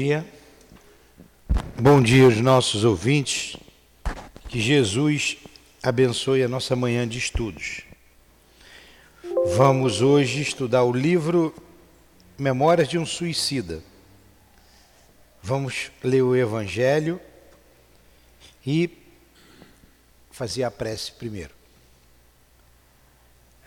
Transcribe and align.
dia. 0.00 0.26
Bom 1.78 2.00
dia 2.00 2.24
aos 2.24 2.40
nossos 2.40 2.84
ouvintes. 2.84 3.54
Que 4.48 4.58
Jesus 4.58 5.36
abençoe 5.82 6.42
a 6.42 6.48
nossa 6.48 6.74
manhã 6.74 7.06
de 7.06 7.18
estudos. 7.18 7.82
Vamos 9.54 10.00
hoje 10.00 10.40
estudar 10.40 10.84
o 10.84 10.92
livro 10.92 11.54
Memórias 12.38 12.88
de 12.88 12.96
um 12.96 13.04
Suicida. 13.04 13.82
Vamos 15.42 15.90
ler 16.02 16.22
o 16.22 16.34
Evangelho 16.34 17.20
e 18.66 18.88
fazer 20.30 20.62
a 20.62 20.70
prece 20.70 21.12
primeiro. 21.12 21.52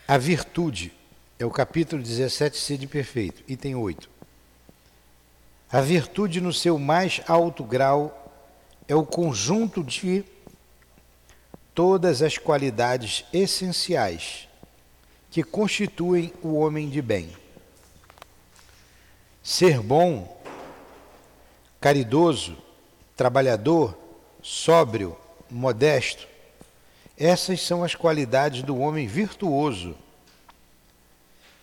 A 0.07 0.17
virtude 0.17 0.91
é 1.37 1.45
o 1.45 1.51
capítulo 1.51 2.01
17, 2.01 2.57
Sede 2.57 2.87
Perfeito, 2.87 3.43
item 3.47 3.75
8. 3.75 4.12
A 5.73 5.81
virtude, 5.81 6.39
no 6.39 6.53
seu 6.53 6.77
mais 6.77 7.19
alto 7.27 7.63
grau, 7.63 8.31
é 8.87 8.93
o 8.93 9.03
conjunto 9.03 9.83
de 9.83 10.23
todas 11.73 12.21
as 12.21 12.37
qualidades 12.37 13.25
essenciais 13.33 14.47
que 15.31 15.41
constituem 15.41 16.31
o 16.43 16.53
homem 16.53 16.87
de 16.87 17.01
bem. 17.01 17.35
Ser 19.41 19.79
bom, 19.79 20.39
caridoso, 21.81 22.55
trabalhador, 23.15 23.97
sóbrio, 24.43 25.17
modesto, 25.49 26.27
essas 27.17 27.59
são 27.61 27.83
as 27.83 27.95
qualidades 27.95 28.61
do 28.61 28.77
homem 28.77 29.07
virtuoso 29.07 29.95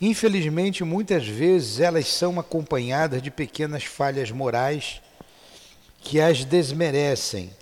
Infelizmente, 0.00 0.82
muitas 0.82 1.26
vezes 1.26 1.78
elas 1.78 2.08
são 2.08 2.40
acompanhadas 2.40 3.20
de 3.20 3.30
pequenas 3.30 3.84
falhas 3.84 4.30
morais 4.30 5.02
que 6.00 6.18
as 6.18 6.42
desmerecem. 6.42 7.54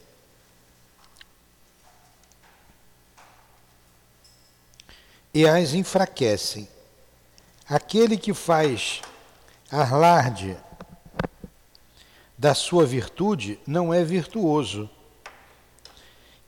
E 5.34 5.45
as 5.45 5.75
enfraquecem. 5.75 6.69
Aquele 7.69 8.17
que 8.17 8.33
faz 8.33 9.02
alarde 9.70 10.56
da 12.36 12.55
sua 12.55 12.86
virtude 12.86 13.58
não 13.67 13.92
é 13.92 14.05
virtuoso, 14.05 14.89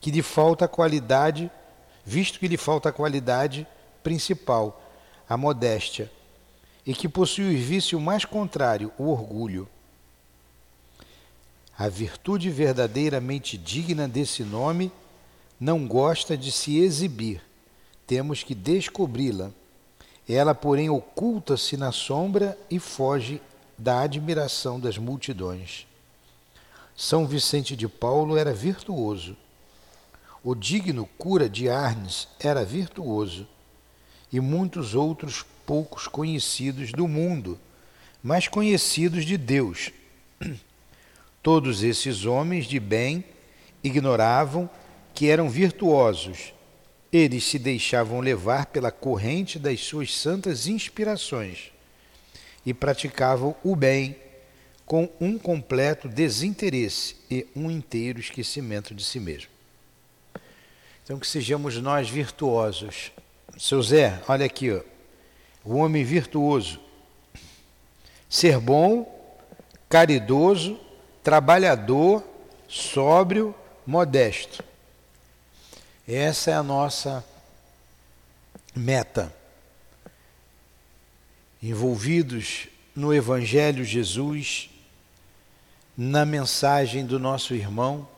que 0.00 0.12
lhe 0.12 0.22
falta 0.22 0.69
qualidade, 0.69 1.50
visto 2.04 2.38
que 2.38 2.47
lhe 2.47 2.56
falta 2.56 2.91
a 2.91 2.92
qualidade 2.92 3.66
principal 4.04 4.80
a 5.31 5.36
modéstia, 5.36 6.11
e 6.84 6.92
que 6.92 7.09
possui 7.09 7.55
o 7.55 7.59
vício 7.59 8.00
mais 8.00 8.25
contrário, 8.25 8.92
o 8.98 9.05
orgulho. 9.05 9.69
A 11.78 11.89
virtude 11.89 12.50
verdadeiramente 12.50 13.56
digna 13.56 14.09
desse 14.09 14.42
nome 14.42 14.91
não 15.61 15.87
gosta 15.87 16.37
de 16.37 16.50
se 16.50 16.78
exibir, 16.81 17.41
temos 18.09 18.42
que 18.42 18.56
descobri-la. 18.56 19.53
Ela, 20.28 20.53
porém, 20.53 20.91
oculta-se 20.91 21.77
na 21.77 21.92
sombra 21.92 22.59
e 22.69 22.81
foge 22.81 23.41
da 23.78 24.00
admiração 24.00 24.81
das 24.81 24.98
multidões. 24.98 25.87
São 26.97 27.25
Vicente 27.25 27.77
de 27.77 27.87
Paulo 27.87 28.37
era 28.37 28.53
virtuoso. 28.53 29.37
O 30.42 30.56
digno 30.56 31.09
cura 31.17 31.48
de 31.48 31.69
Arnes 31.69 32.27
era 32.41 32.65
virtuoso 32.65 33.47
e 34.33 34.41
muitos 34.41 34.95
outros 34.95 35.45
poucos 35.67 36.06
conhecidos 36.06 36.92
do 36.92 37.06
mundo, 37.06 37.59
mas 38.23 38.48
conhecidos 38.48 39.25
de 39.25 39.37
Deus. 39.37 39.91
Todos 41.42 41.83
esses 41.83 42.27
homens 42.27 42.67
de 42.67 42.78
bem 42.78 43.25
ignoravam 43.83 44.69
que 45.14 45.28
eram 45.28 45.48
virtuosos. 45.48 46.53
Eles 47.12 47.45
se 47.45 47.59
deixavam 47.59 48.20
levar 48.20 48.66
pela 48.66 48.93
corrente 48.93 49.59
das 49.59 49.81
suas 49.81 50.15
santas 50.15 50.66
inspirações 50.66 51.72
e 52.65 52.72
praticavam 52.72 53.56
o 53.65 53.75
bem 53.75 54.16
com 54.84 55.09
um 55.21 55.38
completo 55.38 56.09
desinteresse 56.09 57.16
e 57.31 57.47
um 57.54 57.71
inteiro 57.71 58.21
esquecimento 58.21 58.94
de 58.94 59.04
si 59.04 59.19
mesmo. 59.19 59.50
Então, 61.04 61.19
que 61.19 61.27
sejamos 61.27 61.77
nós 61.78 62.09
virtuosos 62.09 63.10
seu 63.59 63.83
Zé, 63.83 64.21
olha 64.28 64.47
aqui, 64.47 64.71
ó. 64.71 64.81
o 65.65 65.77
homem 65.77 66.05
virtuoso. 66.05 66.81
Ser 68.28 68.59
bom, 68.59 69.37
caridoso, 69.88 70.78
trabalhador, 71.22 72.25
sóbrio, 72.69 73.55
modesto. 73.87 74.62
Essa 76.06 76.53
é 76.53 76.55
a 76.55 76.62
nossa 76.62 77.25
meta. 78.75 79.34
Envolvidos 81.62 82.69
no 82.94 83.12
Evangelho 83.12 83.84
Jesus, 83.84 84.71
na 85.97 86.25
mensagem 86.25 87.05
do 87.05 87.19
nosso 87.19 87.55
irmão, 87.55 88.09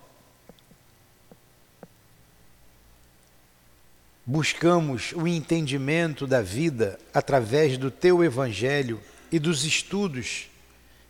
buscamos 4.24 5.12
o 5.12 5.26
entendimento 5.26 6.26
da 6.26 6.40
vida 6.40 6.98
através 7.12 7.76
do 7.76 7.90
teu 7.90 8.22
Evangelho 8.22 9.00
e 9.30 9.38
dos 9.38 9.64
estudos 9.64 10.48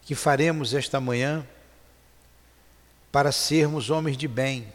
que 0.02 0.14
faremos 0.14 0.74
esta 0.74 1.00
manhã 1.00 1.46
para 3.10 3.30
sermos 3.30 3.90
homens 3.90 4.16
de 4.16 4.26
bem, 4.26 4.66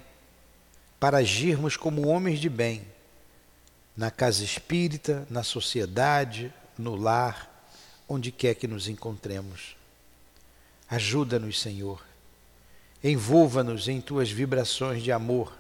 para 1.00 1.18
agirmos 1.18 1.76
como 1.76 2.08
homens 2.08 2.40
de 2.40 2.50
bem 2.50 2.86
na 3.96 4.12
casa 4.12 4.44
espírita, 4.44 5.26
na 5.30 5.42
sociedade, 5.42 6.54
no 6.78 6.96
lar, 6.96 7.52
onde 8.08 8.32
quer 8.32 8.54
que 8.54 8.68
nos 8.68 8.88
encontremos. 8.88 9.76
Ajuda-nos, 10.88 11.60
Senhor. 11.60 12.06
Envolva-nos 13.04 13.88
em 13.88 14.00
tuas 14.00 14.30
vibrações 14.30 15.02
de 15.02 15.12
amor 15.12 15.52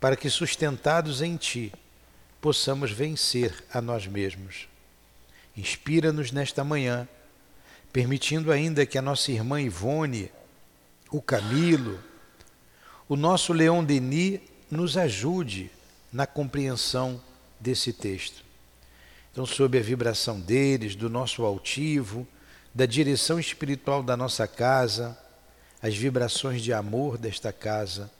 para 0.00 0.16
que, 0.16 0.30
sustentados 0.30 1.20
em 1.20 1.36
Ti, 1.36 1.72
possamos 2.40 2.90
vencer 2.90 3.54
a 3.72 3.82
nós 3.82 4.06
mesmos. 4.06 4.66
Inspira-nos 5.56 6.32
nesta 6.32 6.64
manhã, 6.64 7.06
permitindo 7.92 8.50
ainda 8.50 8.86
que 8.86 8.96
a 8.96 9.02
nossa 9.02 9.30
irmã 9.30 9.60
Ivone, 9.60 10.32
o 11.10 11.20
Camilo, 11.20 12.00
o 13.08 13.14
nosso 13.14 13.52
Leão 13.52 13.84
Denis 13.84 14.40
nos 14.70 14.96
ajude 14.96 15.70
na 16.12 16.26
compreensão 16.26 17.20
desse 17.58 17.92
texto. 17.92 18.42
Então, 19.32 19.44
sob 19.44 19.78
a 19.78 19.82
vibração 19.82 20.40
deles, 20.40 20.96
do 20.96 21.10
nosso 21.10 21.44
altivo, 21.44 22.26
da 22.74 22.86
direção 22.86 23.38
espiritual 23.38 24.02
da 24.02 24.16
nossa 24.16 24.46
casa, 24.46 25.18
as 25.82 25.94
vibrações 25.94 26.62
de 26.62 26.72
amor 26.72 27.18
desta 27.18 27.52
casa, 27.52 28.10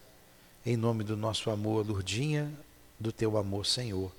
em 0.64 0.76
nome 0.76 1.04
do 1.04 1.16
nosso 1.16 1.50
amor, 1.50 1.86
Lurdinha, 1.86 2.52
do 2.98 3.10
teu 3.10 3.36
amor, 3.36 3.64
Senhor. 3.64 4.12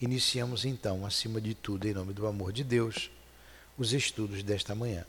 Iniciamos 0.00 0.64
então, 0.64 1.06
acima 1.06 1.40
de 1.40 1.54
tudo, 1.54 1.86
em 1.86 1.94
nome 1.94 2.12
do 2.12 2.26
amor 2.26 2.52
de 2.52 2.64
Deus, 2.64 3.10
os 3.78 3.92
estudos 3.92 4.42
desta 4.42 4.74
manhã. 4.74 5.04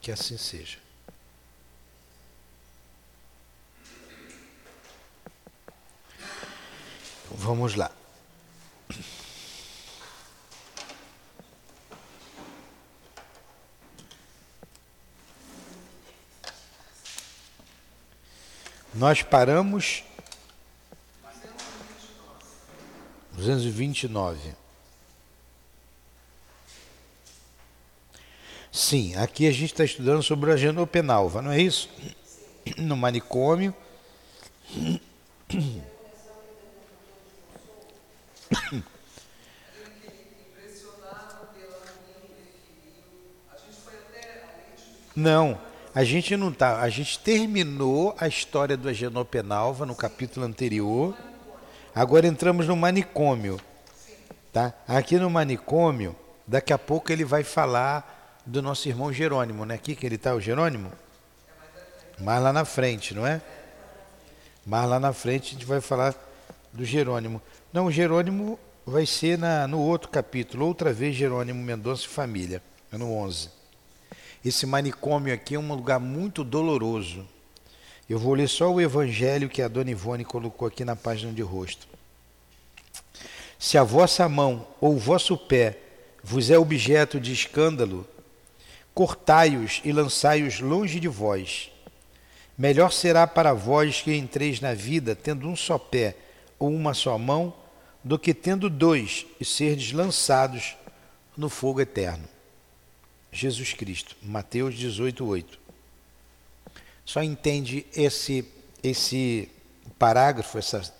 Que 0.00 0.10
assim 0.10 0.36
seja. 0.36 0.78
Então, 7.24 7.36
vamos 7.36 7.74
lá. 7.74 7.90
Nós 18.94 19.22
paramos 19.22 20.04
229. 23.36 24.54
Sim, 28.72 29.14
aqui 29.16 29.46
a 29.46 29.52
gente 29.52 29.72
está 29.72 29.84
estudando 29.84 30.22
sobre 30.22 30.50
a 30.50 30.56
genopenalva, 30.56 31.40
não 31.40 31.52
é 31.52 31.60
isso? 31.60 31.88
No 32.76 32.96
manicômio. 32.96 33.74
Não, 45.14 45.60
a 45.94 46.02
gente 46.02 46.36
não 46.36 46.52
tá. 46.52 46.80
A 46.80 46.88
gente 46.88 47.20
terminou 47.20 48.16
a 48.18 48.26
história 48.26 48.76
do 48.76 48.88
Agenopenalva 48.88 49.86
no 49.86 49.94
capítulo 49.94 50.44
anterior. 50.44 51.16
Agora 51.94 52.26
entramos 52.26 52.66
no 52.66 52.76
manicômio. 52.76 53.60
Tá? 54.52 54.72
Aqui 54.86 55.16
no 55.16 55.30
manicômio, 55.30 56.16
daqui 56.46 56.72
a 56.72 56.78
pouco 56.78 57.12
ele 57.12 57.24
vai 57.24 57.44
falar 57.44 58.42
do 58.46 58.60
nosso 58.60 58.88
irmão 58.88 59.12
Jerônimo, 59.12 59.64
né? 59.64 59.74
Aqui 59.74 59.94
que 59.94 60.04
ele 60.04 60.16
está, 60.16 60.34
o 60.34 60.40
Jerônimo? 60.40 60.92
Mais 62.18 62.42
lá 62.42 62.52
na 62.52 62.64
frente, 62.64 63.14
não 63.14 63.26
é? 63.26 63.40
Mais 64.66 64.88
lá 64.88 65.00
na 65.00 65.12
frente 65.12 65.48
a 65.48 65.52
gente 65.52 65.66
vai 65.66 65.80
falar 65.80 66.14
do 66.72 66.84
Jerônimo. 66.84 67.40
Não, 67.72 67.86
o 67.86 67.92
Jerônimo 67.92 68.58
vai 68.86 69.06
ser 69.06 69.38
na, 69.38 69.66
no 69.66 69.80
outro 69.80 70.08
capítulo, 70.08 70.66
outra 70.66 70.92
vez 70.92 71.16
Jerônimo 71.16 71.62
Mendonça 71.62 72.04
e 72.04 72.08
família, 72.08 72.62
no 72.92 73.12
11. 73.12 73.50
Esse 74.44 74.66
manicômio 74.66 75.32
aqui 75.32 75.54
é 75.54 75.58
um 75.58 75.74
lugar 75.74 75.98
muito 75.98 76.44
doloroso. 76.44 77.26
Eu 78.08 78.18
vou 78.18 78.34
ler 78.34 78.48
só 78.48 78.70
o 78.70 78.80
evangelho 78.80 79.48
que 79.48 79.62
a 79.62 79.68
dona 79.68 79.90
Ivone 79.90 80.24
colocou 80.24 80.68
aqui 80.68 80.84
na 80.84 80.94
página 80.94 81.32
de 81.32 81.42
rosto. 81.42 81.86
Se 83.58 83.78
a 83.78 83.82
vossa 83.82 84.28
mão 84.28 84.66
ou 84.80 84.94
o 84.94 84.98
vosso 84.98 85.36
pé 85.38 85.78
vos 86.22 86.50
é 86.50 86.58
objeto 86.58 87.18
de 87.18 87.32
escândalo, 87.32 88.06
cortai-os 88.94 89.80
e 89.84 89.92
lançai-os 89.92 90.60
longe 90.60 91.00
de 91.00 91.08
vós. 91.08 91.70
Melhor 92.56 92.92
será 92.92 93.26
para 93.26 93.52
vós 93.52 94.02
que 94.02 94.14
entreis 94.14 94.60
na 94.60 94.74
vida 94.74 95.16
tendo 95.16 95.48
um 95.48 95.56
só 95.56 95.78
pé 95.78 96.16
ou 96.58 96.70
uma 96.70 96.94
só 96.94 97.18
mão, 97.18 97.52
do 98.02 98.18
que 98.18 98.34
tendo 98.34 98.68
dois 98.68 99.24
e 99.40 99.44
serdes 99.46 99.92
lançados 99.92 100.76
no 101.34 101.48
fogo 101.48 101.80
eterno. 101.80 102.28
Jesus 103.32 103.72
Cristo, 103.72 104.14
Mateus 104.22 104.74
18, 104.74 105.26
8. 105.26 105.63
Só 107.04 107.22
entende 107.22 107.86
esse, 107.94 108.44
esse 108.82 109.50
parágrafo, 109.98 110.58
essas, 110.58 110.92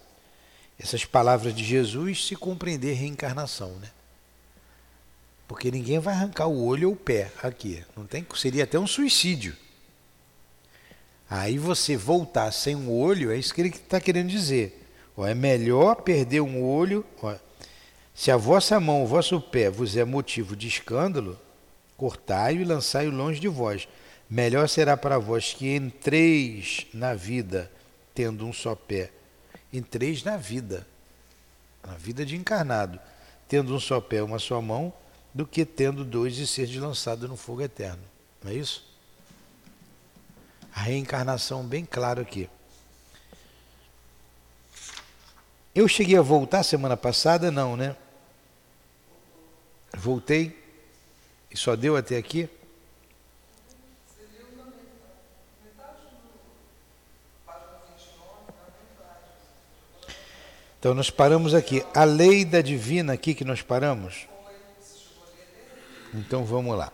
essas 0.78 1.04
palavras 1.04 1.54
de 1.54 1.64
Jesus, 1.64 2.26
se 2.26 2.36
compreender 2.36 2.94
reencarnação, 2.94 3.70
né? 3.76 3.90
Porque 5.46 5.70
ninguém 5.70 5.98
vai 5.98 6.14
arrancar 6.14 6.46
o 6.46 6.64
olho 6.64 6.88
ou 6.88 6.94
o 6.94 6.96
pé 6.96 7.30
aqui. 7.42 7.84
Não 7.96 8.06
tem, 8.06 8.26
seria 8.34 8.64
até 8.64 8.78
um 8.78 8.86
suicídio. 8.86 9.56
Aí 11.28 11.58
você 11.58 11.96
voltar 11.96 12.50
sem 12.52 12.76
um 12.76 12.90
olho, 12.90 13.30
é 13.30 13.36
isso 13.36 13.54
que 13.54 13.60
ele 13.60 13.68
está 13.70 14.00
querendo 14.00 14.28
dizer. 14.28 14.82
Ó, 15.16 15.26
é 15.26 15.34
melhor 15.34 15.96
perder 15.96 16.40
um 16.40 16.62
olho. 16.62 17.04
Se 18.14 18.30
a 18.30 18.36
vossa 18.36 18.78
mão, 18.78 19.04
o 19.04 19.06
vosso 19.06 19.40
pé 19.40 19.70
vos 19.70 19.96
é 19.96 20.04
motivo 20.04 20.54
de 20.56 20.68
escândalo, 20.68 21.38
cortai-o 21.96 22.60
e 22.60 22.64
lançai-o 22.64 23.10
longe 23.10 23.40
de 23.40 23.48
vós. 23.48 23.88
Melhor 24.34 24.68
será 24.68 24.96
para 24.96 25.16
vós 25.16 25.54
que 25.54 25.76
entreis 25.76 26.88
na 26.92 27.14
vida 27.14 27.70
tendo 28.12 28.44
um 28.44 28.52
só 28.52 28.74
pé. 28.74 29.12
Entreis 29.72 30.24
na 30.24 30.36
vida, 30.36 30.84
na 31.86 31.94
vida 31.94 32.26
de 32.26 32.34
encarnado, 32.34 32.98
tendo 33.46 33.72
um 33.72 33.78
só 33.78 34.00
pé, 34.00 34.24
uma 34.24 34.40
só 34.40 34.60
mão, 34.60 34.92
do 35.32 35.46
que 35.46 35.64
tendo 35.64 36.04
dois 36.04 36.36
e 36.38 36.48
ser 36.48 36.66
lançado 36.80 37.28
no 37.28 37.36
fogo 37.36 37.62
eterno. 37.62 38.02
Não 38.42 38.50
é 38.50 38.56
isso? 38.56 38.84
A 40.74 40.80
reencarnação 40.80 41.64
bem 41.64 41.84
claro 41.84 42.20
aqui. 42.20 42.50
Eu 45.72 45.86
cheguei 45.86 46.18
a 46.18 46.22
voltar 46.22 46.64
semana 46.64 46.96
passada? 46.96 47.52
Não, 47.52 47.76
né? 47.76 47.94
Voltei 49.96 50.60
e 51.52 51.56
só 51.56 51.76
deu 51.76 51.96
até 51.96 52.16
aqui? 52.16 52.50
Então 60.84 60.92
nós 60.92 61.08
paramos 61.08 61.54
aqui. 61.54 61.82
A 61.94 62.04
lei 62.04 62.44
da 62.44 62.60
divina 62.60 63.14
aqui 63.14 63.34
que 63.34 63.42
nós 63.42 63.62
paramos. 63.62 64.28
Então 66.12 66.44
vamos 66.44 66.76
lá. 66.76 66.92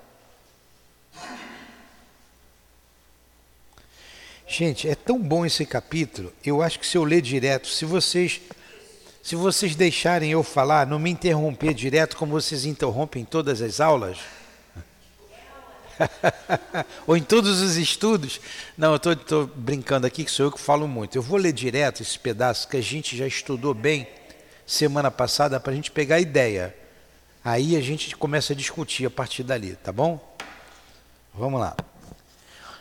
Gente, 4.46 4.88
é 4.88 4.94
tão 4.94 5.18
bom 5.20 5.44
esse 5.44 5.66
capítulo. 5.66 6.32
Eu 6.46 6.62
acho 6.62 6.78
que 6.78 6.86
se 6.86 6.96
eu 6.96 7.02
ler 7.02 7.20
direto, 7.20 7.66
se 7.66 7.84
vocês 7.84 8.40
se 9.24 9.34
vocês 9.34 9.74
deixarem 9.74 10.30
eu 10.30 10.44
falar, 10.44 10.86
não 10.86 11.00
me 11.00 11.10
interromper 11.10 11.74
direto 11.74 12.16
como 12.16 12.30
vocês 12.30 12.64
interrompem 12.64 13.24
todas 13.24 13.60
as 13.60 13.80
aulas, 13.80 14.18
ou 17.06 17.16
em 17.16 17.22
todos 17.22 17.60
os 17.60 17.76
estudos. 17.76 18.40
Não, 18.76 18.92
eu 18.92 19.12
estou 19.12 19.46
brincando 19.46 20.06
aqui 20.06 20.24
que 20.24 20.30
sou 20.30 20.46
eu 20.46 20.52
que 20.52 20.60
falo 20.60 20.88
muito. 20.88 21.16
Eu 21.16 21.22
vou 21.22 21.38
ler 21.38 21.52
direto 21.52 22.02
esse 22.02 22.18
pedaço 22.18 22.68
que 22.68 22.76
a 22.76 22.82
gente 22.82 23.16
já 23.16 23.26
estudou 23.26 23.74
bem 23.74 24.06
semana 24.66 25.10
passada 25.10 25.58
para 25.58 25.72
a 25.72 25.74
gente 25.74 25.90
pegar 25.90 26.16
a 26.16 26.20
ideia. 26.20 26.74
Aí 27.44 27.76
a 27.76 27.80
gente 27.80 28.14
começa 28.16 28.52
a 28.52 28.56
discutir 28.56 29.06
a 29.06 29.10
partir 29.10 29.42
dali, 29.42 29.76
tá 29.76 29.92
bom? 29.92 30.36
Vamos 31.34 31.60
lá. 31.60 31.76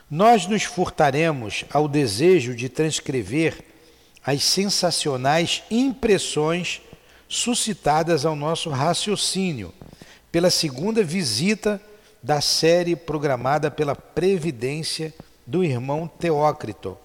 Nós 0.09 0.47
nos 0.47 0.63
furtaremos 0.63 1.65
ao 1.71 1.87
desejo 1.87 2.55
de 2.55 2.67
transcrever 2.67 3.63
as 4.25 4.43
sensacionais 4.43 5.63
impressões 5.69 6.81
suscitadas 7.27 8.25
ao 8.25 8.35
nosso 8.35 8.69
raciocínio 8.69 9.73
pela 10.31 10.49
segunda 10.49 11.03
visita 11.03 11.81
da 12.21 12.41
série 12.41 12.95
programada 12.95 13.71
pela 13.71 13.95
Previdência 13.95 15.13
do 15.45 15.63
irmão 15.63 16.07
Teócrito, 16.07 16.97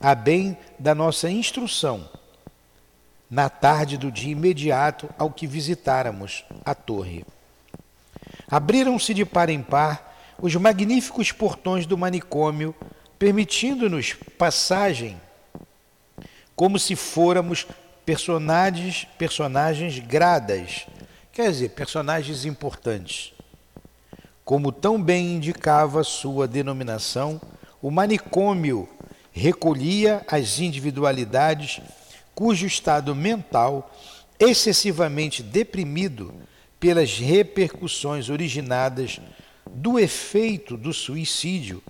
a 0.00 0.14
bem 0.14 0.56
da 0.78 0.94
nossa 0.94 1.30
instrução, 1.30 2.08
na 3.30 3.48
tarde 3.48 3.96
do 3.96 4.10
dia 4.10 4.32
imediato 4.32 5.08
ao 5.18 5.30
que 5.30 5.46
visitáramos 5.46 6.44
a 6.64 6.74
torre. 6.74 7.24
Abriram-se 8.50 9.14
de 9.14 9.24
par 9.24 9.48
em 9.48 9.62
par 9.62 10.34
os 10.40 10.54
magníficos 10.56 11.32
portões 11.32 11.86
do 11.86 11.96
manicômio, 11.96 12.74
permitindo-nos 13.18 14.14
passagem 14.38 15.20
como 16.56 16.78
se 16.78 16.96
fôramos 16.96 17.66
personagens, 18.04 19.06
personagens 19.16 19.98
gradas, 19.98 20.86
quer 21.32 21.50
dizer, 21.50 21.70
personagens 21.70 22.44
importantes. 22.44 23.32
Como 24.50 24.72
tão 24.72 25.00
bem 25.00 25.36
indicava 25.36 26.02
sua 26.02 26.48
denominação, 26.48 27.40
o 27.80 27.88
manicômio 27.88 28.88
recolhia 29.30 30.24
as 30.26 30.58
individualidades 30.58 31.80
cujo 32.34 32.66
estado 32.66 33.14
mental, 33.14 33.94
excessivamente 34.40 35.40
deprimido 35.40 36.34
pelas 36.80 37.16
repercussões 37.16 38.28
originadas 38.28 39.20
do 39.70 40.00
efeito 40.00 40.76
do 40.76 40.92
suicídio, 40.92 41.80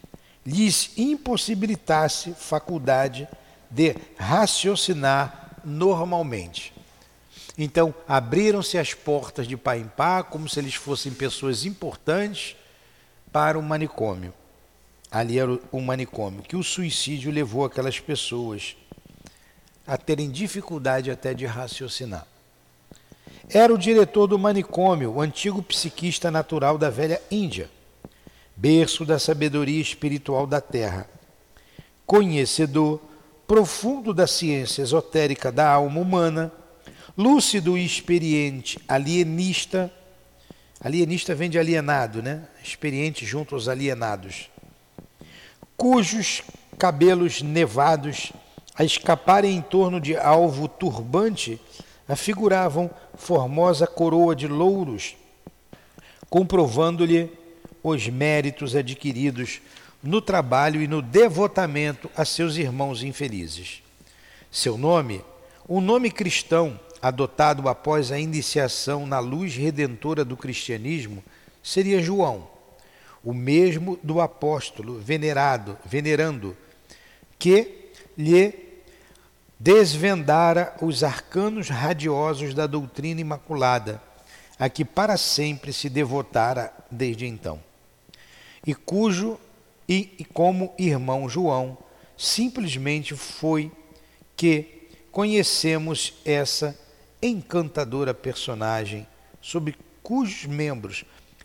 lhes 0.45 0.91
impossibilitasse 0.99 2.35
faculdade 2.35 3.27
de 3.71 3.97
raciocinar 4.19 5.57
normalmente. 5.65 6.75
Então, 7.57 7.95
abriram-se 8.07 8.77
as 8.77 8.93
portas 8.93 9.47
de 9.49 9.57
pá 9.57 9.79
em 9.79 9.87
pá, 9.87 10.23
como 10.23 10.47
se 10.47 10.59
eles 10.61 10.75
fossem 10.75 11.13
pessoas 11.13 11.65
importantes, 11.65 12.57
para 13.33 13.59
o 13.59 13.63
manicômio. 13.63 14.33
Ali 15.11 15.39
era 15.39 15.59
o 15.73 15.81
manicômio, 15.81 16.43
que 16.43 16.57
o 16.57 16.63
suicídio 16.63 17.33
levou 17.33 17.65
aquelas 17.65 17.99
pessoas 17.99 18.77
a 19.87 19.97
terem 19.97 20.31
dificuldade 20.31 21.11
até 21.11 21.35
de 21.35 21.47
raciocinar. 21.47 22.27
Era 23.49 23.75
o 23.75 23.79
diretor 23.79 24.29
do 24.29 24.39
manicômio, 24.39 25.15
o 25.15 25.21
antigo 25.21 25.61
psiquista 25.63 26.31
natural 26.31 26.79
da 26.79 26.89
velha 26.89 27.21
Índia, 27.29 27.69
berço 28.57 29.05
da 29.05 29.19
sabedoria 29.19 29.81
espiritual 29.81 30.47
da 30.47 30.61
terra, 30.61 31.09
conhecedor 32.07 33.01
profundo 33.49 34.15
da 34.15 34.29
ciência 34.29 34.83
esotérica 34.83 35.51
da 35.51 35.69
alma 35.69 36.01
humana, 36.01 36.53
lúcido 37.19 37.77
e 37.77 37.85
experiente, 37.85 38.79
alienista. 38.87 39.93
Alienista 40.83 41.35
vem 41.35 41.51
de 41.51 41.59
alienado, 41.59 42.23
né? 42.23 42.43
Experiente 42.65 43.27
junto 43.27 43.55
aos 43.55 43.69
alienados. 43.69 44.49
Cujos 45.77 46.43
cabelos 46.79 47.43
nevados, 47.43 48.33
a 48.75 48.83
escaparem 48.83 49.55
em 49.55 49.61
torno 49.61 50.01
de 50.01 50.17
alvo 50.17 50.67
turbante, 50.67 51.61
afiguravam 52.09 52.91
formosa 53.15 53.87
coroa 53.87 54.35
de 54.35 54.49
louros, 54.49 55.17
comprovando-lhe 56.31 57.31
os 57.83 58.09
méritos 58.09 58.75
adquiridos 58.75 59.61
no 60.03 60.23
trabalho 60.23 60.81
e 60.81 60.89
no 60.89 61.03
devotamento 61.03 62.11
a 62.17 62.25
seus 62.25 62.57
irmãos 62.57 63.03
infelizes. 63.03 63.83
Seu 64.51 64.79
nome, 64.79 65.23
um 65.69 65.81
nome 65.81 66.11
cristão 66.11 66.81
adotado 67.03 67.69
após 67.69 68.13
a 68.13 68.19
iniciação 68.19 69.07
na 69.07 69.19
luz 69.19 69.55
redentora 69.57 70.25
do 70.25 70.37
cristianismo, 70.37 71.23
seria 71.63 72.03
João, 72.03 72.49
o 73.23 73.33
mesmo 73.33 73.99
do 74.03 74.21
apóstolo 74.21 74.99
venerado, 74.99 75.77
venerando, 75.85 76.57
que 77.39 77.91
lhe 78.17 78.55
desvendara 79.59 80.75
os 80.81 81.05
arcanos 81.05 81.69
radiosos 81.69 82.55
da 82.55 82.67
doutrina 82.67 83.21
imaculada, 83.21 84.03
a 84.59 84.69
que 84.69 84.85
para 84.85 85.17
sempre 85.17 85.73
se 85.73 85.89
devotara 85.89 86.73
desde 86.91 87.27
então, 87.27 87.61
e 88.67 88.75
cujo 88.75 89.39
e, 89.89 90.25
como 90.33 90.73
irmão 90.79 91.29
João, 91.29 91.77
simplesmente 92.17 93.17
foi 93.17 93.73
que 94.37 94.89
conhecemos 95.11 96.15
essa 96.25 96.79
encantadora 97.23 98.15
personagem 98.15 99.07
sob 99.41 99.75
cujos 100.03 100.47
membros 100.47 101.05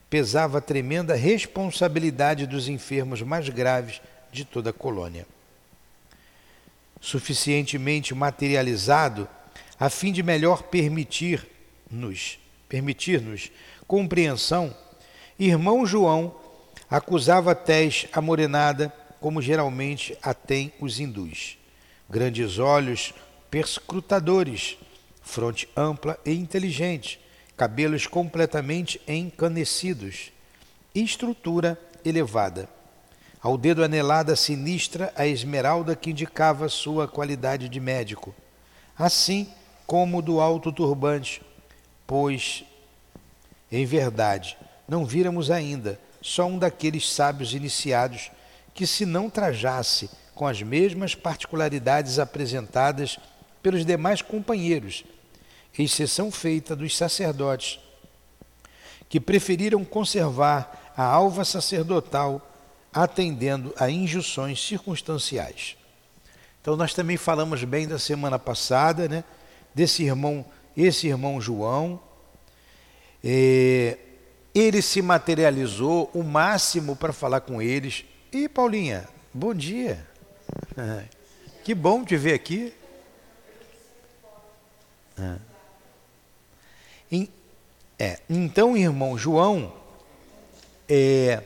pesava 0.10 0.60
a 0.60 0.62
tremenda 0.62 1.16
responsabilidade 1.16 2.46
dos 2.46 2.68
enfermos 2.68 3.22
mais 3.22 3.50
graves 3.50 4.02
de 4.32 4.46
toda 4.46 4.70
a 4.70 4.74
colônia. 4.74 5.28
Suficientemente 7.02 8.14
materializado 8.14 9.28
a 9.80 9.90
fim 9.90 10.12
de 10.12 10.24
melhor 10.24 10.64
permitir-nos 10.64 12.40
permitir-nos 12.68 13.52
compreensão, 13.88 14.76
irmão 15.38 15.86
João 15.86 16.36
acusava 16.90 17.56
tez 17.56 18.08
amorenada, 18.12 18.94
como 19.20 19.42
geralmente 19.42 20.18
a 20.22 20.34
têm 20.34 20.74
os 20.80 21.00
hindus. 21.00 21.58
Grandes 22.10 22.60
olhos 22.60 23.14
perscrutadores, 23.50 24.78
fronte 25.26 25.68
ampla 25.76 26.18
e 26.24 26.32
inteligente, 26.32 27.20
cabelos 27.58 28.08
completamente 28.08 29.02
encanecidos, 29.08 30.32
estrutura 30.94 31.78
elevada. 32.06 32.70
Ao 33.42 33.58
dedo 33.58 33.84
anelada 33.84 34.36
sinistra 34.36 35.12
a 35.16 35.28
esmeralda 35.28 35.96
que 35.96 36.12
indicava 36.12 36.70
sua 36.70 37.08
qualidade 37.08 37.68
de 37.68 37.80
médico, 37.80 38.34
assim 38.98 39.50
como 39.86 40.22
do 40.22 40.40
alto 40.40 40.72
turbante, 40.72 41.42
pois, 42.08 42.64
em 43.72 43.86
verdade, 43.86 44.58
não 44.88 45.06
víramos 45.06 45.52
ainda 45.52 46.00
só 46.22 46.46
um 46.46 46.58
daqueles 46.58 47.12
sábios 47.12 47.54
iniciados 47.54 48.32
que, 48.74 48.88
se 48.88 49.06
não 49.06 49.30
trajasse 49.30 50.10
com 50.34 50.46
as 50.46 50.62
mesmas 50.62 51.16
particularidades 51.16 52.20
apresentadas 52.20 53.18
pelos 53.62 53.86
demais 53.86 54.22
companheiros, 54.22 55.04
exceção 55.84 56.32
feita 56.32 56.76
dos 56.76 56.96
sacerdotes, 56.96 57.80
que 59.10 59.20
preferiram 59.20 59.84
conservar 59.84 60.94
a 60.96 61.04
alva 61.04 61.44
sacerdotal 61.44 62.42
atendendo 62.94 63.74
a 63.78 63.90
injunções 63.90 64.66
circunstanciais. 64.66 65.76
Então 66.62 66.76
nós 66.76 66.94
também 66.94 67.18
falamos 67.18 67.64
bem 67.64 67.88
da 67.88 68.00
semana 68.00 68.40
passada, 68.40 69.08
né, 69.08 69.24
desse 69.74 70.04
irmão, 70.04 70.46
esse 70.76 71.08
irmão 71.08 71.40
João, 71.42 72.00
é, 73.24 73.98
ele 74.54 74.82
se 74.82 75.02
materializou 75.02 76.10
o 76.14 76.24
máximo 76.24 76.96
para 76.96 77.12
falar 77.12 77.42
com 77.42 77.62
eles. 77.62 78.06
E 78.32 78.48
Paulinha, 78.48 79.08
bom 79.34 79.54
dia. 79.54 80.06
Que 81.66 81.74
bom 81.74 82.06
te 82.06 82.16
ver 82.16 82.36
aqui. 82.36 82.72
É, 85.18 85.36
então, 88.30 88.76
irmão 88.76 89.18
João, 89.18 89.74
é, 90.88 91.42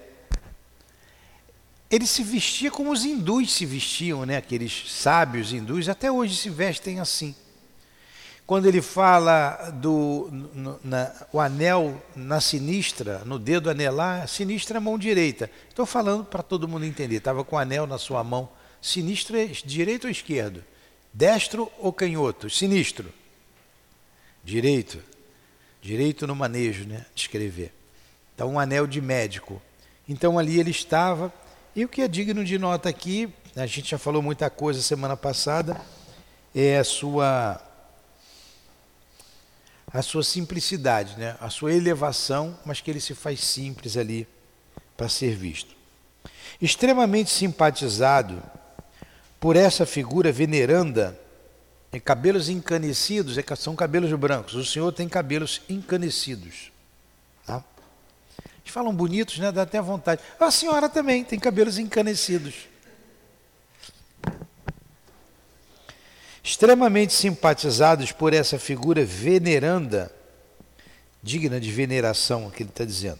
ele 1.89 2.07
se 2.07 2.23
vestia 2.23 2.71
como 2.71 2.91
os 2.91 3.05
hindus 3.05 3.53
se 3.53 3.65
vestiam, 3.65 4.25
né? 4.25 4.37
aqueles 4.37 4.91
sábios 4.91 5.53
hindus, 5.53 5.89
até 5.89 6.11
hoje 6.11 6.35
se 6.35 6.49
vestem 6.49 6.99
assim 6.99 7.35
quando 8.49 8.65
ele 8.65 8.81
fala 8.81 9.69
do 9.75 10.27
no, 10.31 10.79
na, 10.83 11.13
o 11.31 11.39
anel 11.39 12.01
na 12.15 12.41
sinistra, 12.41 13.19
no 13.23 13.37
dedo 13.37 13.69
anelar, 13.69 14.27
sinistra 14.27 14.77
é 14.77 14.79
mão 14.79 14.97
direita. 14.97 15.51
Estou 15.69 15.85
falando 15.85 16.25
para 16.25 16.41
todo 16.41 16.67
mundo 16.67 16.83
entender. 16.83 17.17
Estava 17.17 17.43
com 17.43 17.55
o 17.55 17.59
anel 17.59 17.85
na 17.85 17.99
sua 17.99 18.23
mão. 18.23 18.49
Sinistro 18.81 19.37
é 19.37 19.45
direito 19.45 20.05
ou 20.05 20.09
esquerdo? 20.09 20.63
Destro 21.13 21.71
ou 21.77 21.93
canhoto? 21.93 22.49
Sinistro. 22.49 23.13
Direito. 24.43 24.97
Direito 25.81 26.27
no 26.27 26.35
manejo, 26.35 26.85
né? 26.85 27.05
De 27.13 27.21
escrever. 27.21 27.73
Então, 28.35 28.53
um 28.53 28.59
anel 28.59 28.87
de 28.87 29.01
médico. 29.01 29.61
Então, 30.07 30.37
ali 30.37 30.59
ele 30.59 30.71
estava. 30.71 31.33
E 31.75 31.85
o 31.85 31.89
que 31.89 32.01
é 32.01 32.07
digno 32.07 32.43
de 32.43 32.57
nota 32.57 32.89
aqui, 32.89 33.33
a 33.55 33.65
gente 33.65 33.91
já 33.91 33.97
falou 33.97 34.21
muita 34.21 34.49
coisa 34.49 34.81
semana 34.81 35.15
passada, 35.15 35.79
é 36.53 36.77
a 36.77 36.83
sua 36.83 37.61
a 39.91 40.01
sua 40.01 40.23
simplicidade, 40.23 41.17
né? 41.17 41.35
a 41.39 41.49
sua 41.49 41.73
elevação, 41.73 42.57
mas 42.63 42.79
que 42.79 42.91
ele 42.91 42.99
se 42.99 43.15
faz 43.15 43.43
simples 43.43 43.97
ali 43.97 44.27
para 44.95 45.09
ser 45.09 45.35
visto. 45.35 45.75
Extremamente 46.61 47.31
simpatizado 47.31 48.41
por 49.39 49.55
essa 49.55 49.85
figura 49.85 50.31
veneranda, 50.31 51.19
em 51.91 51.99
cabelos 51.99 52.49
encanecidos, 52.49 53.37
é 53.37 53.43
são 53.55 53.75
cabelos 53.75 54.11
brancos, 54.13 54.53
o 54.55 54.65
senhor 54.65 54.91
tem 54.91 55.09
cabelos 55.09 55.61
encanecidos. 55.69 56.71
Tá? 57.45 57.63
Eles 58.61 58.73
falam 58.73 58.93
bonitos, 58.93 59.39
né? 59.39 59.51
dá 59.51 59.63
até 59.63 59.81
vontade. 59.81 60.21
A 60.39 60.51
senhora 60.51 60.87
também 60.87 61.23
tem 61.23 61.39
cabelos 61.39 61.77
encanecidos. 61.77 62.69
extremamente 66.49 67.13
simpatizados 67.13 68.11
por 68.11 68.33
essa 68.33 68.57
figura 68.57 69.05
veneranda, 69.05 70.11
digna 71.21 71.59
de 71.59 71.71
veneração, 71.71 72.49
que 72.49 72.63
ele 72.63 72.69
está 72.69 72.83
dizendo. 72.83 73.19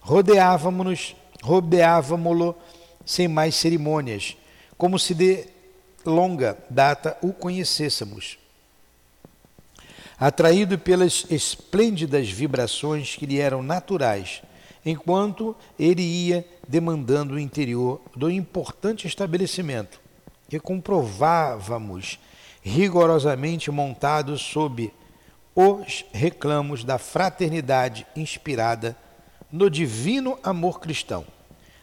Rodeávamos-nos, 0.00 1.16
rodeávamo-lo 1.42 2.56
sem 3.04 3.26
mais 3.26 3.56
cerimônias, 3.56 4.36
como 4.76 4.96
se 4.96 5.12
de 5.12 5.46
longa 6.04 6.58
data 6.70 7.16
o 7.22 7.32
conhecêssemos. 7.32 8.38
Atraído 10.18 10.78
pelas 10.78 11.24
esplêndidas 11.30 12.28
vibrações 12.28 13.14
que 13.14 13.26
lhe 13.26 13.38
eram 13.38 13.62
naturais, 13.62 14.42
enquanto 14.84 15.54
ele 15.78 16.02
ia 16.02 16.46
demandando 16.66 17.34
o 17.34 17.38
interior 17.38 18.00
do 18.16 18.30
importante 18.30 19.06
estabelecimento, 19.06 20.00
que 20.48 20.58
comprovávamos 20.58 22.18
rigorosamente 22.62 23.70
montados 23.70 24.40
sob 24.42 24.92
os 25.54 26.04
reclamos 26.12 26.84
da 26.84 26.98
fraternidade 26.98 28.06
inspirada 28.14 28.96
no 29.50 29.70
divino 29.70 30.38
amor 30.42 30.80
cristão, 30.80 31.24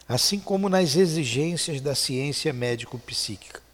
assim 0.08 0.38
como 0.38 0.68
nas 0.68 0.96
exigências 0.96 1.80
da 1.80 1.94
ciência 1.94 2.52
médico-psíquica. 2.52 3.65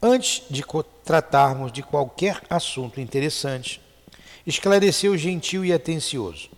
Antes 0.00 0.42
de 0.48 0.64
tratarmos 1.04 1.72
de 1.72 1.82
qualquer 1.82 2.40
assunto 2.48 3.00
interessante, 3.00 3.80
esclareceu 4.46 5.18
gentil 5.18 5.64
e 5.64 5.72
atencioso. 5.72 6.50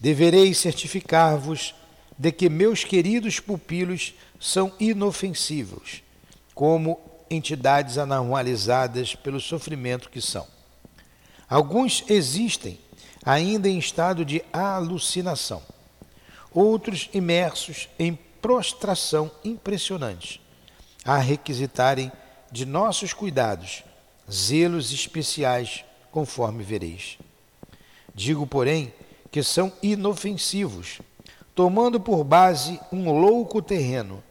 Deverei 0.00 0.54
certificar-vos 0.54 1.74
de 2.18 2.32
que 2.32 2.48
meus 2.48 2.82
queridos 2.82 3.40
pupilos 3.40 4.14
são 4.40 4.72
inofensivos, 4.80 6.02
como 6.54 6.98
entidades 7.28 7.98
anormalizadas 7.98 9.14
pelo 9.14 9.40
sofrimento 9.40 10.08
que 10.08 10.22
são. 10.22 10.46
Alguns 11.48 12.04
existem 12.08 12.78
ainda 13.22 13.68
em 13.68 13.78
estado 13.78 14.24
de 14.24 14.42
alucinação, 14.50 15.62
outros 16.54 17.10
imersos 17.12 17.88
em 17.98 18.18
prostração 18.40 19.30
impressionante, 19.44 20.40
a 21.04 21.18
requisitarem 21.18 22.10
de 22.50 22.64
nossos 22.64 23.12
cuidados 23.12 23.82
zelos 24.30 24.92
especiais, 24.92 25.84
conforme 26.10 26.62
vereis. 26.62 27.18
Digo, 28.14 28.46
porém, 28.46 28.92
que 29.30 29.42
são 29.42 29.72
inofensivos, 29.82 31.00
tomando 31.54 32.00
por 32.00 32.24
base 32.24 32.80
um 32.90 33.12
louco 33.12 33.60
terreno, 33.60 34.22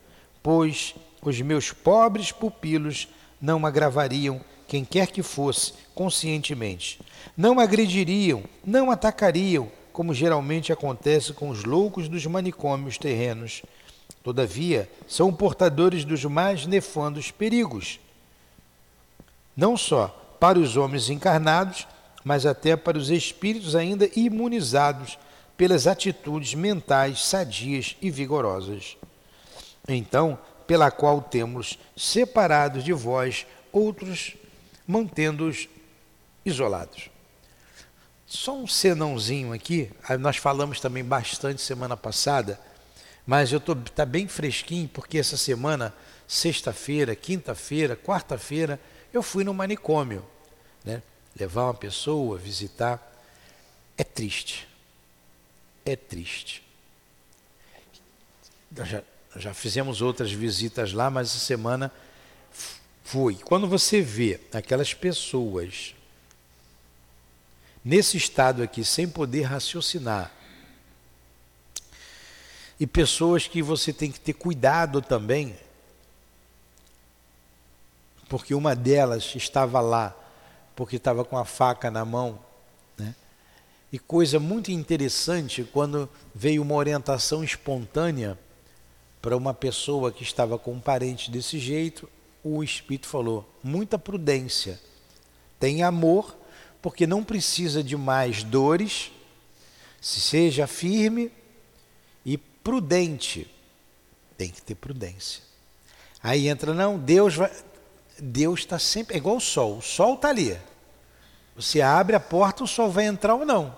pois 0.42 0.96
os 1.22 1.40
meus 1.42 1.72
pobres 1.72 2.32
pupilos 2.32 3.08
não 3.42 3.66
agravariam 3.66 4.42
quem 4.68 4.84
quer 4.84 5.08
que 5.08 5.22
fosse 5.22 5.74
conscientemente. 5.94 7.00
Não 7.38 7.60
agrediriam, 7.60 8.44
não 8.66 8.90
atacariam, 8.92 9.72
como 9.94 10.14
geralmente 10.14 10.74
acontece 10.74 11.34
com 11.34 11.50
os 11.50 11.64
loucos 11.64 12.10
dos 12.10 12.26
manicômios 12.26 12.98
terrenos. 12.98 13.62
Todavia, 14.24 14.90
são 15.08 15.34
portadores 15.34 16.04
dos 16.04 16.26
mais 16.26 16.66
nefandos 16.66 17.32
perigos. 17.32 18.00
Não 19.56 19.78
só 19.78 20.08
para 20.40 20.60
os 20.60 20.78
homens 20.78 21.10
encarnados, 21.10 21.88
mas 22.24 22.46
até 22.46 22.76
para 22.76 22.98
os 22.98 23.10
espíritos 23.10 23.76
ainda 23.76 24.10
imunizados 24.16 25.18
pelas 25.56 25.88
atitudes 25.88 26.54
mentais 26.54 27.24
sadias 27.24 27.96
e 28.02 28.12
vigorosas. 28.12 28.98
Então, 29.88 30.38
pela 30.68 30.92
qual 30.92 31.22
temos 31.22 31.78
separados 31.96 32.84
de 32.84 32.92
vós 32.92 33.46
outros, 33.72 34.36
mantendo-os 34.88 35.70
isolados. 36.46 37.10
Só 38.26 38.56
um 38.56 38.68
senãozinho 38.68 39.54
aqui, 39.54 39.92
nós 40.20 40.38
falamos 40.38 40.80
também 40.80 41.04
bastante 41.04 41.62
semana 41.62 41.96
passada 41.96 42.60
Mas 43.26 43.52
eu 43.52 43.60
tô 43.60 43.76
tá 43.76 44.06
bem 44.06 44.28
fresquinho 44.28 44.88
porque 44.88 45.18
essa 45.18 45.38
semana, 45.38 45.94
sexta-feira, 46.28 47.16
quinta-feira, 47.16 47.96
quarta-feira, 47.96 48.80
eu 49.18 49.24
fui 49.24 49.44
no 49.44 49.54
manicômio, 49.54 50.26
né? 50.84 51.02
Levar 51.38 51.66
uma 51.66 51.74
pessoa, 51.74 52.38
visitar. 52.38 53.02
É 53.98 54.04
triste. 54.04 54.68
É 55.86 55.96
triste. 55.96 56.64
Já, 58.76 59.04
já 59.38 59.54
fizemos 59.54 60.02
outras 60.02 60.32
visitas 60.32 60.92
lá, 60.92 61.10
mas 61.10 61.30
essa 61.30 61.40
semana 61.40 61.92
fui. 63.04 63.36
Quando 63.36 63.68
você 63.68 64.02
vê 64.02 64.40
aquelas 64.52 64.94
pessoas 64.94 65.96
nesse 67.84 68.18
estado 68.18 68.64
aqui, 68.64 68.84
sem 68.84 69.08
poder 69.08 69.44
raciocinar, 69.44 70.32
e 72.78 72.86
pessoas 72.86 73.48
que 73.48 73.62
você 73.62 73.94
tem 73.94 74.12
que 74.12 74.20
ter 74.20 74.34
cuidado 74.34 75.02
também, 75.02 75.56
porque 78.28 78.54
uma 78.54 78.76
delas 78.76 79.34
estava 79.36 79.80
lá 79.82 80.16
porque 80.76 80.98
estava 80.98 81.24
com 81.24 81.38
a 81.38 81.46
faca 81.46 81.90
na 81.90 82.04
mão, 82.04 82.38
né? 82.98 83.16
E 83.92 83.98
coisa 83.98 84.40
muito 84.40 84.72
interessante 84.72 85.64
quando 85.64 86.10
veio 86.34 86.62
uma 86.62 86.76
orientação 86.76 87.44
espontânea 87.44 88.38
para 89.22 89.38
uma 89.38 89.54
pessoa 89.54 90.12
que 90.12 90.24
estava 90.24 90.60
com 90.60 90.74
um 90.74 90.80
parente 90.80 91.32
desse 91.32 91.58
jeito, 91.58 92.10
o 92.44 92.64
espírito 92.64 93.08
falou: 93.08 93.50
muita 93.64 93.98
prudência, 93.98 94.80
tem 95.60 95.82
amor, 95.82 96.36
porque 96.82 97.08
não 97.08 97.24
precisa 97.24 97.82
de 97.82 97.96
mais 97.96 98.44
dores, 98.44 99.12
seja 100.02 100.68
firme 100.68 101.32
e 102.26 102.38
prudente. 102.38 103.50
Tem 104.38 104.50
que 104.50 104.62
ter 104.62 104.76
prudência. 104.76 105.42
Aí 106.22 106.50
entra, 106.50 106.74
não, 106.74 107.00
Deus 107.00 107.36
vai. 107.36 107.52
Deus 108.20 108.62
está 108.62 108.80
sempre. 108.80 109.16
É 109.16 109.18
igual 109.18 109.38
o 109.38 109.42
sol. 109.42 109.78
O 109.78 109.82
sol 109.82 110.16
está 110.16 110.30
ali. 110.30 110.58
Você 111.56 111.82
abre 111.82 112.16
a 112.16 112.20
porta, 112.20 112.64
o 112.64 112.68
sol 112.68 112.90
vai 112.90 113.06
entrar 113.06 113.36
ou 113.36 113.46
não. 113.46 113.76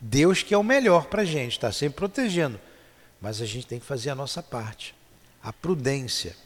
Deus 0.00 0.42
que 0.42 0.54
é 0.54 0.58
o 0.58 0.62
melhor 0.62 1.06
para 1.06 1.22
a 1.22 1.24
gente, 1.24 1.52
está 1.52 1.72
sempre 1.72 1.96
protegendo. 1.96 2.60
Mas 3.20 3.40
a 3.40 3.46
gente 3.46 3.66
tem 3.66 3.80
que 3.80 3.86
fazer 3.86 4.10
a 4.10 4.14
nossa 4.14 4.42
parte. 4.42 4.94
A 5.42 5.52
prudência. 5.52 6.36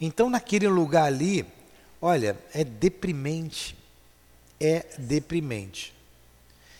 Então, 0.00 0.28
naquele 0.28 0.68
lugar 0.68 1.04
ali, 1.04 1.46
olha, 2.00 2.36
é 2.52 2.64
deprimente. 2.64 3.76
É 4.60 4.84
deprimente. 4.98 5.94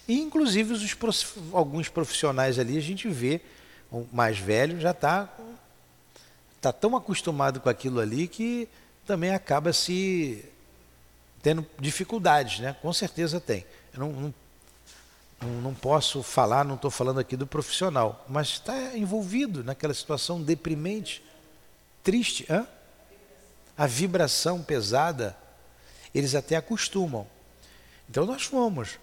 E, 0.09 0.21
inclusive, 0.21 0.73
os, 0.73 1.35
alguns 1.53 1.89
profissionais 1.89 2.59
ali, 2.59 2.79
a 2.79 2.83
gente 2.83 3.09
vê 3.09 3.41
o 3.91 4.07
mais 4.13 4.39
velho 4.39 4.81
já 4.81 4.91
está 4.91 5.29
tá 6.61 6.73
tão 6.73 6.97
acostumado 6.97 7.61
com 7.61 7.69
aquilo 7.69 8.01
ali 8.01 8.27
que 8.27 8.69
também 9.07 9.31
acaba 9.31 9.73
se 9.73 10.45
tendo 11.43 11.67
dificuldades, 11.79 12.61
né? 12.61 12.77
Com 12.83 12.93
certeza 12.93 13.41
tem. 13.41 13.65
Eu 13.93 14.01
não, 14.01 14.35
não, 15.41 15.49
não 15.63 15.75
posso 15.75 16.23
falar, 16.23 16.65
não 16.65 16.75
estou 16.75 16.91
falando 16.91 17.21
aqui 17.21 17.37
do 17.37 17.47
profissional, 17.47 18.25
mas 18.29 18.49
está 18.49 18.97
envolvido 18.97 19.63
naquela 19.63 19.95
situação 19.95 20.43
deprimente, 20.43 21.25
triste. 22.03 22.45
Hã? 22.51 22.67
A 23.79 23.87
vibração 23.87 24.63
pesada, 24.63 25.37
eles 26.15 26.35
até 26.35 26.57
acostumam. 26.57 27.27
Então 28.09 28.27
nós 28.27 28.43
fomos. 28.43 28.99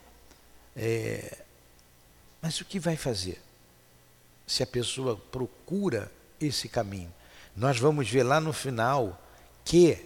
É, 0.75 1.37
mas 2.41 2.59
o 2.59 2.65
que 2.65 2.79
vai 2.79 2.97
fazer? 2.97 3.41
se 4.45 4.63
a 4.63 4.67
pessoa 4.67 5.15
procura 5.31 6.11
esse 6.39 6.67
caminho. 6.67 7.13
Nós 7.55 7.79
vamos 7.79 8.09
ver 8.09 8.23
lá 8.23 8.39
no 8.39 8.51
final 8.51 9.19
que 9.63 9.97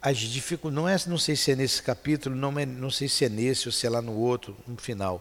as 0.00 0.18
dificuldades, 0.18 0.76
não, 0.76 0.88
é, 0.88 0.96
não 1.06 1.18
sei 1.18 1.34
se 1.34 1.52
é 1.52 1.56
nesse 1.56 1.82
capítulo, 1.82 2.36
não, 2.36 2.56
é, 2.58 2.64
não 2.64 2.90
sei 2.90 3.08
se 3.08 3.24
é 3.24 3.28
nesse 3.28 3.66
ou 3.66 3.72
se 3.72 3.86
é 3.86 3.90
lá 3.90 4.00
no 4.00 4.16
outro, 4.16 4.56
no 4.66 4.76
final, 4.76 5.20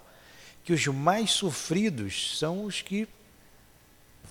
que 0.63 0.73
os 0.73 0.85
mais 0.87 1.31
sofridos 1.31 2.37
são 2.37 2.65
os 2.65 2.81
que 2.81 3.07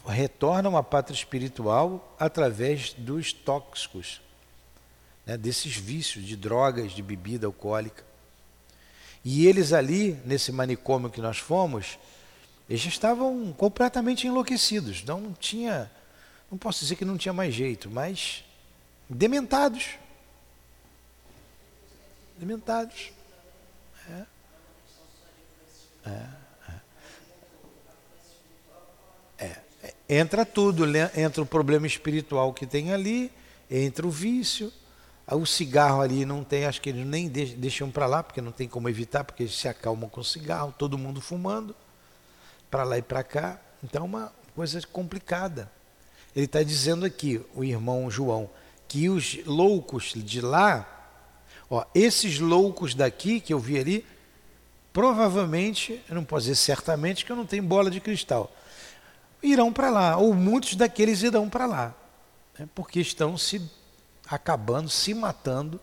retornam 0.07 0.77
à 0.77 0.83
pátria 0.83 1.17
espiritual 1.17 2.15
através 2.19 2.93
dos 2.93 3.33
tóxicos, 3.33 4.21
né, 5.25 5.37
desses 5.37 5.77
vícios 5.77 6.25
de 6.25 6.37
drogas, 6.37 6.93
de 6.93 7.03
bebida 7.03 7.47
alcoólica. 7.47 8.05
E 9.25 9.47
eles 9.47 9.73
ali, 9.73 10.21
nesse 10.25 10.53
manicômio 10.53 11.11
que 11.11 11.21
nós 11.21 11.39
fomos, 11.39 11.99
eles 12.69 12.83
já 12.83 12.91
estavam 12.91 13.53
completamente 13.57 14.27
enlouquecidos. 14.27 15.03
Não 15.03 15.33
tinha, 15.33 15.91
não 16.51 16.59
posso 16.59 16.81
dizer 16.81 16.97
que 16.97 17.05
não 17.05 17.17
tinha 17.17 17.33
mais 17.33 17.55
jeito, 17.55 17.91
mas 17.91 18.45
dementados. 19.09 19.91
Dementados. 22.37 23.13
É. 24.09 24.27
É, 26.07 26.29
é. 29.39 29.57
é. 29.83 29.95
Entra 30.09 30.45
tudo, 30.45 30.85
entra 31.17 31.43
o 31.43 31.47
problema 31.47 31.87
espiritual 31.87 32.53
que 32.53 32.67
tem 32.67 32.93
ali, 32.93 33.33
entra 33.71 34.07
o 34.07 34.11
vício. 34.11 34.73
O 35.27 35.47
cigarro 35.47 36.03
ali 36.03 36.27
não 36.27 36.45
tem, 36.45 36.67
acho 36.67 36.83
que 36.83 36.91
eles 36.91 37.07
nem 37.07 37.29
deixam 37.29 37.91
para 37.91 38.05
lá, 38.07 38.23
porque 38.23 38.43
não 38.43 38.53
tem 38.53 38.69
como 38.69 38.91
evitar, 38.91 39.25
porque 39.25 39.45
eles 39.45 39.55
se 39.55 39.67
acalmam 39.67 40.11
com 40.11 40.23
cigarro, 40.23 40.75
todo 40.77 40.99
mundo 40.99 41.19
fumando 41.19 41.75
para 42.71 42.85
lá 42.85 42.99
e 42.99 43.03
para 43.03 43.23
cá. 43.23 43.59
Então, 43.83 44.03
é 44.03 44.05
uma 44.05 44.33
coisa 44.55 44.81
complicada. 44.93 45.71
Ele 46.37 46.45
está 46.45 46.63
dizendo 46.63 47.07
aqui, 47.07 47.41
o 47.55 47.65
irmão 47.65 48.11
João, 48.11 48.51
que 48.89 49.09
os 49.09 49.45
loucos 49.45 50.13
de 50.15 50.41
lá, 50.41 50.87
ó, 51.71 51.85
esses 51.95 52.39
loucos 52.39 52.95
daqui 52.95 53.41
que 53.41 53.53
eu 53.53 53.59
vi 53.59 53.79
ali, 53.79 54.07
provavelmente, 54.93 56.01
eu 56.09 56.15
não 56.15 56.25
posso 56.25 56.47
dizer 56.47 56.57
certamente 56.57 57.25
que 57.25 57.33
eu 57.33 57.37
não 57.37 57.47
tenho 57.47 57.63
bola 57.63 57.91
de 57.91 58.01
cristal, 58.01 58.55
irão 59.43 59.73
para 59.73 59.91
lá, 59.91 60.17
ou 60.17 60.33
muitos 60.35 60.75
daqueles 60.77 61.23
irão 61.23 61.49
para 61.49 61.67
lá, 61.67 61.95
né, 62.59 62.69
porque 62.75 63.01
estão 63.01 63.37
se 63.37 63.61
acabando, 64.27 64.89
se 64.89 65.13
matando 65.13 65.81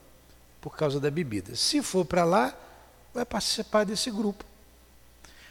por 0.60 0.76
causa 0.76 1.00
da 1.00 1.12
bebida. 1.12 1.56
Se 1.56 1.82
for 1.82 2.06
para 2.06 2.24
lá, 2.24 2.56
vai 3.14 3.26
participar 3.26 3.84
desse 3.84 4.10
grupo. 4.10 4.46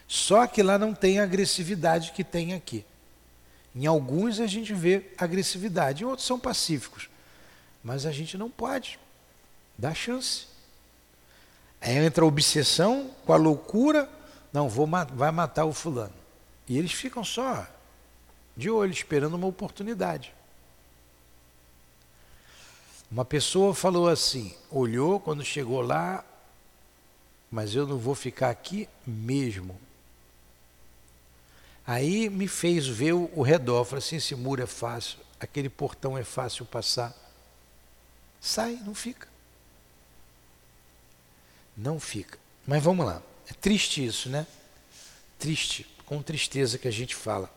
Só 0.08 0.46
que 0.46 0.62
lá 0.62 0.78
não 0.78 0.92
tem 0.92 1.20
a 1.20 1.24
agressividade 1.24 2.12
que 2.12 2.24
tem 2.24 2.54
aqui. 2.54 2.84
Em 3.74 3.86
alguns 3.86 4.40
a 4.40 4.46
gente 4.46 4.74
vê 4.74 5.12
agressividade, 5.16 6.02
em 6.02 6.06
outros 6.06 6.26
são 6.26 6.38
pacíficos. 6.38 7.08
Mas 7.82 8.06
a 8.06 8.12
gente 8.12 8.36
não 8.36 8.50
pode 8.50 8.98
dar 9.76 9.94
chance. 9.94 10.46
Aí 11.80 11.96
entra 11.96 12.24
a 12.24 12.28
obsessão 12.28 13.10
com 13.24 13.32
a 13.32 13.36
loucura, 13.36 14.08
não, 14.52 14.68
vou 14.68 14.86
vai 14.86 15.30
matar 15.30 15.64
o 15.64 15.72
fulano. 15.72 16.14
E 16.68 16.76
eles 16.76 16.92
ficam 16.92 17.24
só 17.24 17.66
de 18.56 18.68
olho, 18.68 18.92
esperando 18.92 19.34
uma 19.34 19.46
oportunidade. 19.46 20.34
Uma 23.10 23.24
pessoa 23.24 23.74
falou 23.74 24.08
assim, 24.08 24.54
olhou 24.70 25.18
quando 25.18 25.44
chegou 25.44 25.80
lá, 25.80 26.24
mas 27.50 27.74
eu 27.74 27.86
não 27.86 27.98
vou 27.98 28.14
ficar 28.14 28.50
aqui 28.50 28.88
mesmo. 29.04 29.80
Aí 31.86 32.30
me 32.30 32.46
fez 32.46 32.86
ver 32.86 33.14
o, 33.14 33.42
redor. 33.42 33.84
Falei 33.84 33.98
assim: 33.98 34.16
esse 34.16 34.36
muro 34.36 34.62
é 34.62 34.66
fácil, 34.66 35.18
aquele 35.40 35.68
portão 35.68 36.16
é 36.16 36.22
fácil 36.22 36.64
passar. 36.64 37.12
Sai, 38.40 38.80
não 38.84 38.94
fica. 38.94 39.28
Não 41.76 42.00
fica. 42.00 42.38
Mas 42.66 42.82
vamos 42.82 43.04
lá. 43.04 43.22
É 43.48 43.52
triste 43.52 44.04
isso, 44.04 44.28
né? 44.28 44.46
Triste, 45.38 45.86
com 46.06 46.22
tristeza 46.22 46.78
que 46.78 46.88
a 46.88 46.90
gente 46.90 47.14
fala. 47.14 47.52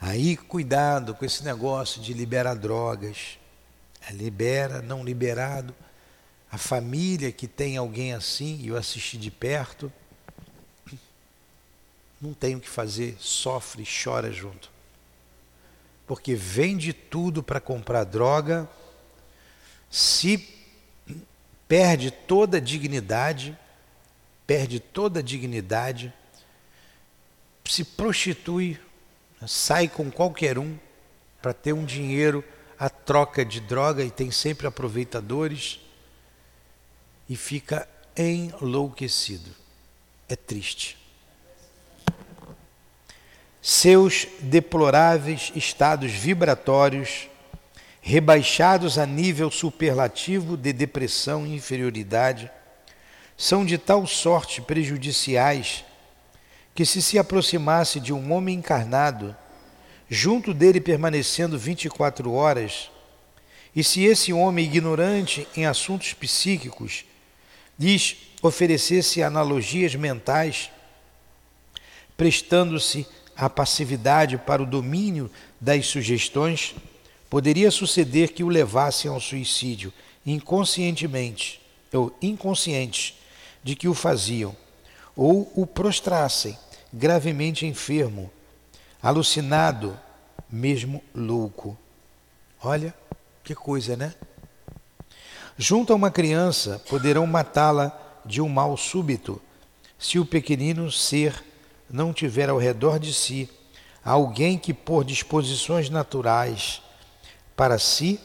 Aí, 0.00 0.36
cuidado 0.36 1.14
com 1.14 1.24
esse 1.24 1.42
negócio 1.42 2.00
de 2.00 2.12
liberar 2.12 2.54
drogas. 2.54 3.38
É, 4.06 4.12
libera, 4.12 4.82
não 4.82 5.02
liberado. 5.02 5.74
A 6.50 6.58
família 6.58 7.32
que 7.32 7.48
tem 7.48 7.76
alguém 7.76 8.12
assim, 8.12 8.60
e 8.60 8.68
eu 8.68 8.76
assisti 8.76 9.16
de 9.16 9.30
perto, 9.30 9.92
não 12.20 12.32
tem 12.32 12.54
o 12.54 12.60
que 12.60 12.68
fazer, 12.68 13.16
sofre, 13.18 13.84
chora 13.84 14.30
junto. 14.30 14.73
Porque 16.06 16.34
vende 16.34 16.92
tudo 16.92 17.42
para 17.42 17.60
comprar 17.60 18.04
droga, 18.04 18.68
se 19.90 20.48
perde 21.66 22.10
toda 22.10 22.58
a 22.58 22.60
dignidade, 22.60 23.56
perde 24.46 24.78
toda 24.80 25.20
a 25.20 25.22
dignidade, 25.22 26.12
se 27.64 27.84
prostitui, 27.84 28.78
sai 29.46 29.88
com 29.88 30.10
qualquer 30.10 30.58
um 30.58 30.78
para 31.40 31.54
ter 31.54 31.72
um 31.72 31.84
dinheiro 31.84 32.44
a 32.78 32.88
troca 32.88 33.44
de 33.44 33.60
droga 33.60 34.02
e 34.02 34.10
tem 34.10 34.30
sempre 34.30 34.66
aproveitadores 34.66 35.80
e 37.28 37.36
fica 37.36 37.88
enlouquecido. 38.16 39.50
É 40.28 40.36
triste. 40.36 41.03
Seus 43.66 44.28
deploráveis 44.40 45.50
estados 45.56 46.12
vibratórios, 46.12 47.30
rebaixados 48.02 48.98
a 48.98 49.06
nível 49.06 49.50
superlativo 49.50 50.54
de 50.54 50.70
depressão 50.70 51.46
e 51.46 51.54
inferioridade, 51.54 52.50
são 53.38 53.64
de 53.64 53.78
tal 53.78 54.06
sorte 54.06 54.60
prejudiciais 54.60 55.82
que, 56.74 56.84
se 56.84 57.00
se 57.00 57.18
aproximasse 57.18 57.98
de 58.00 58.12
um 58.12 58.34
homem 58.34 58.58
encarnado, 58.58 59.34
junto 60.10 60.52
dele 60.52 60.78
permanecendo 60.78 61.58
24 61.58 62.30
horas, 62.34 62.90
e 63.74 63.82
se 63.82 64.04
esse 64.04 64.30
homem 64.30 64.66
ignorante 64.66 65.48
em 65.56 65.64
assuntos 65.64 66.12
psíquicos 66.12 67.06
lhes 67.80 68.14
oferecesse 68.42 69.22
analogias 69.22 69.94
mentais, 69.94 70.70
prestando-se 72.14 73.06
à 73.36 73.48
passividade 73.50 74.38
para 74.38 74.62
o 74.62 74.66
domínio 74.66 75.30
das 75.60 75.86
sugestões, 75.86 76.74
poderia 77.28 77.70
suceder 77.70 78.32
que 78.32 78.44
o 78.44 78.48
levassem 78.48 79.10
ao 79.10 79.20
suicídio 79.20 79.92
inconscientemente 80.26 81.60
ou 81.92 82.16
inconscientes 82.20 83.14
de 83.62 83.74
que 83.74 83.88
o 83.88 83.94
faziam, 83.94 84.54
ou 85.16 85.50
o 85.54 85.66
prostrassem 85.66 86.58
gravemente 86.92 87.66
enfermo, 87.66 88.30
alucinado, 89.02 89.98
mesmo 90.50 91.02
louco. 91.14 91.76
Olha 92.62 92.94
que 93.42 93.54
coisa, 93.54 93.96
né? 93.96 94.14
Junto 95.56 95.92
a 95.92 95.96
uma 95.96 96.10
criança, 96.10 96.82
poderão 96.88 97.26
matá-la 97.26 97.96
de 98.24 98.40
um 98.40 98.48
mal 98.48 98.76
súbito, 98.76 99.40
se 99.98 100.18
o 100.18 100.26
pequenino 100.26 100.90
ser 100.90 101.44
não 101.94 102.12
tiver 102.12 102.50
ao 102.50 102.58
redor 102.58 102.98
de 102.98 103.14
si 103.14 103.48
alguém 104.04 104.58
que, 104.58 104.74
por 104.74 105.04
disposições 105.04 105.88
naturais 105.88 106.82
para 107.54 107.78
si, 107.78 108.18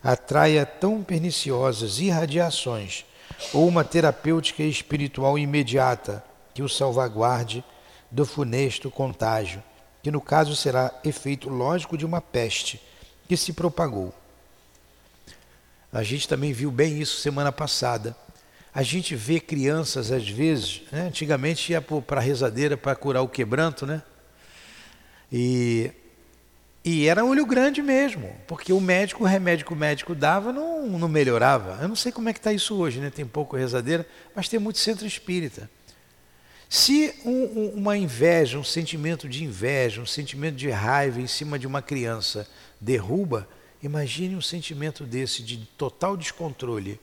atraia 0.00 0.64
tão 0.64 1.02
perniciosas 1.02 1.98
irradiações 1.98 3.04
ou 3.52 3.66
uma 3.66 3.82
terapêutica 3.82 4.62
espiritual 4.62 5.36
imediata 5.36 6.24
que 6.54 6.62
o 6.62 6.68
salvaguarde 6.68 7.64
do 8.12 8.24
funesto 8.24 8.92
contágio, 8.92 9.60
que 10.04 10.10
no 10.12 10.20
caso 10.20 10.54
será 10.54 10.94
efeito 11.02 11.48
lógico 11.48 11.98
de 11.98 12.06
uma 12.06 12.20
peste 12.20 12.80
que 13.28 13.36
se 13.36 13.52
propagou. 13.52 14.14
A 15.92 16.04
gente 16.04 16.28
também 16.28 16.52
viu 16.52 16.70
bem 16.70 17.00
isso 17.00 17.20
semana 17.20 17.50
passada. 17.50 18.16
A 18.76 18.82
gente 18.82 19.16
vê 19.16 19.40
crianças, 19.40 20.12
às 20.12 20.28
vezes, 20.28 20.82
né? 20.92 21.06
antigamente 21.06 21.72
ia 21.72 21.80
para 21.80 22.20
a 22.20 22.22
rezadeira 22.22 22.76
para 22.76 22.94
curar 22.94 23.22
o 23.22 23.28
quebranto, 23.28 23.86
né? 23.86 24.02
E, 25.32 25.90
e 26.84 27.06
era 27.06 27.24
olho 27.24 27.46
grande 27.46 27.80
mesmo, 27.80 28.30
porque 28.46 28.74
o 28.74 28.78
médico, 28.78 29.24
o 29.24 29.26
remédio 29.26 29.64
que 29.64 29.72
o 29.72 29.76
médico 29.76 30.14
dava 30.14 30.52
não, 30.52 30.86
não 30.86 31.08
melhorava. 31.08 31.78
Eu 31.80 31.88
não 31.88 31.96
sei 31.96 32.12
como 32.12 32.28
é 32.28 32.34
que 32.34 32.38
está 32.38 32.52
isso 32.52 32.74
hoje, 32.74 33.00
né? 33.00 33.08
Tem 33.08 33.24
pouco 33.24 33.56
rezadeira, 33.56 34.06
mas 34.34 34.46
tem 34.46 34.60
muito 34.60 34.78
centro 34.78 35.06
espírita. 35.06 35.70
Se 36.68 37.14
um, 37.24 37.30
um, 37.30 37.68
uma 37.76 37.96
inveja, 37.96 38.58
um 38.58 38.64
sentimento 38.64 39.26
de 39.26 39.42
inveja, 39.42 40.02
um 40.02 40.06
sentimento 40.06 40.56
de 40.56 40.68
raiva 40.68 41.18
em 41.18 41.26
cima 41.26 41.58
de 41.58 41.66
uma 41.66 41.80
criança 41.80 42.46
derruba, 42.78 43.48
imagine 43.82 44.36
um 44.36 44.42
sentimento 44.42 45.04
desse 45.04 45.42
de 45.42 45.56
total 45.78 46.14
descontrole 46.14 47.00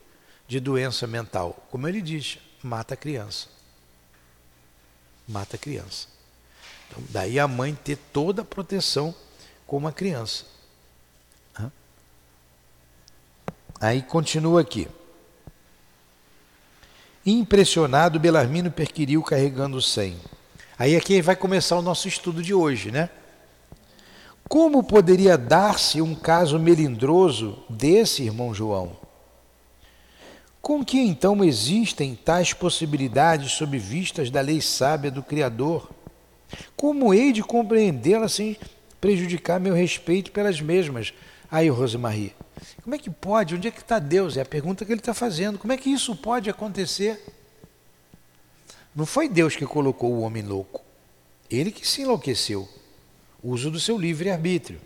de 0.54 0.60
doença 0.60 1.04
mental. 1.04 1.66
Como 1.68 1.88
ele 1.88 2.00
diz, 2.00 2.38
mata 2.62 2.94
a 2.94 2.96
criança. 2.96 3.48
Mata 5.26 5.56
a 5.56 5.58
criança. 5.58 6.06
Então, 6.86 7.02
daí 7.10 7.40
a 7.40 7.48
mãe 7.48 7.74
ter 7.74 7.96
toda 8.12 8.42
a 8.42 8.44
proteção 8.44 9.12
com 9.66 9.76
uma 9.76 9.90
criança. 9.90 10.44
Aí 13.80 14.00
continua 14.00 14.60
aqui. 14.60 14.86
Impressionado, 17.26 18.20
Belarmino 18.20 18.70
perquiriu 18.70 19.24
carregando 19.24 19.76
o 19.76 19.82
100. 19.82 20.16
Aí 20.78 20.94
aqui 20.94 21.20
vai 21.20 21.34
começar 21.34 21.76
o 21.76 21.82
nosso 21.82 22.06
estudo 22.06 22.40
de 22.40 22.54
hoje, 22.54 22.92
né? 22.92 23.10
Como 24.48 24.84
poderia 24.84 25.36
dar-se 25.36 26.00
um 26.00 26.14
caso 26.14 26.60
melindroso 26.60 27.64
desse, 27.68 28.22
irmão 28.22 28.54
João? 28.54 29.03
Com 30.64 30.82
que 30.82 30.98
então 30.98 31.44
existem 31.44 32.14
tais 32.14 32.54
possibilidades 32.54 33.52
sob 33.52 33.76
vistas 33.76 34.30
da 34.30 34.40
lei 34.40 34.62
sábia 34.62 35.10
do 35.10 35.22
Criador? 35.22 35.90
Como 36.74 37.12
hei 37.12 37.34
de 37.34 37.42
compreendê-las 37.42 38.32
sem 38.32 38.56
prejudicar 38.98 39.60
meu 39.60 39.74
respeito 39.74 40.32
pelas 40.32 40.62
mesmas? 40.62 41.12
Aí, 41.50 41.68
Rosemarie, 41.68 42.34
como 42.82 42.94
é 42.94 42.98
que 42.98 43.10
pode? 43.10 43.54
Onde 43.54 43.68
é 43.68 43.70
que 43.70 43.82
está 43.82 43.98
Deus? 43.98 44.38
É 44.38 44.40
a 44.40 44.46
pergunta 44.46 44.86
que 44.86 44.90
ele 44.90 45.02
está 45.02 45.12
fazendo. 45.12 45.58
Como 45.58 45.70
é 45.70 45.76
que 45.76 45.90
isso 45.90 46.16
pode 46.16 46.48
acontecer? 46.48 47.22
Não 48.96 49.04
foi 49.04 49.28
Deus 49.28 49.54
que 49.54 49.66
colocou 49.66 50.14
o 50.14 50.22
homem 50.22 50.42
louco. 50.42 50.80
Ele 51.50 51.70
que 51.70 51.86
se 51.86 52.00
enlouqueceu. 52.00 52.66
Uso 53.42 53.70
do 53.70 53.78
seu 53.78 53.98
livre-arbítrio. 53.98 54.80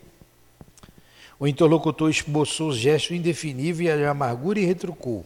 O 1.39 1.47
interlocutor 1.47 2.09
esboçou 2.09 2.67
o 2.67 2.75
gesto 2.75 3.13
indefinível 3.13 3.95
de 3.95 4.03
amargura 4.03 4.59
e 4.59 4.65
retrucou 4.65 5.25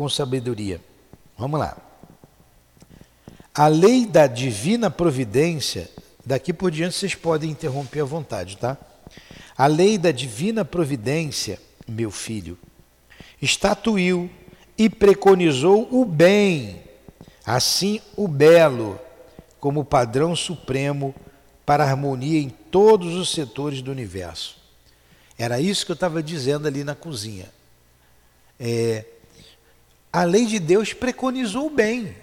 com 0.00 0.08
sabedoria. 0.08 0.80
Vamos 1.36 1.60
lá. 1.60 1.76
A 3.54 3.66
lei 3.66 4.06
da 4.06 4.26
divina 4.26 4.90
providência, 4.90 5.90
daqui 6.24 6.54
por 6.54 6.70
diante 6.70 6.94
vocês 6.94 7.14
podem 7.14 7.50
interromper 7.50 8.00
à 8.00 8.04
vontade, 8.06 8.56
tá? 8.56 8.78
A 9.54 9.66
lei 9.66 9.98
da 9.98 10.10
divina 10.10 10.64
providência, 10.64 11.60
meu 11.86 12.10
filho, 12.10 12.56
estatuiu 13.42 14.30
e 14.78 14.88
preconizou 14.88 15.86
o 15.92 16.06
bem, 16.06 16.80
assim 17.44 18.00
o 18.16 18.26
belo, 18.26 18.98
como 19.60 19.84
padrão 19.84 20.34
supremo 20.34 21.14
para 21.66 21.84
harmonia 21.84 22.40
em 22.40 22.48
todos 22.48 23.16
os 23.16 23.30
setores 23.32 23.82
do 23.82 23.90
universo. 23.90 24.56
Era 25.36 25.60
isso 25.60 25.84
que 25.84 25.92
eu 25.92 25.94
estava 25.94 26.22
dizendo 26.22 26.66
ali 26.66 26.84
na 26.84 26.94
cozinha. 26.94 27.50
É, 28.58 29.04
a 30.12 30.24
lei 30.24 30.44
de 30.46 30.58
Deus 30.58 30.92
preconizou 30.92 31.68
o 31.68 31.70
bem, 31.70 32.16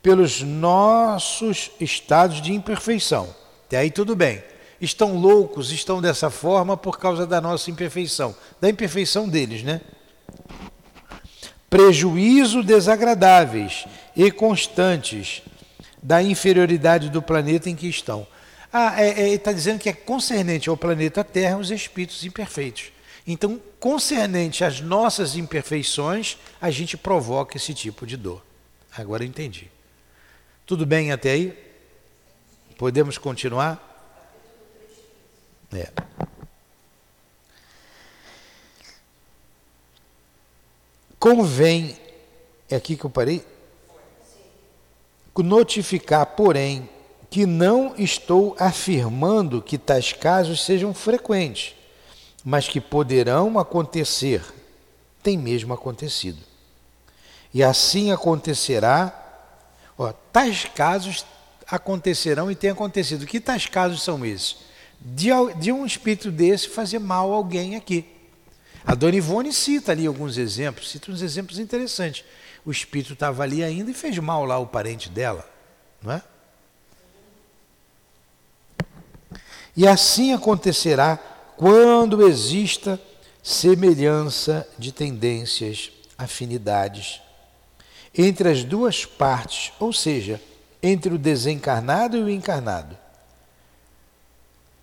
pelos 0.01 0.41
nossos 0.41 1.71
estados 1.79 2.41
de 2.41 2.53
imperfeição. 2.53 3.33
Até 3.65 3.77
aí 3.77 3.91
tudo 3.91 4.15
bem. 4.15 4.43
Estão 4.79 5.17
loucos, 5.17 5.71
estão 5.71 6.01
dessa 6.01 6.29
forma 6.29 6.77
por 6.77 6.97
causa 6.97 7.27
da 7.27 7.41
nossa 7.41 7.69
imperfeição, 7.69 8.35
da 8.61 8.69
imperfeição 8.69 9.27
deles, 9.27 9.61
né? 9.61 9.81
prejuízo 11.69 12.63
desagradáveis 12.63 13.85
e 14.15 14.31
constantes 14.31 15.43
da 16.01 16.23
inferioridade 16.23 17.09
do 17.09 17.21
planeta 17.21 17.69
em 17.69 17.75
que 17.75 17.87
estão. 17.87 18.25
Ah, 18.71 19.01
é, 19.01 19.21
é, 19.21 19.29
está 19.33 19.51
dizendo 19.51 19.79
que 19.79 19.89
é 19.89 19.93
concernente 19.93 20.69
ao 20.69 20.77
planeta 20.77 21.23
Terra 21.23 21.57
os 21.57 21.71
espíritos 21.71 22.23
imperfeitos. 22.23 22.91
Então, 23.27 23.61
concernente 23.79 24.63
às 24.63 24.81
nossas 24.81 25.35
imperfeições, 25.35 26.37
a 26.59 26.71
gente 26.71 26.97
provoca 26.97 27.57
esse 27.57 27.73
tipo 27.73 28.05
de 28.05 28.17
dor. 28.17 28.43
Agora 28.97 29.23
eu 29.23 29.27
entendi. 29.27 29.69
Tudo 30.69 30.85
bem 30.85 31.11
até 31.11 31.31
aí? 31.31 31.57
Podemos 32.77 33.17
continuar? 33.17 33.83
É. 35.73 35.91
Convém, 41.17 41.97
é 42.69 42.75
aqui 42.75 42.95
que 42.95 43.03
eu 43.03 43.09
parei? 43.09 43.43
Notificar, 45.35 46.23
porém, 46.35 46.87
que 47.31 47.47
não 47.47 47.95
estou 47.97 48.55
afirmando 48.59 49.63
que 49.63 49.75
tais 49.75 50.13
casos 50.13 50.63
sejam 50.63 50.93
frequentes, 50.93 51.73
mas 52.45 52.67
que 52.67 52.79
poderão 52.79 53.57
acontecer, 53.57 54.43
tem 55.23 55.35
mesmo 55.35 55.73
acontecido. 55.73 56.37
E 57.51 57.63
assim 57.63 58.11
acontecerá, 58.11 59.28
ó, 59.99 60.13
tais 60.31 60.63
casos 60.63 61.25
acontecerão 61.67 62.49
e 62.49 62.55
têm 62.55 62.71
acontecido. 62.71 63.27
Que 63.27 63.39
tais 63.39 63.65
casos 63.67 64.01
são 64.01 64.25
esses? 64.25 64.57
De, 64.99 65.29
de 65.59 65.71
um 65.71 65.85
espírito 65.85 66.31
desse 66.31 66.69
fazer 66.69 66.99
mal 66.99 67.31
a 67.31 67.35
alguém 67.35 67.75
aqui. 67.75 68.05
A 68.85 68.95
Dona 68.95 69.17
Ivone 69.17 69.51
cita 69.51 69.91
ali 69.91 70.07
alguns 70.07 70.37
exemplos, 70.37 70.89
cita 70.89 71.11
uns 71.11 71.21
exemplos 71.21 71.59
interessantes. 71.59 72.23
O 72.65 72.71
espírito 72.71 73.13
estava 73.13 73.43
ali 73.43 73.63
ainda 73.63 73.91
e 73.91 73.93
fez 73.93 74.17
mal 74.17 74.45
lá 74.45 74.55
ao 74.55 74.65
parente 74.65 75.09
dela, 75.09 75.47
não 76.01 76.13
é? 76.13 76.23
E 79.75 79.87
assim 79.87 80.33
acontecerá 80.33 81.17
quando 81.55 82.27
exista 82.27 82.99
semelhança 83.43 84.67
de 84.77 84.91
tendências, 84.91 85.91
afinidades 86.17 87.21
entre 88.17 88.49
as 88.49 88.63
duas 88.63 89.05
partes, 89.05 89.71
ou 89.79 89.93
seja, 89.93 90.41
entre 90.81 91.13
o 91.13 91.17
desencarnado 91.17 92.17
e 92.17 92.21
o 92.21 92.29
encarnado. 92.29 92.97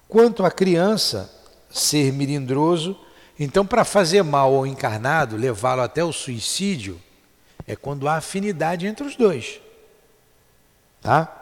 Quanto 0.09 0.45
à 0.45 0.51
criança 0.51 1.31
ser 1.71 2.12
melindroso, 2.12 2.99
então 3.39 3.67
para 3.67 3.85
fazer 3.85 4.23
mal 4.23 4.55
ao 4.55 4.67
encarnado, 4.67 5.37
levá-lo 5.37 5.83
até 5.83 6.05
o 6.05 6.12
suicídio, 6.12 7.01
é 7.67 7.75
quando 7.75 8.09
há 8.09 8.17
afinidade 8.17 8.87
entre 8.87 9.05
os 9.05 9.17
dois. 9.17 9.61
Tá? 11.03 11.33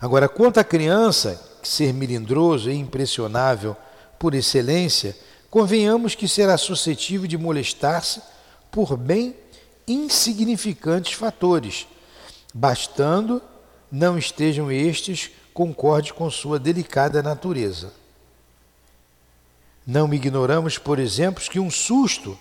Agora, 0.00 0.28
quanto 0.28 0.58
à 0.58 0.64
criança 0.64 1.40
ser 1.62 1.94
melindroso 1.94 2.70
e 2.70 2.74
impressionável 2.74 3.76
por 4.18 4.34
excelência, 4.34 5.16
convenhamos 5.48 6.14
que 6.14 6.26
será 6.26 6.58
suscetível 6.58 7.28
de 7.28 7.38
molestar-se 7.38 8.20
por 8.70 8.96
bem 8.96 9.36
insignificantes 9.86 11.14
fatores, 11.14 11.86
bastando 12.52 13.42
não 13.90 14.16
estejam 14.16 14.70
estes 14.72 15.30
concorde 15.52 16.14
com 16.14 16.30
sua 16.30 16.58
delicada 16.58 17.22
natureza. 17.22 17.92
Não 19.86 20.12
ignoramos, 20.14 20.78
por 20.78 20.98
exemplo, 20.98 21.42
que 21.42 21.60
um 21.60 21.70
susto, 21.70 22.38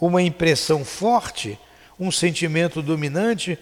uma 0.00 0.22
impressão 0.22 0.84
forte, 0.84 1.58
um 1.98 2.10
sentimento 2.10 2.82
dominante, 2.82 3.58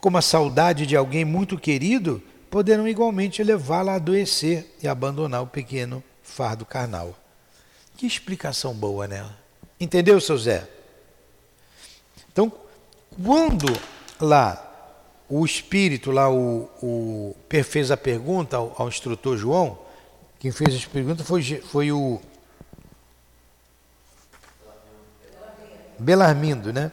como 0.00 0.18
a 0.18 0.22
saudade 0.22 0.86
de 0.86 0.96
alguém 0.96 1.24
muito 1.24 1.56
querido, 1.56 2.22
poderão 2.50 2.86
igualmente 2.86 3.42
levá-la 3.42 3.92
a 3.92 3.96
adoecer 3.96 4.74
e 4.82 4.88
abandonar 4.88 5.42
o 5.42 5.46
pequeno 5.46 6.02
fardo 6.22 6.64
carnal. 6.64 7.16
Que 7.96 8.06
explicação 8.06 8.74
boa 8.74 9.06
nela. 9.06 9.36
Entendeu, 9.80 10.20
seu 10.20 10.36
Zé? 10.36 10.75
Então, 12.36 12.52
quando 13.24 13.64
lá 14.20 14.62
o 15.26 15.42
espírito, 15.42 16.10
lá 16.10 16.30
o, 16.30 16.68
o 16.82 17.34
fez 17.64 17.90
a 17.90 17.96
pergunta 17.96 18.58
ao, 18.58 18.74
ao 18.76 18.88
instrutor 18.88 19.38
João, 19.38 19.78
quem 20.38 20.52
fez 20.52 20.74
as 20.74 20.84
perguntas 20.84 21.26
foi, 21.26 21.42
foi 21.42 21.90
o 21.90 22.20
Belarmindo, 25.98 26.74
né? 26.74 26.92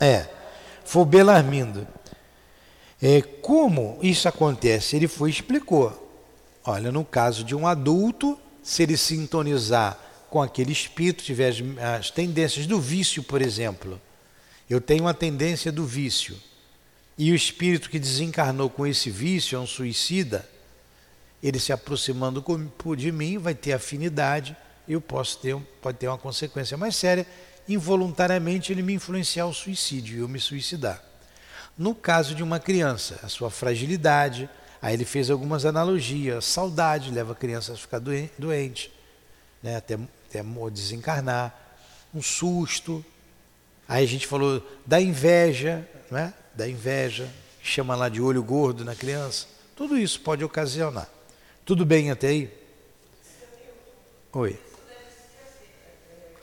É, 0.00 0.28
foi 0.84 1.02
o 1.02 1.04
Belarmindo. 1.04 1.84
É, 3.02 3.20
como 3.20 3.98
isso 4.00 4.28
acontece? 4.28 4.94
Ele 4.94 5.08
foi 5.08 5.30
explicou. 5.30 6.22
Olha, 6.64 6.92
no 6.92 7.04
caso 7.04 7.42
de 7.42 7.56
um 7.56 7.66
adulto, 7.66 8.38
se 8.62 8.84
ele 8.84 8.96
sintonizar 8.96 10.03
com 10.34 10.42
aquele 10.42 10.72
espírito, 10.72 11.22
tiver 11.22 11.48
as, 11.48 11.62
as 12.00 12.10
tendências 12.10 12.66
do 12.66 12.80
vício, 12.80 13.22
por 13.22 13.40
exemplo. 13.40 14.00
Eu 14.68 14.80
tenho 14.80 15.04
uma 15.04 15.14
tendência 15.14 15.70
do 15.70 15.86
vício. 15.86 16.36
E 17.16 17.30
o 17.30 17.36
espírito 17.36 17.88
que 17.88 18.00
desencarnou 18.00 18.68
com 18.68 18.84
esse 18.84 19.10
vício 19.10 19.54
é 19.54 19.60
um 19.60 19.66
suicida. 19.66 20.44
Ele 21.40 21.60
se 21.60 21.72
aproximando 21.72 22.44
de 22.96 23.12
mim 23.12 23.38
vai 23.38 23.54
ter 23.54 23.74
afinidade. 23.74 24.56
Eu 24.88 25.00
posso 25.00 25.38
ter, 25.38 25.56
pode 25.80 25.98
ter 25.98 26.08
uma 26.08 26.18
consequência 26.18 26.76
mais 26.76 26.96
séria 26.96 27.24
involuntariamente 27.68 28.72
ele 28.72 28.82
me 28.82 28.94
influenciar 28.94 29.44
ao 29.44 29.52
suicídio 29.52 30.16
e 30.16 30.20
eu 30.20 30.28
me 30.28 30.40
suicidar. 30.40 31.00
No 31.78 31.94
caso 31.94 32.34
de 32.34 32.42
uma 32.42 32.58
criança, 32.58 33.20
a 33.22 33.28
sua 33.28 33.50
fragilidade, 33.50 34.50
aí 34.82 34.94
ele 34.94 35.04
fez 35.04 35.30
algumas 35.30 35.64
analogias, 35.64 36.44
saudade 36.44 37.12
leva 37.12 37.34
a 37.34 37.36
criança 37.36 37.72
a 37.72 37.76
ficar 37.76 38.00
doente, 38.00 38.92
né, 39.62 39.76
até, 39.76 39.96
até 40.42 40.70
desencarnar, 40.70 41.54
um 42.14 42.22
susto, 42.22 43.04
aí 43.88 44.04
a 44.04 44.08
gente 44.08 44.26
falou 44.26 44.66
da 44.86 45.00
inveja, 45.00 45.88
né, 46.10 46.32
da 46.54 46.68
inveja, 46.68 47.28
chama 47.62 47.94
lá 47.94 48.08
de 48.08 48.20
olho 48.20 48.42
gordo 48.42 48.84
na 48.84 48.94
criança, 48.94 49.46
tudo 49.76 49.98
isso 49.98 50.20
pode 50.20 50.44
ocasionar. 50.44 51.08
Tudo 51.64 51.84
bem 51.84 52.10
até 52.10 52.28
aí? 52.28 52.64
Oi. 54.32 54.58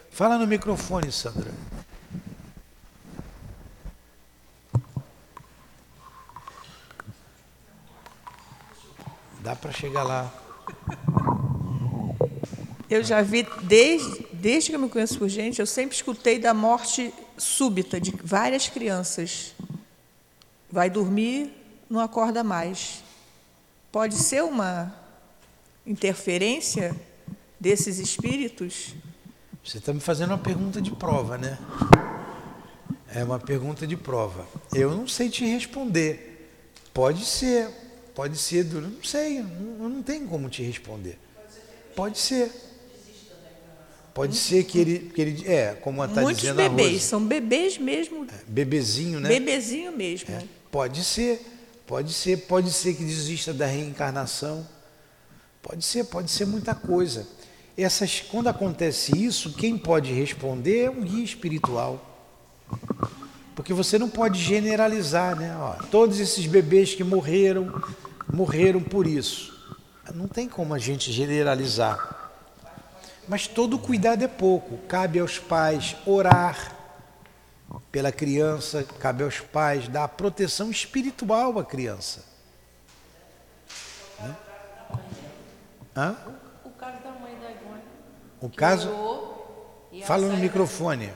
Fala 0.09 0.37
no 0.37 0.47
microfone, 0.47 1.11
Sandra. 1.11 1.51
Dá 9.41 9.55
para 9.55 9.71
chegar 9.71 10.03
lá. 10.03 10.31
Eu 12.91 13.05
já 13.05 13.21
vi, 13.21 13.47
desde, 13.63 14.27
desde 14.33 14.69
que 14.69 14.75
eu 14.75 14.79
me 14.79 14.89
conheço 14.89 15.17
por 15.17 15.29
gente, 15.29 15.61
eu 15.61 15.65
sempre 15.65 15.95
escutei 15.95 16.37
da 16.37 16.53
morte 16.53 17.13
súbita 17.37 18.01
de 18.01 18.11
várias 18.21 18.67
crianças. 18.67 19.55
Vai 20.69 20.89
dormir, 20.89 21.53
não 21.89 22.01
acorda 22.01 22.43
mais. 22.43 23.01
Pode 23.93 24.15
ser 24.15 24.43
uma 24.43 24.93
interferência 25.87 26.93
desses 27.57 27.97
espíritos? 27.97 28.93
Você 29.63 29.77
está 29.77 29.93
me 29.93 30.01
fazendo 30.01 30.31
uma 30.31 30.37
pergunta 30.37 30.81
de 30.81 30.91
prova, 30.91 31.37
né? 31.37 31.57
É 33.15 33.23
uma 33.23 33.39
pergunta 33.39 33.87
de 33.87 33.95
prova. 33.95 34.45
Eu 34.73 34.93
não 34.93 35.07
sei 35.07 35.29
te 35.29 35.45
responder. 35.45 36.51
Pode 36.93 37.23
ser, 37.23 37.69
pode 38.13 38.37
ser, 38.37 38.65
não 38.65 39.01
sei, 39.01 39.41
não, 39.41 39.87
não 39.87 40.03
tem 40.03 40.27
como 40.27 40.49
te 40.49 40.61
responder. 40.61 41.17
Pode 41.95 42.19
ser. 42.19 42.70
Pode 44.13 44.35
ser 44.35 44.65
que 44.65 44.77
ele, 44.77 44.99
que 45.13 45.21
ele 45.21 45.47
é, 45.47 45.73
como 45.81 46.03
está 46.03 46.21
dizendo 46.23 46.55
Muitos 46.55 46.75
bebês, 46.75 47.03
são 47.03 47.25
bebês 47.25 47.77
mesmo. 47.77 48.25
É, 48.25 48.43
bebezinho, 48.47 49.19
né? 49.19 49.29
Bebezinho 49.29 49.95
mesmo. 49.95 50.33
É, 50.33 50.43
pode 50.69 51.03
ser, 51.03 51.41
pode 51.87 52.11
ser, 52.11 52.37
pode 52.39 52.71
ser 52.71 52.93
que 52.93 53.03
desista 53.03 53.53
da 53.53 53.65
reencarnação. 53.65 54.67
Pode 55.61 55.85
ser, 55.85 56.05
pode 56.05 56.29
ser 56.29 56.45
muita 56.45 56.75
coisa 56.75 57.25
essas, 57.77 58.21
quando 58.21 58.47
acontece 58.47 59.17
isso, 59.17 59.53
quem 59.53 59.77
pode 59.77 60.11
responder 60.11 60.85
é 60.85 60.89
um 60.89 61.01
guia 61.01 61.23
espiritual. 61.23 62.07
Porque 63.55 63.73
você 63.73 63.99
não 63.99 64.09
pode 64.09 64.39
generalizar, 64.39 65.35
né? 65.35 65.55
Ó, 65.57 65.73
todos 65.89 66.19
esses 66.19 66.45
bebês 66.45 66.95
que 66.95 67.03
morreram, 67.03 67.81
morreram 68.31 68.81
por 68.81 69.05
isso. 69.05 69.51
Não 70.13 70.27
tem 70.27 70.47
como 70.47 70.73
a 70.73 70.79
gente 70.79 71.11
generalizar. 71.11 72.20
Mas 73.31 73.47
todo 73.47 73.79
cuidado 73.79 74.25
é 74.25 74.27
pouco. 74.27 74.77
Cabe 74.89 75.17
aos 75.17 75.39
pais 75.39 75.95
orar 76.05 76.75
pela 77.89 78.11
criança, 78.11 78.85
cabe 78.99 79.23
aos 79.23 79.39
pais 79.39 79.87
dar 79.87 80.05
proteção 80.09 80.69
espiritual 80.69 81.57
à 81.57 81.63
criança. 81.63 82.25
Hã? 85.95 86.13
O 88.41 88.49
caso. 88.49 88.89
Fala 90.03 90.27
no 90.27 90.35
microfone. 90.35 91.13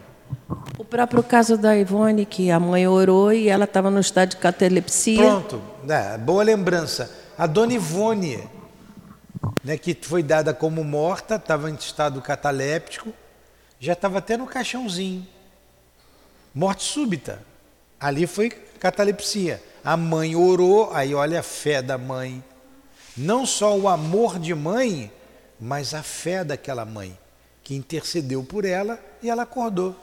O 0.78 0.86
próprio 0.86 1.22
caso 1.22 1.58
da 1.58 1.76
Ivone, 1.76 2.26
que 2.26 2.50
a 2.50 2.62
mãe 2.62 2.88
orou 2.88 3.34
e 3.34 3.50
ela 3.50 3.66
estava 3.66 3.92
no 3.92 4.00
estado 4.00 4.30
de 4.30 4.38
catalepsia. 4.38 5.18
Pronto, 5.18 5.62
é, 5.90 6.18
boa 6.18 6.44
lembrança. 6.44 7.14
A 7.38 7.46
dona 7.46 7.74
Ivone, 7.74 8.42
né, 9.66 9.80
que 9.80 9.98
foi 10.00 10.22
dada 10.22 10.54
como 10.54 10.84
morta, 10.84 11.38
estava 11.38 11.72
em 11.72 11.74
estado 11.74 12.22
cataléptico, 12.22 13.12
já 13.80 13.94
estava 13.94 14.20
até 14.20 14.38
no 14.38 14.46
caixãozinho. 14.46 15.28
Morte 16.54 16.84
súbita. 16.84 17.42
Ali 18.00 18.28
foi 18.28 18.52
catalepsia. 18.52 19.62
A 19.84 19.98
mãe 19.98 20.36
orou, 20.36 20.94
aí 20.94 21.16
olha 21.16 21.40
a 21.40 21.44
fé 21.44 21.82
da 21.82 21.98
mãe. 21.98 22.44
Não 23.18 23.44
só 23.44 23.76
o 23.76 23.88
amor 23.88 24.38
de 24.38 24.54
mãe, 24.54 25.12
mas 25.60 25.96
a 25.96 26.04
fé 26.04 26.44
daquela 26.44 26.86
mãe, 26.86 27.18
que 27.64 27.74
intercedeu 27.74 28.44
por 28.44 28.66
ela 28.66 29.04
e 29.24 29.32
ela 29.32 29.44
acordou. 29.44 29.96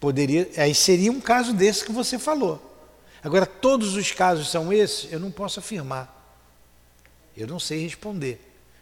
Poderia, 0.00 0.48
aí 0.56 0.74
seria 0.74 1.12
um 1.12 1.20
caso 1.20 1.52
desse 1.52 1.84
que 1.84 1.92
você 1.92 2.18
falou. 2.18 2.64
Agora, 3.22 3.44
todos 3.44 3.94
os 3.94 4.10
casos 4.12 4.50
são 4.50 4.72
esses? 4.72 5.12
Eu 5.12 5.20
não 5.20 5.30
posso 5.30 5.60
afirmar. 5.60 6.17
Eu 7.38 7.46
não 7.46 7.60
sei 7.60 7.82
responder. 7.84 8.40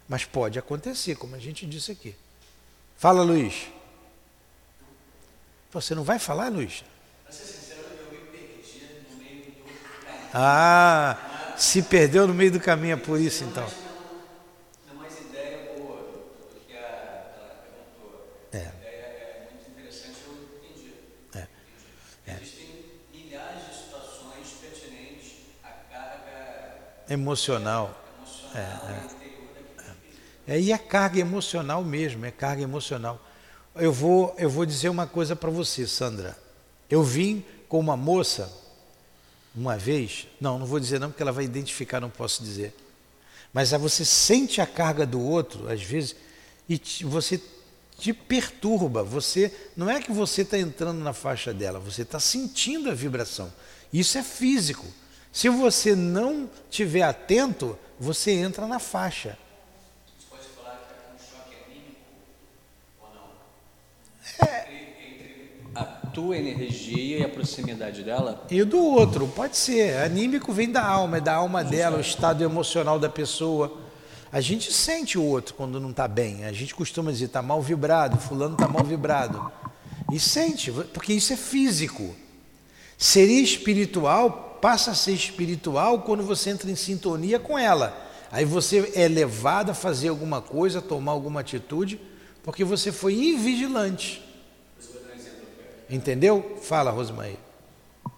Mas 0.08 0.24
pode 0.24 0.58
acontecer, 0.58 1.14
como 1.16 1.36
a 1.36 1.38
gente 1.38 1.66
disse 1.66 1.92
aqui. 1.92 2.14
Fala, 2.96 3.22
Luiz. 3.22 3.68
Você 5.72 5.94
não 5.94 6.02
vai 6.02 6.18
falar, 6.18 6.48
Luiz? 6.48 6.82
Ah, 10.32 11.54
se 11.56 11.82
perdeu 11.82 12.26
no 12.26 12.32
meio 12.32 12.50
do 12.50 12.60
caminho, 12.60 12.94
é 12.94 12.96
por 12.96 13.20
isso 13.20 13.44
então. 13.44 13.68
emocional. 27.08 28.05
É, 28.56 28.60
é, 30.48 30.54
é. 30.54 30.60
E 30.60 30.72
é 30.72 30.78
carga 30.78 31.20
emocional 31.20 31.84
mesmo, 31.84 32.24
é 32.24 32.30
carga 32.30 32.62
emocional. 32.62 33.20
Eu 33.74 33.92
vou, 33.92 34.34
eu 34.38 34.48
vou 34.48 34.64
dizer 34.64 34.88
uma 34.88 35.06
coisa 35.06 35.36
para 35.36 35.50
você, 35.50 35.86
Sandra. 35.86 36.38
Eu 36.88 37.02
vim 37.02 37.44
com 37.68 37.78
uma 37.78 37.96
moça 37.96 38.50
uma 39.54 39.76
vez, 39.76 40.28
não, 40.40 40.58
não 40.58 40.66
vou 40.66 40.78
dizer 40.78 41.00
não, 41.00 41.08
porque 41.10 41.22
ela 41.22 41.32
vai 41.32 41.44
identificar, 41.44 42.00
não 42.00 42.10
posso 42.10 42.42
dizer. 42.42 42.74
Mas 43.52 43.72
aí 43.72 43.78
você 43.80 44.04
sente 44.04 44.60
a 44.60 44.66
carga 44.66 45.06
do 45.06 45.20
outro, 45.20 45.68
às 45.68 45.82
vezes, 45.82 46.14
e 46.68 46.76
te, 46.76 47.04
você 47.04 47.40
te 47.98 48.12
perturba. 48.12 49.02
Você 49.02 49.50
não 49.74 49.88
é 49.88 50.00
que 50.00 50.12
você 50.12 50.42
está 50.42 50.58
entrando 50.58 50.98
na 51.00 51.14
faixa 51.14 51.54
dela, 51.54 51.78
você 51.78 52.02
está 52.02 52.20
sentindo 52.20 52.90
a 52.90 52.94
vibração. 52.94 53.50
Isso 53.92 54.18
é 54.18 54.22
físico. 54.22 54.86
Se 55.36 55.50
você 55.50 55.94
não 55.94 56.48
tiver 56.70 57.02
atento, 57.02 57.78
você 58.00 58.30
entra 58.30 58.66
na 58.66 58.78
faixa. 58.78 59.36
Você 60.18 60.28
pode 60.30 60.44
falar 60.56 60.88
que 60.88 60.94
é 60.94 61.14
um 61.14 61.18
choque 61.18 61.56
anímico 61.66 62.00
ou 62.98 63.08
não? 63.12 64.48
É. 64.48 64.66
Entre, 65.12 65.50
a 65.74 65.84
tua 65.84 66.38
energia 66.38 67.18
e 67.18 67.22
a 67.22 67.28
proximidade 67.28 68.02
dela? 68.02 68.46
E 68.50 68.64
do 68.64 68.82
outro, 68.82 69.28
pode 69.28 69.58
ser. 69.58 69.98
Anímico 69.98 70.54
vem 70.54 70.72
da 70.72 70.82
alma, 70.82 71.18
é 71.18 71.20
da 71.20 71.34
alma 71.34 71.62
dela, 71.62 71.98
o 71.98 72.00
estado 72.00 72.42
emocional 72.42 72.98
da 72.98 73.10
pessoa. 73.10 73.76
A 74.32 74.40
gente 74.40 74.72
sente 74.72 75.18
o 75.18 75.22
outro 75.22 75.52
quando 75.52 75.78
não 75.78 75.90
está 75.90 76.08
bem. 76.08 76.46
A 76.46 76.52
gente 76.52 76.74
costuma 76.74 77.12
dizer, 77.12 77.26
está 77.26 77.42
mal 77.42 77.60
vibrado, 77.60 78.16
fulano 78.16 78.54
está 78.54 78.68
mal 78.68 78.84
vibrado. 78.84 79.52
E 80.10 80.18
sente, 80.18 80.72
porque 80.72 81.12
isso 81.12 81.34
é 81.34 81.36
físico. 81.36 82.16
Seria 82.96 83.42
espiritual 83.42 84.45
passa 84.66 84.90
a 84.90 84.94
ser 84.94 85.12
espiritual 85.12 86.00
quando 86.00 86.24
você 86.24 86.50
entra 86.50 86.68
em 86.68 86.74
sintonia 86.74 87.38
com 87.38 87.56
ela. 87.56 87.96
Aí 88.32 88.44
você 88.44 88.90
é 88.96 89.06
levado 89.06 89.70
a 89.70 89.74
fazer 89.74 90.08
alguma 90.08 90.42
coisa, 90.42 90.80
a 90.80 90.82
tomar 90.82 91.12
alguma 91.12 91.38
atitude, 91.38 92.00
porque 92.42 92.64
você 92.64 92.90
foi 92.90 93.14
invigilante. 93.14 94.20
Entendeu? 95.88 96.58
Fala, 96.62 96.90
Rosmaí. 96.90 97.38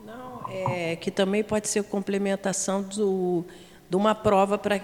Não, 0.02 0.46
é 0.48 0.96
que 0.96 1.10
também 1.10 1.44
pode 1.44 1.68
ser 1.68 1.82
complementação 1.82 2.80
do, 2.80 3.44
de 3.90 3.96
uma 3.96 4.14
prova 4.14 4.56
para. 4.56 4.80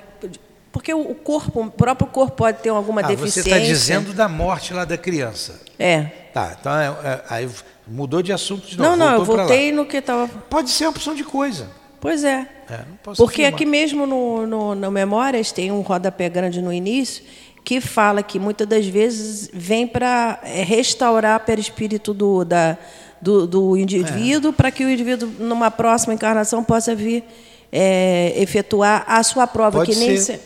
Porque 0.71 0.93
o 0.93 1.15
corpo, 1.15 1.63
o 1.63 1.71
próprio 1.71 2.09
corpo 2.09 2.37
pode 2.37 2.59
ter 2.59 2.69
alguma 2.69 3.01
ah, 3.01 3.07
deficiência. 3.07 3.43
Você 3.43 3.49
está 3.49 3.59
dizendo 3.59 4.13
da 4.13 4.29
morte 4.29 4.75
lá 4.75 4.85
da 4.85 4.99
criança. 4.99 5.63
É. 5.79 6.24
Tá, 6.35 6.57
então 6.61 6.77
é, 6.77 6.89
é, 6.89 7.25
aí 7.31 7.49
Mudou 7.87 8.23
de 8.23 8.33
assunto 8.33 8.67
de 8.67 8.79
novo. 8.79 8.91
Não, 8.91 8.97
não, 8.97 9.15
eu 9.15 9.25
voltei 9.25 9.71
no 9.71 9.85
que 9.85 9.99
estava. 9.99 10.27
Pode 10.27 10.71
ser 10.71 10.85
uma 10.85 10.91
opção 10.91 11.15
de 11.15 11.23
coisa. 11.23 11.69
Pois 12.01 12.25
é. 12.25 12.49
é 12.71 12.81
Porque 13.17 13.43
afirmar. 13.43 13.55
aqui 13.55 13.67
mesmo 13.67 14.07
no, 14.07 14.47
no, 14.47 14.75
no 14.75 14.91
Memórias 14.91 15.53
tem 15.53 15.71
um 15.71 15.81
rodapé 15.81 16.29
grande 16.29 16.63
no 16.63 16.73
início 16.73 17.23
que 17.63 17.81
fala 17.81 18.23
que 18.23 18.39
muitas 18.39 18.67
das 18.67 18.87
vezes 18.87 19.51
vem 19.53 19.87
para 19.87 20.39
é, 20.43 20.63
restaurar 20.63 21.41
o 21.41 21.45
perispírito 21.45 22.13
do, 22.13 22.45
da, 22.45 22.77
do, 23.21 23.47
do 23.47 23.77
indivíduo, 23.77 24.51
é. 24.51 24.55
para 24.55 24.71
que 24.71 24.85
o 24.85 24.91
indivíduo, 24.91 25.31
numa 25.39 25.71
próxima 25.71 26.13
encarnação, 26.13 26.63
possa 26.63 26.95
vir 26.95 27.25
é, 27.73 28.35
efetuar 28.37 29.05
a 29.07 29.23
sua 29.23 29.47
prova. 29.47 29.79
Pode 29.79 29.91
que 29.91 29.97
ser. 29.97 30.07
nem 30.07 30.17
se... 30.17 30.41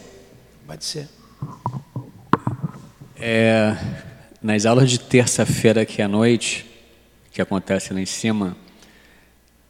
Pode 0.64 0.85
ser. 0.85 1.09
É, 3.20 3.77
nas 4.42 4.66
aulas 4.66 4.90
de 4.90 5.01
terça-feira 5.01 5.83
aqui 5.83 6.01
à 6.01 6.09
noite, 6.09 6.64
que 7.33 7.42
acontece 7.42 7.92
lá 7.92 8.01
em 8.01 8.07
cima, 8.07 8.57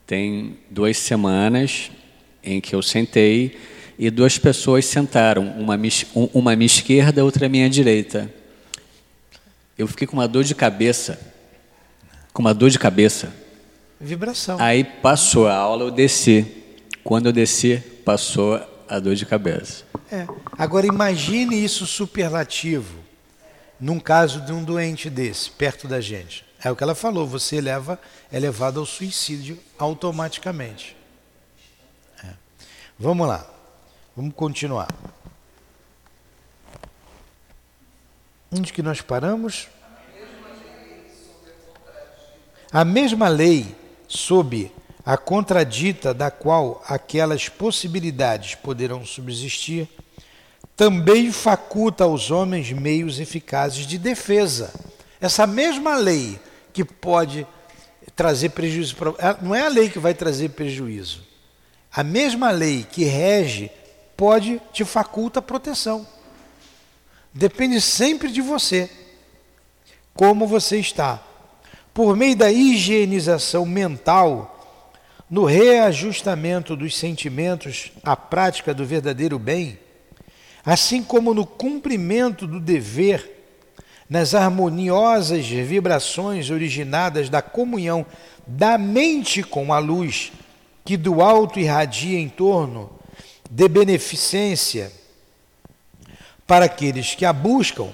tem 0.05 0.57
duas 0.69 0.97
semanas 0.97 1.91
em 2.43 2.61
que 2.61 2.75
eu 2.75 2.81
sentei 2.81 3.57
e 3.97 4.09
duas 4.09 4.37
pessoas 4.37 4.85
sentaram, 4.85 5.43
uma 5.57 5.77
uma 6.33 6.53
à 6.53 6.55
minha 6.55 6.65
esquerda, 6.65 7.23
outra 7.23 7.47
à 7.47 7.49
minha 7.49 7.69
direita. 7.69 8.33
Eu 9.77 9.87
fiquei 9.87 10.07
com 10.07 10.13
uma 10.13 10.27
dor 10.27 10.43
de 10.43 10.55
cabeça, 10.55 11.19
com 12.31 12.41
uma 12.41 12.53
dor 12.53 12.69
de 12.69 12.79
cabeça. 12.79 13.33
Vibração. 13.99 14.57
Aí 14.59 14.83
passou 14.83 15.47
a 15.47 15.55
aula, 15.55 15.83
eu 15.83 15.91
desci. 15.91 16.45
Quando 17.03 17.25
eu 17.25 17.33
desci, 17.33 17.83
passou 18.05 18.59
a 18.87 18.99
dor 18.99 19.15
de 19.15 19.25
cabeça. 19.25 19.83
É. 20.11 20.25
Agora 20.57 20.85
imagine 20.85 21.63
isso 21.63 21.85
superlativo 21.85 23.08
num 23.79 23.99
caso 23.99 24.41
de 24.41 24.51
um 24.51 24.63
doente 24.63 25.09
desse, 25.09 25.49
perto 25.51 25.87
da 25.87 26.01
gente. 26.01 26.45
É 26.63 26.69
o 26.69 26.75
que 26.75 26.83
ela 26.83 26.95
falou, 26.95 27.25
você 27.25 27.61
leva, 27.61 27.99
é 28.31 28.39
levado 28.39 28.79
ao 28.79 28.85
suicídio 28.85 29.57
automaticamente. 29.77 30.95
É. 32.23 32.33
Vamos 32.97 33.27
lá, 33.27 33.49
vamos 34.15 34.33
continuar. 34.35 34.89
Onde 38.51 38.73
que 38.73 38.81
nós 38.81 38.99
paramos? 38.99 39.67
A 42.71 42.83
mesma 42.83 43.29
lei 43.29 43.75
sob 44.07 44.71
a 45.05 45.17
contradita 45.17 46.13
da 46.13 46.29
qual 46.29 46.83
aquelas 46.87 47.49
possibilidades 47.49 48.53
poderão 48.55 49.05
subsistir, 49.05 49.89
também 50.79 51.29
faculta 51.29 52.05
aos 52.05 52.31
homens 52.31 52.71
meios 52.71 53.19
eficazes 53.19 53.85
de 53.85 53.97
defesa. 53.97 54.73
Essa 55.19 55.45
mesma 55.45 55.97
lei 55.97 56.39
que 56.71 56.85
pode 56.85 57.45
trazer 58.15 58.51
prejuízo. 58.51 58.95
É, 59.17 59.35
não 59.41 59.53
é 59.53 59.65
a 59.65 59.67
lei 59.67 59.89
que 59.89 59.99
vai 59.99 60.13
trazer 60.13 60.51
prejuízo. 60.51 61.27
A 61.91 62.01
mesma 62.01 62.49
lei 62.51 62.87
que 62.89 63.03
rege 63.03 63.69
pode 64.15 64.61
te 64.71 64.85
faculta 64.85 65.41
proteção. 65.41 66.07
Depende 67.33 67.81
sempre 67.81 68.31
de 68.31 68.39
você. 68.39 68.89
Como 70.13 70.47
você 70.47 70.79
está. 70.79 71.21
Por 71.93 72.15
meio 72.15 72.37
da 72.37 72.49
higienização 72.49 73.65
mental, 73.65 74.87
no 75.29 75.43
reajustamento 75.43 76.73
dos 76.73 76.97
sentimentos 76.97 77.91
à 78.01 78.15
prática 78.15 78.73
do 78.73 78.85
verdadeiro 78.85 79.37
bem, 79.37 79.77
assim 80.69 81.01
como 81.01 81.33
no 81.33 81.47
cumprimento 81.47 82.45
do 82.45 82.59
dever 82.59 83.37
nas 84.07 84.35
harmoniosas 84.35 85.47
vibrações 85.47 86.51
originadas 86.51 87.27
da 87.27 87.41
comunhão 87.41 88.05
da 88.45 88.77
mente 88.77 89.41
com 89.41 89.73
a 89.73 89.79
luz 89.79 90.31
que 90.85 90.95
do 90.95 91.23
alto 91.23 91.59
irradia 91.59 92.19
em 92.19 92.29
torno 92.29 92.91
de 93.49 93.67
beneficência 93.67 94.91
para 96.45 96.65
aqueles 96.65 97.15
que 97.15 97.25
a 97.25 97.33
buscam, 97.33 97.89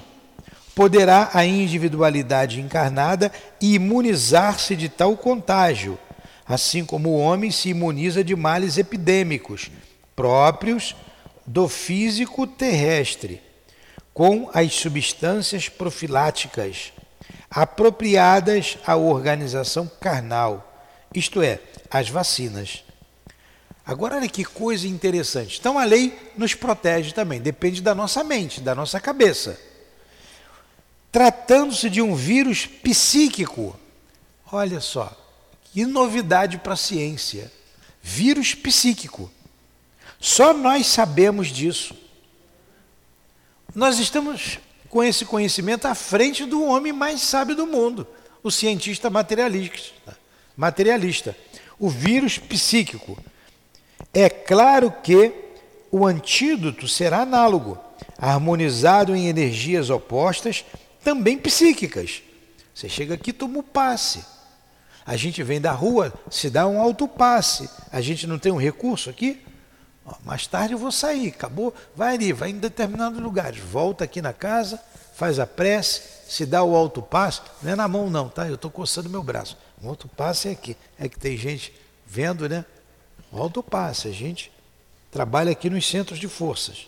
poderá 0.76 1.30
a 1.34 1.46
individualidade 1.46 2.60
encarnada 2.60 3.32
imunizar-se 3.62 4.76
de 4.76 4.90
tal 4.90 5.16
contágio, 5.16 5.98
assim 6.46 6.84
como 6.84 7.12
o 7.12 7.20
homem 7.20 7.52
se 7.52 7.70
imuniza 7.70 8.22
de 8.22 8.36
males 8.36 8.78
epidêmicos 8.78 9.72
próprios 10.14 10.94
do 11.46 11.68
físico 11.68 12.48
terrestre 12.48 13.42
com 14.14 14.50
as 14.54 14.74
substâncias 14.74 15.70
profiláticas 15.70 16.94
apropriadas 17.50 18.78
à 18.86 18.96
organização 18.96 19.90
carnal, 20.00 20.86
isto 21.14 21.42
é, 21.42 21.60
as 21.90 22.10
vacinas. 22.10 22.84
Agora, 23.86 24.16
olha 24.16 24.28
que 24.28 24.44
coisa 24.44 24.88
interessante. 24.88 25.60
Então, 25.60 25.78
a 25.78 25.84
lei 25.84 26.18
nos 26.36 26.56
protege 26.56 27.14
também, 27.14 27.40
depende 27.40 27.82
da 27.82 27.94
nossa 27.94 28.24
mente, 28.24 28.60
da 28.60 28.74
nossa 28.74 29.00
cabeça. 29.00 29.60
Tratando-se 31.12 31.90
de 31.90 32.02
um 32.02 32.16
vírus 32.16 32.66
psíquico, 32.66 33.80
olha 34.52 34.82
só, 34.82 35.16
que 35.72 35.86
novidade 35.86 36.58
para 36.58 36.74
a 36.74 36.78
ciência. 36.78 37.52
Vírus 38.02 38.54
psíquico. 38.54 39.32
Só 40.26 40.56
nós 40.56 40.88
sabemos 40.88 41.50
disso. 41.50 41.96
Nós 43.76 44.00
estamos 44.00 44.58
com 44.90 45.04
esse 45.04 45.24
conhecimento 45.24 45.86
à 45.86 45.94
frente 45.94 46.46
do 46.46 46.64
homem 46.64 46.92
mais 46.92 47.22
sábio 47.22 47.56
do 47.56 47.68
mundo, 47.68 48.08
o 48.42 48.50
cientista 48.50 49.08
materialista. 49.08 50.18
materialista. 50.58 51.38
O 51.78 51.88
vírus 51.88 52.40
psíquico 52.40 53.24
é 54.12 54.28
claro 54.28 54.92
que 55.04 55.32
o 55.92 56.08
antídoto 56.08 56.88
será 56.88 57.20
análogo, 57.20 57.78
harmonizado 58.18 59.16
em 59.16 59.28
energias 59.28 59.92
opostas, 59.92 60.66
também 61.04 61.38
psíquicas. 61.38 62.24
Você 62.74 62.90
chega 62.90 63.14
aqui, 63.14 63.32
toma 63.32 63.60
o 63.60 63.64
passe. 63.64 64.26
A 65.06 65.16
gente 65.16 65.44
vem 65.44 65.62
da 65.62 65.72
rua, 65.72 66.12
se 66.32 66.50
dá 66.50 66.66
um 66.66 66.82
alto 66.82 67.08
passe. 67.08 67.70
A 67.92 68.02
gente 68.02 68.26
não 68.26 68.40
tem 68.40 68.52
um 68.52 68.58
recurso 68.58 69.08
aqui? 69.08 69.46
Mais 70.24 70.46
tarde 70.46 70.74
eu 70.74 70.78
vou 70.78 70.92
sair, 70.92 71.30
acabou. 71.30 71.74
Vai 71.96 72.16
ali, 72.16 72.32
vai 72.32 72.50
em 72.50 72.58
determinados 72.58 73.20
lugares. 73.20 73.60
Volta 73.60 74.04
aqui 74.04 74.22
na 74.22 74.34
casa, 74.34 74.80
faz 75.16 75.40
a 75.40 75.48
prece, 75.48 76.02
se 76.28 76.46
dá 76.46 76.64
o 76.64 76.76
alto 76.76 77.02
passe. 77.02 77.42
Não 77.62 77.72
é 77.72 77.76
na 77.76 77.88
mão, 77.88 78.10
não, 78.10 78.30
tá? 78.30 78.48
Eu 78.48 78.56
estou 78.56 78.70
coçando 78.70 79.10
meu 79.10 79.24
braço. 79.24 79.58
O 79.82 79.90
alto 79.90 80.08
passe 80.08 80.50
é 80.50 80.52
aqui. 80.52 80.78
É 81.00 81.10
que 81.10 81.20
tem 81.20 81.36
gente 81.36 81.74
vendo, 82.06 82.48
né? 82.48 82.64
O 83.32 83.42
alto 83.42 83.64
passe, 83.64 84.08
a 84.08 84.12
gente 84.12 84.52
trabalha 85.12 85.52
aqui 85.52 85.70
nos 85.70 85.90
centros 85.90 86.20
de 86.20 86.28
forças. 86.28 86.88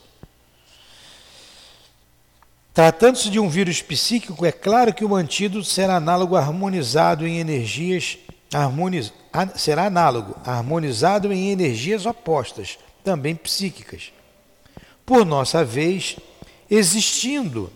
Tratando-se 2.73 3.31
de 3.31 3.39
um 3.39 3.49
vírus 3.49 3.81
psíquico, 3.81 4.45
é 4.45 4.51
claro 4.51 4.93
que 4.93 5.03
o 5.03 5.15
antídoto 5.15 5.65
será 5.65 5.95
análogo 5.95 6.35
harmonizado 6.35 7.25
em 7.25 7.39
energias 7.39 8.19
harmoniz, 8.53 9.11
será 9.55 9.85
análogo 9.85 10.35
harmonizado 10.45 11.33
em 11.33 11.49
energias 11.49 12.05
opostas, 12.05 12.77
também 13.07 13.33
psíquicas. 13.35 14.11
Por 15.05 15.25
nossa 15.25 15.63
vez, 15.63 16.17
existindo 16.69 17.71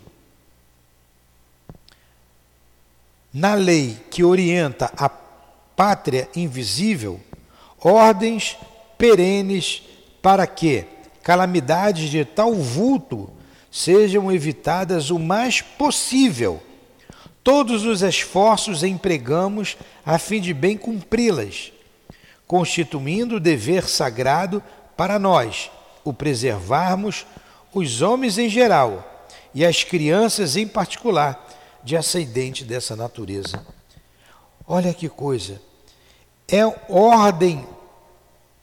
na 3.34 3.54
lei 3.54 3.98
que 4.10 4.26
orienta 4.26 4.92
a 4.98 5.08
pátria 5.08 6.28
invisível 6.36 7.18
ordens 7.80 8.58
perenes 8.98 9.84
para 10.22 10.46
que 10.46 10.84
calamidades 11.24 12.10
de 12.10 12.26
tal 12.26 12.54
vulto 12.54 13.32
sejam 13.72 14.30
evitadas 14.30 15.12
o 15.12 15.18
mais 15.18 15.62
possível. 15.62 16.62
Todos 17.42 17.86
os 17.86 18.02
esforços 18.02 18.84
empregamos 18.84 19.78
a 20.06 20.18
fim 20.18 20.42
de 20.42 20.54
bem 20.54 20.78
cumpri-las, 20.78 21.72
constituindo 22.46 23.38
o 23.38 23.40
dever 23.40 23.88
sagrado 23.88 24.62
para 24.96 25.18
nós 25.18 25.72
o 26.04 26.14
preservarmos 26.14 27.26
os 27.74 28.02
homens 28.02 28.38
em 28.38 28.50
geral 28.50 29.28
e 29.54 29.66
as 29.66 29.84
crianças 29.84 30.56
em 30.56 30.68
particular 30.68 31.48
de 31.84 31.98
acidente 31.98 32.64
dessa 32.64 32.96
natureza. 32.96 33.66
Olha 34.68 34.94
que 34.94 35.10
coisa 35.10 35.60
é 36.52 36.66
ordem 36.90 37.66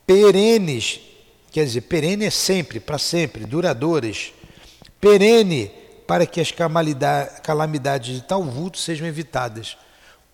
perenes, 0.05 1.01
quer 1.51 1.65
dizer, 1.65 1.81
perene 1.81 2.25
é 2.25 2.29
sempre, 2.29 2.79
para 2.79 2.99
sempre, 2.99 3.45
duradouras, 3.45 4.31
perene 5.01 5.71
para 6.05 6.25
que 6.25 6.39
as 6.39 6.51
calamidades 6.51 8.15
de 8.15 8.21
tal 8.21 8.43
vulto 8.43 8.77
sejam 8.77 9.07
evitadas. 9.07 9.75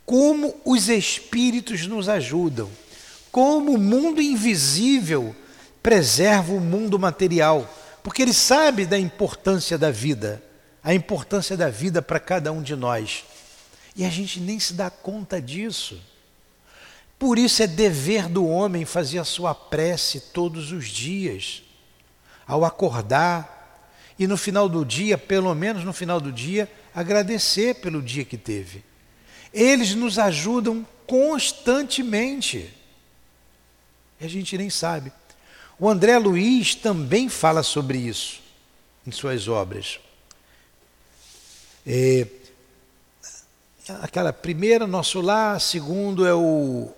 Como 0.05 0.53
os 0.65 0.89
espíritos 0.89 1.87
nos 1.87 2.09
ajudam, 2.09 2.69
como 3.31 3.73
o 3.73 3.77
mundo 3.77 4.21
invisível 4.21 5.35
preserva 5.85 6.51
o 6.51 6.59
mundo 6.59 6.97
material, 6.97 7.71
porque 8.01 8.23
ele 8.23 8.33
sabe 8.33 8.87
da 8.87 8.97
importância 8.97 9.77
da 9.77 9.91
vida, 9.91 10.41
a 10.83 10.95
importância 10.95 11.55
da 11.55 11.69
vida 11.69 12.01
para 12.01 12.19
cada 12.19 12.51
um 12.51 12.63
de 12.63 12.75
nós. 12.75 13.23
E 13.95 14.03
a 14.03 14.09
gente 14.09 14.39
nem 14.39 14.59
se 14.59 14.73
dá 14.73 14.89
conta 14.89 15.39
disso. 15.39 16.01
Por 17.19 17.37
isso 17.37 17.61
é 17.61 17.67
dever 17.67 18.27
do 18.27 18.47
homem 18.47 18.83
fazer 18.83 19.19
a 19.19 19.23
sua 19.23 19.53
prece 19.53 20.19
todos 20.19 20.71
os 20.71 20.87
dias, 20.87 21.61
ao 22.47 22.65
acordar, 22.65 23.87
e 24.17 24.25
no 24.25 24.37
final 24.37 24.67
do 24.67 24.83
dia, 24.83 25.19
pelo 25.19 25.53
menos 25.53 25.83
no 25.83 25.93
final 25.93 26.19
do 26.19 26.31
dia, 26.31 26.67
agradecer 26.95 27.75
pelo 27.75 28.01
dia 28.01 28.25
que 28.25 28.39
teve. 28.39 28.83
Eles 29.53 29.93
nos 29.93 30.17
ajudam 30.17 30.83
constantemente. 31.05 32.73
E 34.19 34.25
a 34.25 34.27
gente 34.27 34.57
nem 34.57 34.71
sabe. 34.71 35.11
O 35.77 35.89
André 35.89 36.17
Luiz 36.17 36.73
também 36.73 37.27
fala 37.27 37.61
sobre 37.61 37.97
isso 37.97 38.41
em 39.05 39.11
suas 39.11 39.47
obras. 39.47 39.99
É, 41.85 42.25
aquela 44.01 44.31
primeira, 44.31 44.87
nosso 44.87 45.19
lar, 45.19 45.59
segundo 45.59 46.25
é 46.25 46.33
o 46.33 46.91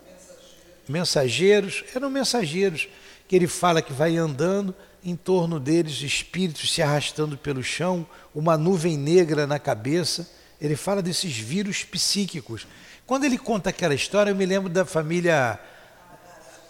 mensageiros, 0.87 1.83
eram 1.93 2.09
mensageiros, 2.09 2.87
que 3.27 3.35
ele 3.35 3.47
fala 3.47 3.81
que 3.81 3.91
vai 3.91 4.15
andando, 4.15 4.73
em 5.03 5.15
torno 5.15 5.59
deles 5.59 6.01
espíritos 6.01 6.73
se 6.73 6.81
arrastando 6.81 7.37
pelo 7.37 7.63
chão, 7.63 8.07
uma 8.33 8.57
nuvem 8.57 8.95
negra 8.95 9.47
na 9.47 9.57
cabeça. 9.57 10.29
Ele 10.61 10.75
fala 10.75 11.01
desses 11.01 11.35
vírus 11.35 11.83
psíquicos. 11.83 12.67
Quando 13.05 13.23
ele 13.23 13.37
conta 13.37 13.69
aquela 13.69 13.95
história, 13.95 14.31
eu 14.31 14.35
me 14.35 14.45
lembro 14.45 14.69
da 14.69 14.85
família 14.85 15.59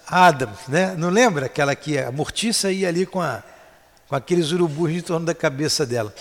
Adams, 0.08 0.68
né? 0.68 0.96
Não 0.96 1.10
lembra 1.10 1.48
aquela 1.48 1.76
que 1.76 1.98
a 1.98 2.12
mortiça 2.12 2.72
ia 2.72 2.88
ali 2.88 3.06
com, 3.06 3.22
a, 3.22 3.44
com 4.08 4.16
aqueles 4.16 4.52
urubus 4.52 4.92
em 4.92 5.02
torno 5.02 5.26
da 5.26 5.36
cabeça 5.36 5.86
dela. 5.86 6.14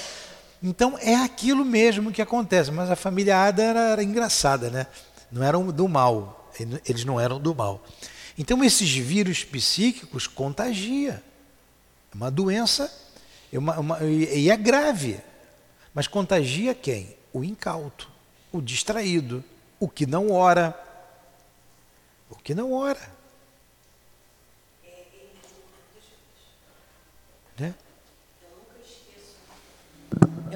Então 0.63 0.99
é 1.01 1.15
aquilo 1.15 1.65
mesmo 1.65 2.11
que 2.11 2.21
acontece, 2.21 2.71
mas 2.71 2.91
a 2.91 2.97
família 2.97 3.37
Adams 3.37 3.69
era, 3.69 3.81
era 3.91 4.03
engraçada, 4.03 4.71
né? 4.71 4.87
Não 5.31 5.43
eram 5.43 5.67
do 5.69 5.89
mal, 5.89 6.51
eles 6.87 7.05
não 7.05 7.21
eram 7.21 7.41
do 7.41 7.55
mal. 7.55 7.85
Então, 8.39 8.63
esses 8.63 8.95
vírus 8.95 9.45
psíquicos 9.45 10.27
contagia. 10.27 11.23
É 12.13 12.15
uma 12.15 12.31
doença 12.31 12.93
é 13.53 13.59
uma, 13.59 13.79
uma, 13.79 14.05
e 14.05 14.51
é 14.51 14.57
grave. 14.57 15.21
Mas 15.95 16.07
contagia 16.07 16.75
quem? 16.75 17.17
O 17.33 17.43
incauto, 17.43 18.11
o 18.53 18.61
distraído, 18.61 19.43
o 19.81 19.89
que 19.89 20.07
não 20.07 20.31
ora. 20.31 20.79
O 22.29 22.37
que 22.37 22.55
não 22.55 22.73
ora. 22.73 23.16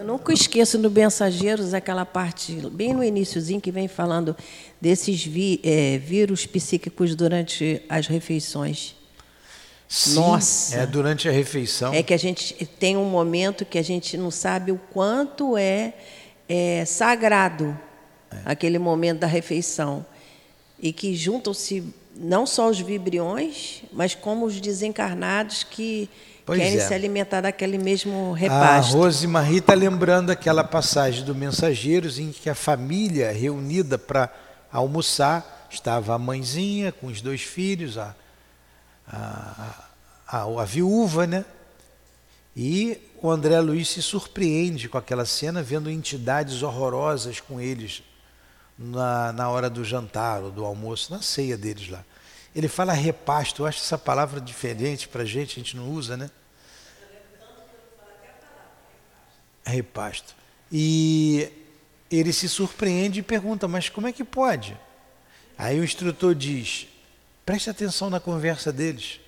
Eu 0.01 0.07
nunca 0.07 0.33
esqueço 0.33 0.79
no 0.79 0.89
Mensageiros 0.89 1.75
aquela 1.75 2.07
parte, 2.07 2.55
bem 2.73 2.95
no 2.95 3.05
iníciozinho, 3.05 3.61
que 3.61 3.71
vem 3.71 3.87
falando 3.87 4.35
desses 4.81 5.23
vi, 5.23 5.61
é, 5.63 5.99
vírus 5.99 6.47
psíquicos 6.47 7.15
durante 7.15 7.83
as 7.87 8.07
refeições. 8.07 8.97
Sim, 9.87 10.15
Nossa! 10.15 10.77
É 10.77 10.87
durante 10.87 11.29
a 11.29 11.31
refeição. 11.31 11.93
É 11.93 12.03
que 12.03 12.15
a 12.15 12.17
gente 12.17 12.65
tem 12.65 12.97
um 12.97 13.05
momento 13.05 13.67
que 13.67 13.77
a 13.77 13.83
gente 13.83 14.17
não 14.17 14.31
sabe 14.31 14.73
o 14.73 14.81
quanto 14.91 15.55
é, 15.55 15.93
é 16.49 16.83
sagrado 16.87 17.79
é. 18.31 18.39
aquele 18.47 18.79
momento 18.79 19.19
da 19.19 19.27
refeição. 19.27 20.07
E 20.79 20.95
que 20.95 21.15
juntam-se 21.15 21.85
não 22.17 22.47
só 22.47 22.71
os 22.71 22.81
vibriões, 22.81 23.83
mas 23.93 24.15
como 24.15 24.47
os 24.47 24.59
desencarnados 24.63 25.63
que 25.63 26.09
Pois 26.51 26.61
querem 26.61 26.79
é. 26.79 26.81
se 26.81 26.93
alimentar 26.93 27.43
daquele 27.43 27.79
mesmo 27.79 28.33
repasto. 28.33 28.97
A 28.97 28.99
Rosemarie 28.99 29.59
está 29.59 29.73
lembrando 29.73 30.31
aquela 30.31 30.65
passagem 30.65 31.25
do 31.25 31.33
Mensageiros 31.33 32.19
em 32.19 32.33
que 32.33 32.51
a 32.51 32.57
família 32.57 33.31
reunida 33.31 33.97
para 33.97 34.29
almoçar 34.73 35.69
estava 35.71 36.13
a 36.13 36.19
mãezinha 36.19 36.91
com 36.91 37.07
os 37.07 37.21
dois 37.21 37.43
filhos, 37.43 37.97
a, 37.97 38.17
a, 39.07 39.85
a, 40.27 40.43
a 40.43 40.65
viúva, 40.65 41.25
né? 41.25 41.45
E 42.57 43.01
o 43.23 43.31
André 43.31 43.61
Luiz 43.61 43.89
se 43.89 44.03
surpreende 44.03 44.89
com 44.89 44.99
aquela 44.99 45.25
cena, 45.25 45.63
vendo 45.63 45.89
entidades 45.89 46.65
horrorosas 46.65 47.39
com 47.39 47.61
eles 47.61 48.03
na, 48.77 49.33
na 49.33 49.49
hora 49.49 49.71
do 49.71 49.85
jantar 49.85 50.43
ou 50.43 50.51
do 50.51 50.65
almoço, 50.65 51.13
na 51.13 51.23
ceia 51.23 51.57
deles 51.57 51.89
lá. 51.89 52.05
Ele 52.53 52.67
fala 52.67 52.93
repasto, 52.93 53.63
eu 53.63 53.67
acho 53.67 53.79
essa 53.79 53.97
palavra 53.97 54.41
diferente 54.41 55.07
para 55.07 55.23
a 55.23 55.25
gente, 55.25 55.53
a 55.53 55.63
gente 55.63 55.77
não 55.77 55.89
usa, 55.93 56.17
né? 56.17 56.29
Repasto. 59.65 60.35
E 60.71 61.51
ele 62.11 62.33
se 62.33 62.49
surpreende 62.49 63.21
e 63.21 63.23
pergunta: 63.23 63.69
Mas 63.69 63.89
como 63.89 64.07
é 64.07 64.13
que 64.13 64.25
pode? 64.25 64.77
Aí 65.57 65.79
o 65.79 65.85
instrutor 65.85 66.35
diz: 66.35 66.89
Preste 67.45 67.71
atenção 67.71 68.11
na 68.11 68.21
conversa 68.21 68.73
deles. 68.73 69.21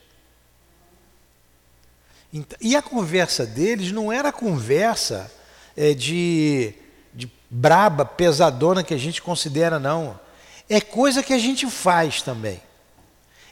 E 2.61 2.74
a 2.74 2.80
conversa 2.80 3.45
deles 3.45 3.93
não 3.93 4.11
era 4.11 4.33
conversa 4.33 5.30
é, 5.76 5.93
de, 5.93 6.72
de 7.12 7.30
braba, 7.51 8.07
pesadona 8.07 8.83
que 8.83 8.95
a 8.95 8.99
gente 8.99 9.20
considera, 9.20 9.78
não. 9.78 10.18
É 10.66 10.80
coisa 10.80 11.22
que 11.22 11.35
a 11.35 11.39
gente 11.39 11.68
faz 11.68 12.22
também. 12.22 12.62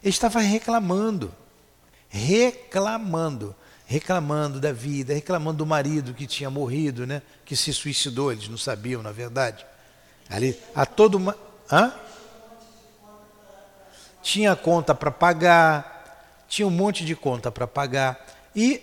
Ele 0.03 0.09
estava 0.09 0.41
reclamando, 0.41 1.35
reclamando, 2.09 3.55
reclamando 3.91 4.61
da 4.61 4.73
vida, 4.73 5.13
reclamando 5.13 5.59
do 5.59 5.67
marido 5.67 6.15
que 6.15 6.25
tinha 6.25 6.49
morrido, 6.49 7.09
né? 7.09 7.21
que 7.45 7.57
se 7.57 7.73
suicidou, 7.73 8.31
eles 8.31 8.49
não 8.49 8.57
sabiam, 8.57 9.03
na 9.03 9.11
verdade. 9.11 9.67
Ali, 10.29 10.57
a 10.73 10.87
todo 10.87 11.17
uma. 11.17 11.37
Hã? 11.69 11.93
Tinha 14.23 14.55
conta 14.55 14.95
para 14.95 15.11
pagar, 15.11 16.47
tinha 16.49 16.69
um 16.69 16.71
monte 16.71 17.05
de 17.05 17.17
conta 17.17 17.51
para 17.51 17.67
pagar. 17.67 18.25
E 18.55 18.81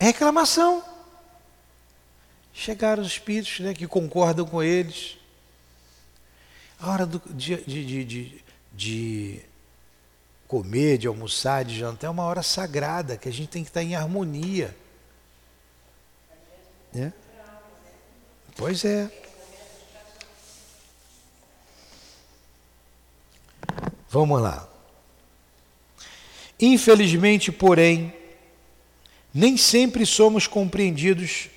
reclamação. 0.00 0.82
Chegaram 2.54 3.02
os 3.02 3.08
espíritos 3.08 3.60
né, 3.60 3.74
que 3.74 3.86
concordam 3.86 4.46
com 4.46 4.62
eles. 4.62 5.18
A 6.80 6.90
hora 6.90 7.04
do, 7.04 7.20
de, 7.26 7.56
de, 7.56 7.84
de, 7.84 8.42
de, 8.72 9.42
comer, 10.46 10.98
de 10.98 11.06
almoçar, 11.06 11.64
de 11.64 11.78
jantar 11.78 12.06
é 12.06 12.10
uma 12.10 12.24
hora 12.24 12.42
sagrada, 12.42 13.16
que 13.16 13.28
a 13.28 13.32
gente 13.32 13.48
tem 13.48 13.62
que 13.62 13.70
estar 13.70 13.82
em 13.82 13.94
harmonia. 13.94 14.76
Né? 16.92 17.12
Pois 18.56 18.84
é. 18.84 19.10
Vamos 24.08 24.40
lá. 24.40 24.68
Infelizmente, 26.58 27.52
porém, 27.52 28.14
nem 29.34 29.58
sempre 29.58 30.06
somos 30.06 30.46
compreendidos 30.46 31.50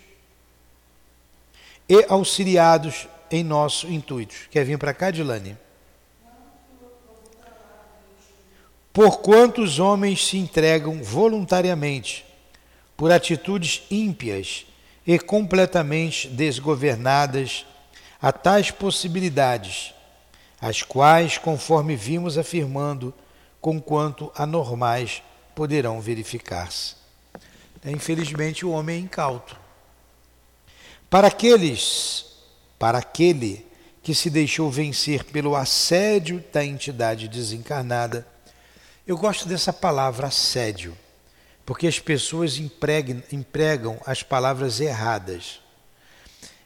e 1.88 2.06
auxiliados 2.10 3.08
em 3.32 3.44
nosso 3.44 3.88
intuito. 3.88 4.36
Quer 4.52 4.66
vir 4.66 4.78
para 4.78 4.94
cá, 4.94 5.10
Dilane? 5.10 5.58
Por 8.92 9.20
quantos 9.20 9.80
homens 9.80 10.26
se 10.26 10.38
entregam 10.38 11.02
voluntariamente 11.04 12.26
por 12.98 13.12
atitudes 13.12 13.84
ímpias 13.90 14.66
e 15.06 15.18
completamente 15.18 16.28
desgovernadas 16.28 17.66
a 18.22 18.32
tais 18.32 18.72
possibilidades, 18.72 19.94
as 20.60 20.82
quais, 20.82 21.38
conforme 21.38 21.96
vimos 21.96 22.38
afirmando, 22.38 23.14
conquanto 23.62 24.32
anormais 24.36 25.22
poderão 25.56 26.02
verificar-se. 26.02 26.96
É, 27.84 27.92
infelizmente, 27.92 28.66
o 28.66 28.72
homem 28.72 28.98
é 28.98 29.00
incauto. 29.00 29.58
Para 31.10 31.28
aqueles, 31.28 32.26
para 32.78 32.98
aquele 32.98 33.66
que 34.04 34.14
se 34.14 34.30
deixou 34.30 34.70
vencer 34.70 35.24
pelo 35.24 35.56
assédio 35.56 36.44
da 36.52 36.64
entidade 36.64 37.28
desencarnada, 37.28 38.28
eu 39.10 39.18
gosto 39.18 39.49
dessa 39.49 39.74
palavra 39.74 40.28
assédio, 40.28 40.95
porque 41.66 41.88
as 41.88 41.97
pessoas 41.97 42.60
empregam, 42.60 43.99
as 44.05 44.22
palavras 44.22 44.80
erradas. 44.80 45.60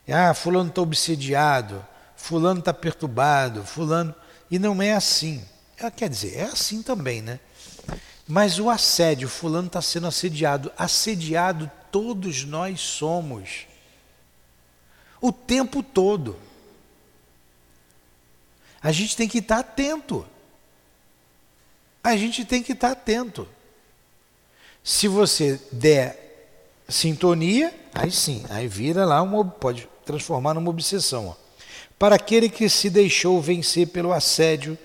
Ah, 0.06 0.34
fulano 0.34 0.68
está 0.68 0.82
obsediado, 0.82 1.88
fulano 2.18 2.60
está 2.60 2.74
perturbado, 2.74 3.64
fulano. 3.64 4.14
E 4.52 4.60
não 4.60 4.82
é 4.82 4.92
assim. 4.92 5.42
Ela 5.78 5.90
quer 5.90 6.10
dizer, 6.10 6.36
é 6.36 6.44
assim 6.44 6.84
também, 6.84 7.22
né? 7.22 7.40
Mas 8.28 8.60
o 8.60 8.70
assédio, 8.70 9.30
fulano 9.30 9.68
está 9.68 9.82
sendo 9.82 10.08
assediado. 10.08 10.70
Assediado 10.78 11.72
todos 11.90 12.44
nós 12.44 12.82
somos. 12.82 13.68
O 15.22 15.32
tempo 15.32 15.82
todo. 15.82 16.38
A 18.82 18.92
gente 18.92 19.16
tem 19.16 19.30
que 19.30 19.38
estar 19.38 19.60
atento. 19.60 20.28
A 22.04 22.18
gente 22.18 22.44
tem 22.44 22.62
que 22.62 22.74
estar 22.74 22.92
atento. 22.92 23.48
Se 24.84 25.08
você 25.08 25.60
der 25.72 26.20
sintonia, 26.90 27.74
aí 27.94 28.12
sim, 28.12 28.44
aí 28.50 28.68
vira 28.68 29.06
lá 29.06 29.22
uma, 29.22 29.46
pode 29.46 29.88
transformar 30.06 30.54
numa 30.54 30.70
obsessão. 30.70 31.28
Ó. 31.28 31.36
Para 31.98 32.16
aquele 32.16 32.50
que 32.50 32.68
se 32.68 32.90
deixou 32.90 33.42
vencer 33.42 33.88
pelo 33.88 34.12
assédio 34.12 34.78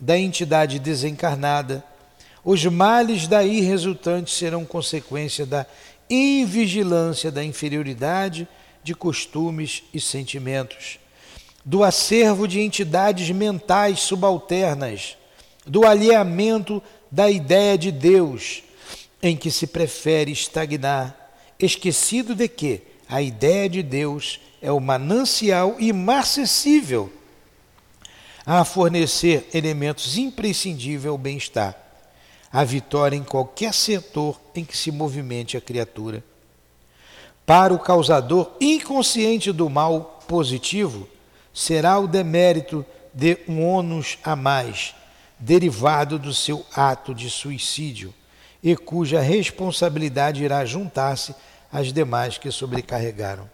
da 0.00 0.18
entidade 0.18 0.80
desencarnada, 0.80 1.84
os 2.44 2.64
males 2.66 3.28
daí 3.28 3.60
resultantes 3.60 4.34
serão 4.34 4.64
consequência 4.64 5.46
da 5.46 5.64
invigilância 6.10 7.30
da 7.30 7.44
inferioridade 7.44 8.48
de 8.82 8.94
costumes 8.94 9.84
e 9.94 10.00
sentimentos, 10.00 10.98
do 11.64 11.82
acervo 11.82 12.46
de 12.46 12.60
entidades 12.60 13.30
mentais 13.30 14.00
subalternas, 14.00 15.16
do 15.66 15.86
alheamento 15.86 16.82
da 17.10 17.30
ideia 17.30 17.78
de 17.78 17.90
Deus, 17.90 18.62
em 19.22 19.36
que 19.36 19.50
se 19.50 19.66
prefere 19.66 20.32
estagnar, 20.32 21.16
esquecido 21.58 22.34
de 22.34 22.48
que 22.48 22.82
a 23.08 23.22
ideia 23.22 23.68
de 23.68 23.82
Deus 23.82 24.40
é 24.60 24.70
o 24.70 24.80
manancial 24.80 25.76
imarcessível 25.78 27.12
a 28.44 28.64
fornecer 28.64 29.48
elementos 29.54 30.18
imprescindíveis 30.18 31.06
ao 31.06 31.16
bem-estar 31.16 31.84
a 32.54 32.62
vitória 32.62 33.16
em 33.16 33.24
qualquer 33.24 33.74
setor 33.74 34.40
em 34.54 34.64
que 34.64 34.76
se 34.76 34.92
movimente 34.92 35.56
a 35.56 35.60
criatura. 35.60 36.22
Para 37.44 37.74
o 37.74 37.80
causador 37.80 38.52
inconsciente 38.60 39.50
do 39.50 39.68
mal 39.68 40.20
positivo, 40.28 41.08
será 41.52 41.98
o 41.98 42.06
demérito 42.06 42.86
de 43.12 43.38
um 43.48 43.66
ônus 43.66 44.18
a 44.22 44.36
mais, 44.36 44.94
derivado 45.38 46.18
do 46.18 46.32
seu 46.32 46.64
ato 46.74 47.14
de 47.14 47.28
suicídio, 47.28 48.14
e 48.62 48.74
cuja 48.76 49.20
responsabilidade 49.20 50.42
irá 50.42 50.64
juntar-se 50.64 51.34
às 51.70 51.92
demais 51.92 52.38
que 52.38 52.50
sobrecarregaram. 52.50 53.50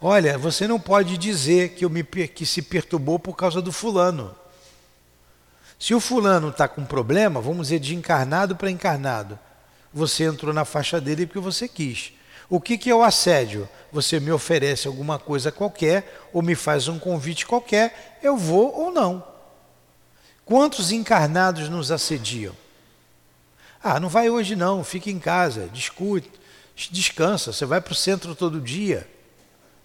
Olha, 0.00 0.36
você 0.36 0.66
não 0.66 0.80
pode 0.80 1.16
dizer 1.18 1.70
que, 1.70 1.84
eu 1.84 1.90
me, 1.90 2.02
que 2.02 2.44
se 2.46 2.62
perturbou 2.62 3.18
por 3.18 3.36
causa 3.36 3.60
do 3.62 3.70
fulano. 3.70 4.34
Se 5.78 5.94
o 5.94 6.00
fulano 6.00 6.48
está 6.48 6.66
com 6.68 6.84
problema, 6.84 7.40
vamos 7.40 7.68
dizer 7.68 7.80
de 7.80 7.94
encarnado 7.94 8.56
para 8.56 8.70
encarnado, 8.70 9.38
você 9.92 10.24
entrou 10.24 10.52
na 10.52 10.64
faixa 10.64 11.00
dele 11.00 11.26
porque 11.26 11.38
você 11.38 11.66
quis. 11.66 12.12
O 12.48 12.60
que, 12.60 12.76
que 12.76 12.90
é 12.90 12.94
o 12.94 13.02
assédio? 13.02 13.68
Você 13.92 14.18
me 14.18 14.32
oferece 14.32 14.88
alguma 14.88 15.18
coisa 15.18 15.52
qualquer 15.52 16.28
ou 16.32 16.42
me 16.42 16.54
faz 16.54 16.88
um 16.88 16.98
convite 16.98 17.46
qualquer, 17.46 18.18
eu 18.22 18.36
vou 18.36 18.74
ou 18.74 18.90
não. 18.90 19.29
Quantos 20.50 20.90
encarnados 20.90 21.68
nos 21.68 21.92
assediam? 21.92 22.52
Ah, 23.80 24.00
não 24.00 24.08
vai 24.08 24.28
hoje 24.28 24.56
não, 24.56 24.82
fica 24.82 25.08
em 25.08 25.20
casa, 25.20 25.68
discute, 25.72 26.28
descansa, 26.90 27.52
você 27.52 27.64
vai 27.64 27.80
para 27.80 27.92
o 27.92 27.94
centro 27.94 28.34
todo 28.34 28.60
dia 28.60 29.08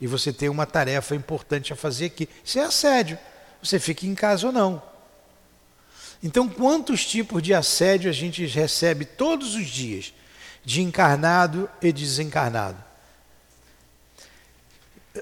e 0.01 0.07
você 0.07 0.33
tem 0.33 0.49
uma 0.49 0.65
tarefa 0.65 1.13
importante 1.13 1.71
a 1.71 1.75
fazer 1.75 2.05
aqui. 2.05 2.27
Isso 2.43 2.57
é 2.57 2.63
assédio. 2.63 3.19
Você 3.61 3.77
fica 3.77 4.07
em 4.07 4.15
casa 4.15 4.47
ou 4.47 4.51
não. 4.51 4.81
Então, 6.23 6.49
quantos 6.49 7.05
tipos 7.05 7.43
de 7.43 7.53
assédio 7.53 8.09
a 8.09 8.13
gente 8.13 8.43
recebe 8.47 9.05
todos 9.05 9.53
os 9.53 9.67
dias, 9.67 10.15
de 10.63 10.81
encarnado 10.81 11.69
e 11.79 11.93
desencarnado? 11.93 12.83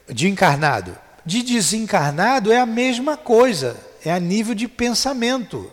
De 0.07 0.29
encarnado. 0.29 0.97
De 1.25 1.43
desencarnado 1.43 2.49
é 2.49 2.61
a 2.61 2.65
mesma 2.65 3.17
coisa, 3.17 3.75
é 4.03 4.11
a 4.11 4.19
nível 4.19 4.53
de 4.53 4.67
pensamento. 4.67 5.71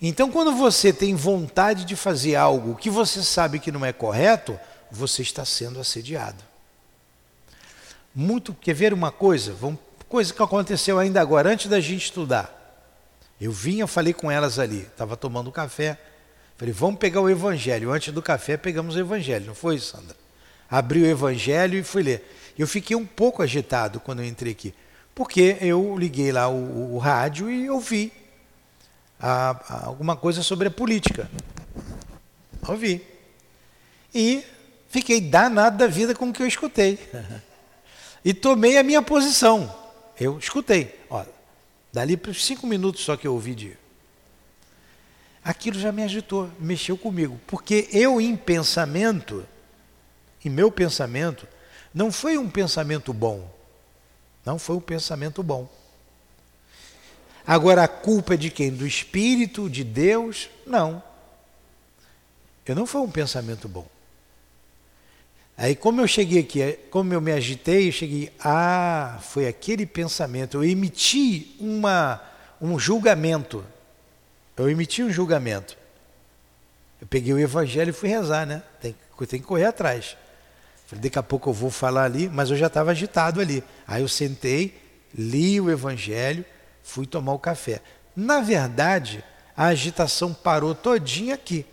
Então, 0.00 0.30
quando 0.30 0.52
você 0.52 0.92
tem 0.92 1.14
vontade 1.14 1.84
de 1.84 1.94
fazer 1.94 2.34
algo 2.34 2.74
que 2.74 2.88
você 2.88 3.22
sabe 3.22 3.58
que 3.58 3.70
não 3.70 3.84
é 3.84 3.92
correto, 3.92 4.58
você 4.90 5.22
está 5.22 5.44
sendo 5.44 5.78
assediado. 5.78 6.42
Muito, 8.14 8.54
quer 8.54 8.74
ver 8.74 8.92
uma 8.92 9.12
coisa? 9.12 9.52
Vamos, 9.52 9.78
coisa 10.08 10.32
que 10.32 10.42
aconteceu 10.42 10.98
ainda 10.98 11.20
agora, 11.20 11.50
antes 11.50 11.66
da 11.66 11.78
gente 11.78 12.04
estudar. 12.04 12.56
Eu 13.40 13.52
vinha, 13.52 13.86
falei 13.86 14.12
com 14.12 14.30
elas 14.30 14.58
ali, 14.58 14.80
estava 14.80 15.16
tomando 15.16 15.52
café. 15.52 15.98
Falei, 16.56 16.74
vamos 16.74 16.98
pegar 16.98 17.20
o 17.20 17.30
Evangelho. 17.30 17.90
Antes 17.90 18.12
do 18.12 18.20
café, 18.20 18.56
pegamos 18.56 18.96
o 18.96 18.98
Evangelho, 18.98 19.46
não 19.46 19.54
foi, 19.54 19.78
Sandra? 19.78 20.16
Abri 20.68 21.02
o 21.02 21.06
Evangelho 21.06 21.78
e 21.78 21.82
fui 21.82 22.02
ler. 22.02 22.36
Eu 22.58 22.66
fiquei 22.66 22.96
um 22.96 23.06
pouco 23.06 23.42
agitado 23.42 24.00
quando 24.00 24.20
eu 24.20 24.26
entrei 24.26 24.52
aqui, 24.52 24.74
porque 25.14 25.56
eu 25.60 25.96
liguei 25.98 26.32
lá 26.32 26.48
o, 26.48 26.94
o 26.94 26.98
rádio 26.98 27.50
e 27.50 27.68
ouvi 27.68 28.12
a, 29.18 29.50
a, 29.50 29.86
alguma 29.86 30.16
coisa 30.16 30.42
sobre 30.42 30.68
a 30.68 30.70
política. 30.70 31.30
Ouvi. 32.66 33.04
E 34.14 34.44
fiquei 34.88 35.20
danado 35.20 35.78
da 35.78 35.86
vida 35.86 36.14
com 36.14 36.28
o 36.28 36.32
que 36.32 36.42
eu 36.42 36.46
escutei. 36.46 36.98
e 38.24 38.32
tomei 38.32 38.78
a 38.78 38.82
minha 38.82 39.02
posição. 39.02 39.74
Eu 40.18 40.38
escutei. 40.38 40.98
Ó, 41.08 41.24
dali 41.92 42.16
para 42.16 42.32
cinco 42.34 42.66
minutos 42.66 43.04
só 43.04 43.16
que 43.16 43.26
eu 43.26 43.34
ouvi 43.34 43.54
de. 43.54 43.80
Aquilo 45.42 45.78
já 45.78 45.90
me 45.90 46.02
agitou, 46.02 46.50
mexeu 46.58 46.96
comigo. 46.98 47.40
Porque 47.46 47.88
eu, 47.92 48.20
em 48.20 48.36
pensamento, 48.36 49.46
em 50.44 50.50
meu 50.50 50.70
pensamento, 50.70 51.48
não 51.94 52.12
foi 52.12 52.36
um 52.36 52.48
pensamento 52.48 53.12
bom. 53.12 53.59
Não 54.50 54.58
foi 54.58 54.74
um 54.74 54.80
pensamento 54.80 55.44
bom. 55.44 55.68
Agora 57.46 57.84
a 57.84 57.88
culpa 57.88 58.34
é 58.34 58.36
de 58.36 58.50
quem? 58.50 58.68
Do 58.72 58.84
Espírito, 58.84 59.70
de 59.70 59.84
Deus? 59.84 60.50
Não. 60.66 61.00
Eu 62.66 62.74
não 62.74 62.84
foi 62.84 63.00
um 63.00 63.08
pensamento 63.08 63.68
bom. 63.68 63.86
Aí 65.56 65.76
como 65.76 66.00
eu 66.00 66.08
cheguei 66.08 66.40
aqui, 66.40 66.72
como 66.90 67.14
eu 67.14 67.20
me 67.20 67.30
agitei, 67.30 67.86
eu 67.86 67.92
cheguei, 67.92 68.32
ah, 68.40 69.20
foi 69.22 69.46
aquele 69.46 69.86
pensamento. 69.86 70.56
Eu 70.56 70.64
emiti 70.64 71.54
uma, 71.60 72.20
um 72.60 72.76
julgamento. 72.76 73.64
Eu 74.56 74.68
emiti 74.68 75.00
um 75.00 75.12
julgamento. 75.12 75.78
Eu 77.00 77.06
peguei 77.06 77.32
o 77.32 77.38
evangelho 77.38 77.90
e 77.90 77.92
fui 77.92 78.08
rezar, 78.08 78.44
né? 78.44 78.64
Tem, 78.80 78.96
tem 79.28 79.40
que 79.40 79.46
correr 79.46 79.66
atrás. 79.66 80.16
Falei, 80.90 81.04
daqui 81.04 81.18
a 81.20 81.22
pouco 81.22 81.50
eu 81.50 81.54
vou 81.54 81.70
falar 81.70 82.02
ali, 82.02 82.28
mas 82.28 82.50
eu 82.50 82.56
já 82.56 82.66
estava 82.66 82.90
agitado 82.90 83.40
ali. 83.40 83.62
Aí 83.86 84.02
eu 84.02 84.08
sentei, 84.08 84.76
li 85.14 85.60
o 85.60 85.70
evangelho, 85.70 86.44
fui 86.82 87.06
tomar 87.06 87.32
o 87.32 87.38
café. 87.38 87.80
Na 88.16 88.40
verdade, 88.40 89.22
a 89.56 89.66
agitação 89.66 90.34
parou 90.34 90.74
todinha 90.74 91.36
aqui. 91.36 91.64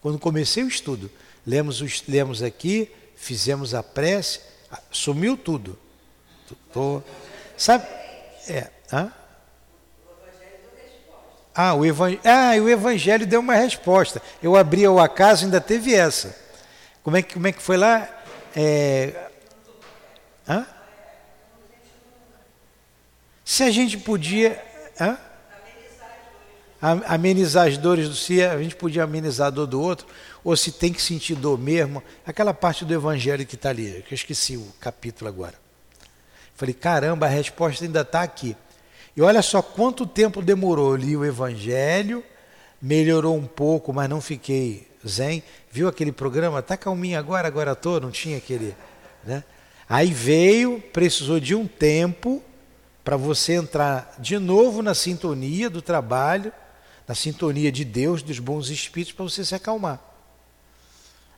Quando 0.00 0.18
comecei 0.18 0.64
o 0.64 0.68
estudo, 0.68 1.08
lemos, 1.46 2.02
lemos 2.08 2.42
aqui, 2.42 2.90
fizemos 3.14 3.72
a 3.72 3.84
prece, 3.84 4.40
sumiu 4.90 5.36
tudo. 5.36 5.78
Tô, 6.72 7.00
sabe? 7.56 7.86
É, 8.48 8.68
hã? 8.92 9.12
Ah, 11.54 11.74
o, 11.74 11.86
evangelho, 11.86 12.20
ah, 12.24 12.52
o 12.60 12.68
Evangelho 12.68 13.26
deu 13.26 13.38
uma 13.38 13.54
resposta. 13.54 14.20
Eu 14.42 14.56
abri 14.56 14.88
o 14.88 14.98
acaso, 14.98 15.44
ainda 15.44 15.60
teve 15.60 15.94
essa. 15.94 16.34
Como 17.04 17.16
é 17.16 17.22
que, 17.22 17.34
como 17.34 17.46
é 17.46 17.52
que 17.52 17.62
foi 17.62 17.76
lá? 17.76 18.08
É... 18.54 19.28
Hã? 20.48 20.66
Se 23.44 23.62
a 23.62 23.70
gente 23.70 23.98
podia. 23.98 24.62
Hã? 25.00 25.18
Amenizar 27.06 27.68
as 27.68 27.76
dores 27.76 28.08
do 28.08 28.14
se 28.14 28.42
a 28.42 28.56
gente 28.62 28.74
podia 28.74 29.02
amenizar 29.02 29.48
a 29.48 29.50
dor 29.50 29.66
do 29.66 29.80
outro, 29.80 30.06
ou 30.42 30.56
se 30.56 30.72
tem 30.72 30.92
que 30.92 31.02
sentir 31.02 31.34
dor 31.34 31.58
mesmo, 31.58 32.02
aquela 32.26 32.54
parte 32.54 32.86
do 32.86 32.94
evangelho 32.94 33.44
que 33.44 33.54
está 33.54 33.68
ali, 33.68 34.02
que 34.08 34.14
eu 34.14 34.16
esqueci 34.16 34.56
o 34.56 34.66
capítulo 34.80 35.28
agora. 35.28 35.54
Falei, 36.54 36.74
caramba, 36.74 37.26
a 37.26 37.28
resposta 37.28 37.84
ainda 37.84 38.00
está 38.00 38.22
aqui. 38.22 38.56
E 39.16 39.22
olha 39.22 39.42
só 39.42 39.60
quanto 39.60 40.06
tempo 40.06 40.40
demorou. 40.40 40.92
Eu 40.92 40.96
li 40.96 41.16
o 41.16 41.24
evangelho, 41.24 42.24
melhorou 42.80 43.36
um 43.36 43.46
pouco, 43.46 43.92
mas 43.92 44.08
não 44.08 44.20
fiquei 44.20 44.88
zen. 45.06 45.42
Viu 45.70 45.86
aquele 45.86 46.10
programa? 46.10 46.60
Tá 46.60 46.76
calminho 46.76 47.18
agora, 47.18 47.46
agora 47.46 47.76
tô, 47.76 48.00
não 48.00 48.10
tinha 48.10 48.38
aquele, 48.38 48.74
né? 49.24 49.44
Aí 49.88 50.12
veio, 50.12 50.80
precisou 50.92 51.38
de 51.38 51.54
um 51.54 51.66
tempo 51.66 52.42
para 53.04 53.16
você 53.16 53.54
entrar 53.54 54.14
de 54.18 54.38
novo 54.38 54.82
na 54.82 54.94
sintonia 54.94 55.70
do 55.70 55.80
trabalho, 55.80 56.52
na 57.06 57.14
sintonia 57.14 57.70
de 57.70 57.84
Deus, 57.84 58.22
dos 58.22 58.38
bons 58.38 58.68
espíritos, 58.68 59.12
para 59.12 59.24
você 59.24 59.44
se 59.44 59.54
acalmar. 59.54 60.00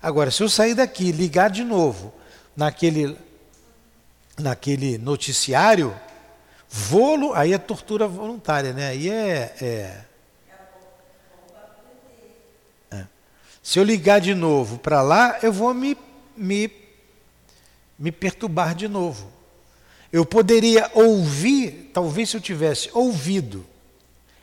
Agora, 0.02 0.30
se 0.30 0.42
eu 0.42 0.48
sair 0.48 0.74
daqui, 0.74 1.12
ligar 1.12 1.48
de 1.50 1.62
novo 1.62 2.12
naquele, 2.56 3.16
naquele 4.38 4.98
noticiário, 4.98 5.94
volo, 6.68 7.34
aí 7.34 7.52
é 7.52 7.58
tortura 7.58 8.08
voluntária, 8.08 8.72
né? 8.72 8.88
Aí 8.88 9.08
é, 9.08 9.54
é 9.60 10.04
Se 13.62 13.78
eu 13.78 13.84
ligar 13.84 14.20
de 14.20 14.34
novo 14.34 14.78
para 14.78 15.02
lá, 15.02 15.38
eu 15.42 15.52
vou 15.52 15.72
me, 15.74 15.96
me, 16.36 16.70
me 17.98 18.10
perturbar 18.10 18.74
de 18.74 18.88
novo. 18.88 19.30
Eu 20.12 20.26
poderia 20.26 20.90
ouvir, 20.94 21.90
talvez 21.92 22.30
se 22.30 22.36
eu 22.36 22.40
tivesse 22.40 22.90
ouvido 22.92 23.64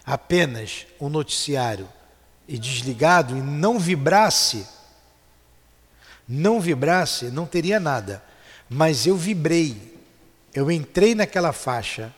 apenas 0.05 0.87
o 0.97 1.09
noticiário 1.09 1.87
e 2.47 2.57
desligado 2.57 3.37
e 3.37 3.41
não 3.41 3.77
vibrasse, 3.77 4.65
não 6.27 6.59
vibrasse, 6.59 7.25
não 7.25 7.45
teria 7.45 7.79
nada. 7.79 8.23
Mas 8.69 9.05
eu 9.05 9.15
vibrei, 9.15 9.95
eu 10.53 10.71
entrei 10.71 11.13
naquela 11.13 11.51
faixa. 11.51 12.13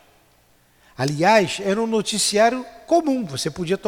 Aliás, 0.96 1.60
era 1.62 1.80
um 1.80 1.86
noticiário 1.86 2.64
comum, 2.86 3.24
você 3.24 3.50
podia 3.50 3.78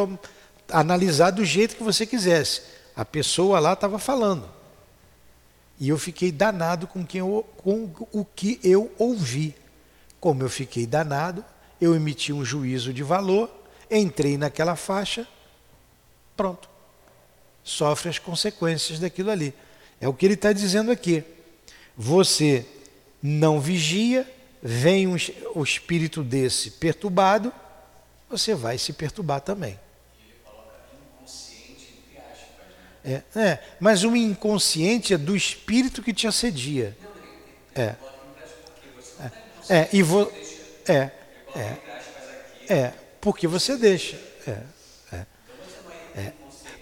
analisar 0.69 1.31
do 1.31 1.45
jeito 1.45 1.75
que 1.75 1.83
você 1.83 2.05
quisesse 2.05 2.61
a 2.95 3.03
pessoa 3.03 3.59
lá 3.59 3.73
estava 3.73 3.99
falando. 3.99 4.49
E 5.79 5.89
eu 5.89 5.97
fiquei 5.97 6.31
danado 6.31 6.87
com, 6.87 7.05
quem 7.05 7.19
eu, 7.19 7.45
com 7.57 7.89
o 8.11 8.23
que 8.23 8.59
eu 8.63 8.91
ouvi. 8.97 9.55
Como 10.19 10.41
eu 10.41 10.49
fiquei 10.49 10.87
danado, 10.87 11.43
eu 11.79 11.93
emiti 11.93 12.31
um 12.31 12.45
juízo 12.45 12.93
de 12.93 13.03
valor, 13.03 13.51
entrei 13.91 14.37
naquela 14.37 14.75
faixa, 14.75 15.27
pronto. 16.35 16.69
Sofre 17.63 18.09
as 18.09 18.19
consequências 18.19 18.99
daquilo 18.99 19.31
ali. 19.31 19.53
É 19.99 20.07
o 20.07 20.13
que 20.13 20.25
ele 20.25 20.35
está 20.35 20.53
dizendo 20.53 20.91
aqui. 20.91 21.23
Você 21.97 22.65
não 23.21 23.59
vigia, 23.59 24.29
vem 24.61 25.07
um, 25.07 25.15
o 25.53 25.63
espírito 25.63 26.23
desse 26.23 26.71
perturbado, 26.71 27.51
você 28.29 28.55
vai 28.55 28.77
se 28.77 28.93
perturbar 28.93 29.41
também. 29.41 29.79
É, 33.05 33.21
é, 33.39 33.59
mas 33.79 34.03
o 34.03 34.15
inconsciente 34.15 35.13
é 35.13 35.17
do 35.17 35.35
espírito 35.35 36.01
que 36.01 36.11
te 36.11 36.25
assedia. 36.25 36.97
É. 37.75 37.93
É, 39.69 39.77
é 39.77 39.89
e 39.93 40.01
vo, 40.01 40.31
é, 40.87 41.11
é, 41.55 41.77
é, 42.67 42.93
porque 43.21 43.47
você 43.47 43.77
deixa. 43.77 44.19
É, 44.47 44.57
é, 45.13 45.25
é. 46.15 46.33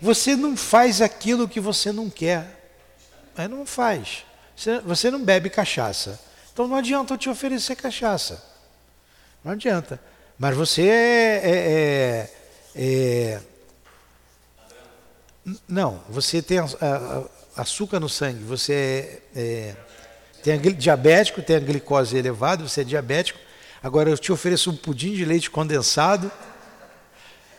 Você 0.02 0.34
não 0.36 0.56
faz 0.56 1.02
aquilo 1.02 1.48
que 1.48 1.60
você 1.60 1.92
não 1.92 2.10
quer. 2.10 2.46
Mas 3.36 3.50
não 3.50 3.66
faz. 3.66 4.24
Você, 4.56 4.80
você 4.80 5.12
não 5.12 5.22
bebe 5.22 5.50
cachaça. 5.50 6.18
Então 6.54 6.68
não 6.70 6.78
adianta 6.78 7.16
eu 7.16 7.18
te 7.18 7.30
oferecer 7.30 7.76
cachaça. 7.76 8.42
Não 9.44 9.52
adianta. 9.52 10.00
Mas 10.38 10.56
você 10.56 10.88
é, 10.88 11.42
é, 11.44 12.30
é 12.76 13.42
não, 15.68 16.02
você 16.10 16.42
tem 16.42 16.58
açúcar 17.56 18.00
no 18.00 18.08
sangue, 18.08 18.44
você 18.44 19.22
é, 19.36 19.42
é, 19.42 19.76
tem 20.42 20.58
diabético, 20.74 21.42
tem 21.42 21.58
a 21.58 21.60
glicose 21.60 22.18
elevada, 22.18 22.68
você 22.68 22.82
é 22.82 22.84
diabético. 22.84 23.40
Agora 23.82 24.10
eu 24.10 24.18
te 24.18 24.32
ofereço 24.32 24.72
um 24.72 24.78
pudim 24.78 25.14
de 25.14 25.26
leite 25.26 25.52
condensado, 25.52 26.32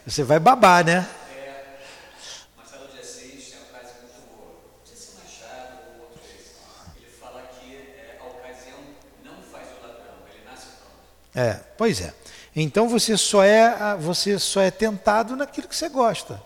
você 0.07 0.23
vai 0.23 0.39
babar, 0.39 0.85
né? 0.85 1.07
É, 11.37 11.55
pois 11.77 12.01
é. 12.01 12.15
Então 12.55 12.89
você 12.89 13.17
só 13.17 13.43
é 13.43 13.97
você 13.97 14.39
só 14.39 14.61
é 14.61 14.71
tentado 14.71 15.35
naquilo 15.35 15.67
que 15.67 15.75
você 15.75 15.89
gosta. 15.89 16.41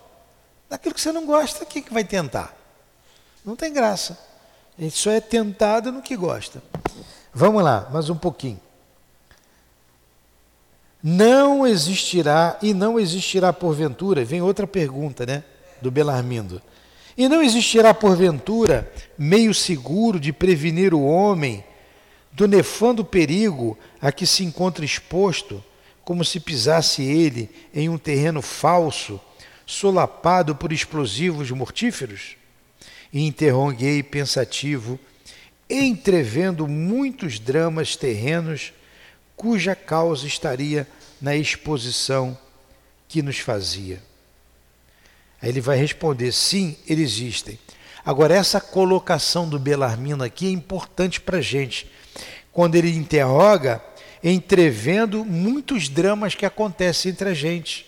Daquilo 0.69 0.95
que 0.95 1.01
você 1.01 1.13
não 1.13 1.25
gosta, 1.25 1.65
o 1.65 1.67
que, 1.67 1.83
vai 1.91 2.05
tentar? 2.05 2.55
Não 3.45 3.57
tem 3.57 3.73
graça. 3.73 4.19
A 4.79 4.83
gente 4.83 4.97
só 4.97 5.11
é 5.11 5.21
tentado 5.21 5.91
no 5.91 6.03
que 6.03 6.17
gosta. 6.17 6.63
Vamos 7.33 7.63
lá, 7.63 7.89
mais 7.91 8.11
um 8.11 8.17
pouquinho. 8.17 8.61
Não 11.03 11.67
existirá, 11.67 12.59
e 12.61 12.75
não 12.75 12.99
existirá 12.99 13.53
porventura, 13.53 14.25
vem 14.25 14.43
outra 14.43 14.67
pergunta, 14.67 15.25
né? 15.25 15.43
Do 15.81 15.91
Belarmindo. 15.91 16.61
E 17.17 17.29
não 17.29 17.43
existirá 17.43 17.95
porventura 17.95 18.93
meio 19.17 19.55
seguro 19.55 20.21
de 20.21 20.33
prevenir 20.33 20.93
o 20.93 21.05
homem 21.05 21.65
do 22.33 22.47
nefando 22.47 23.05
perigo 23.05 23.77
a 24.01 24.13
que 24.13 24.27
se 24.27 24.45
encontra 24.45 24.85
exposto, 24.85 25.65
como 26.05 26.25
se 26.25 26.39
pisasse 26.39 27.03
ele 27.03 27.51
em 27.75 27.89
um 27.89 27.99
terreno 27.99 28.41
falso 28.43 29.21
solapado 29.69 30.57
por 30.57 30.73
explosivos 30.73 31.51
mortíferos? 31.51 32.37
E 33.13 33.27
interroguei 33.27 34.03
pensativo, 34.03 34.99
entrevendo 35.69 36.67
muitos 36.67 37.39
dramas 37.39 37.95
terrenos 37.95 38.73
cuja 39.37 39.77
causa 39.77 40.27
estaria 40.27 40.89
na 41.21 41.37
exposição 41.37 42.37
que 43.07 43.21
nos 43.21 43.39
fazia. 43.39 44.03
Aí 45.41 45.51
ele 45.51 45.61
vai 45.61 45.77
responder: 45.77 46.33
sim, 46.33 46.77
eles 46.87 47.13
existem. 47.13 47.59
Agora, 48.05 48.35
essa 48.35 48.61
colocação 48.61 49.47
do 49.47 49.59
Belarmino 49.59 50.25
aqui 50.25 50.47
é 50.47 50.51
importante 50.51 51.21
para 51.21 51.39
a 51.39 51.43
gente. 51.43 51.91
quando 52.51 52.75
ele 52.75 52.91
interroga, 52.97 53.81
entrevendo 54.25 55.25
muitos 55.25 55.89
dramas 55.89 56.35
que 56.35 56.45
acontecem 56.45 57.13
entre 57.13 57.29
a 57.29 57.35
gente. 57.35 57.88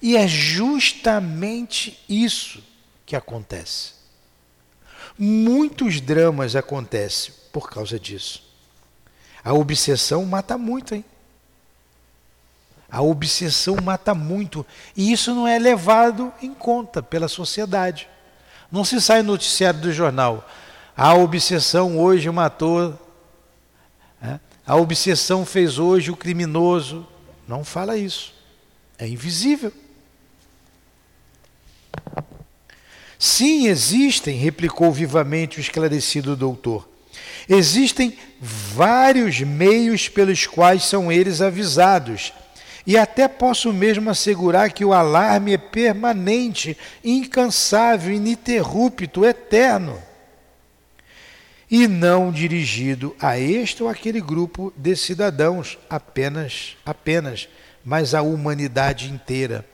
E 0.00 0.16
é 0.16 0.26
justamente 0.26 2.02
isso 2.08 2.62
que 3.04 3.16
acontece. 3.16 3.92
Muitos 5.18 6.00
dramas 6.00 6.54
acontecem 6.54 7.32
por 7.52 7.70
causa 7.70 7.98
disso. 7.98 8.42
A 9.42 9.54
obsessão 9.54 10.24
mata 10.26 10.58
muito, 10.58 10.94
hein? 10.94 11.04
A 12.90 13.02
obsessão 13.02 13.76
mata 13.82 14.14
muito. 14.14 14.64
E 14.96 15.12
isso 15.12 15.34
não 15.34 15.46
é 15.46 15.58
levado 15.58 16.32
em 16.42 16.52
conta 16.52 17.02
pela 17.02 17.28
sociedade. 17.28 18.08
Não 18.70 18.84
se 18.84 19.00
sai 19.00 19.22
no 19.22 19.32
noticiário 19.32 19.80
do 19.80 19.92
jornal. 19.92 20.48
A 20.96 21.14
obsessão 21.14 21.98
hoje 21.98 22.30
matou. 22.30 22.98
Né? 24.20 24.40
A 24.66 24.76
obsessão 24.76 25.44
fez 25.44 25.78
hoje 25.78 26.10
o 26.10 26.16
criminoso. 26.16 27.06
Não 27.46 27.64
fala 27.64 27.96
isso. 27.96 28.34
É 28.98 29.06
invisível. 29.06 29.72
Sim, 33.18 33.66
existem, 33.66 34.36
replicou 34.36 34.92
vivamente 34.92 35.58
o 35.58 35.60
esclarecido 35.60 36.36
doutor. 36.36 36.88
Existem 37.48 38.16
vários 38.40 39.40
meios 39.40 40.08
pelos 40.08 40.46
quais 40.46 40.84
são 40.84 41.10
eles 41.10 41.40
avisados 41.40 42.32
e 42.86 42.96
até 42.96 43.26
posso 43.26 43.72
mesmo 43.72 44.08
assegurar 44.08 44.70
que 44.70 44.84
o 44.84 44.92
alarme 44.92 45.52
é 45.52 45.58
permanente, 45.58 46.76
incansável, 47.02 48.12
ininterrupto, 48.12 49.24
eterno. 49.24 50.00
E 51.68 51.88
não 51.88 52.30
dirigido 52.30 53.16
a 53.20 53.36
este 53.36 53.82
ou 53.82 53.88
aquele 53.88 54.20
grupo 54.20 54.72
de 54.76 54.94
cidadãos 54.94 55.76
apenas, 55.90 56.76
apenas, 56.86 57.48
mas 57.84 58.14
à 58.14 58.22
humanidade 58.22 59.10
inteira. 59.10 59.66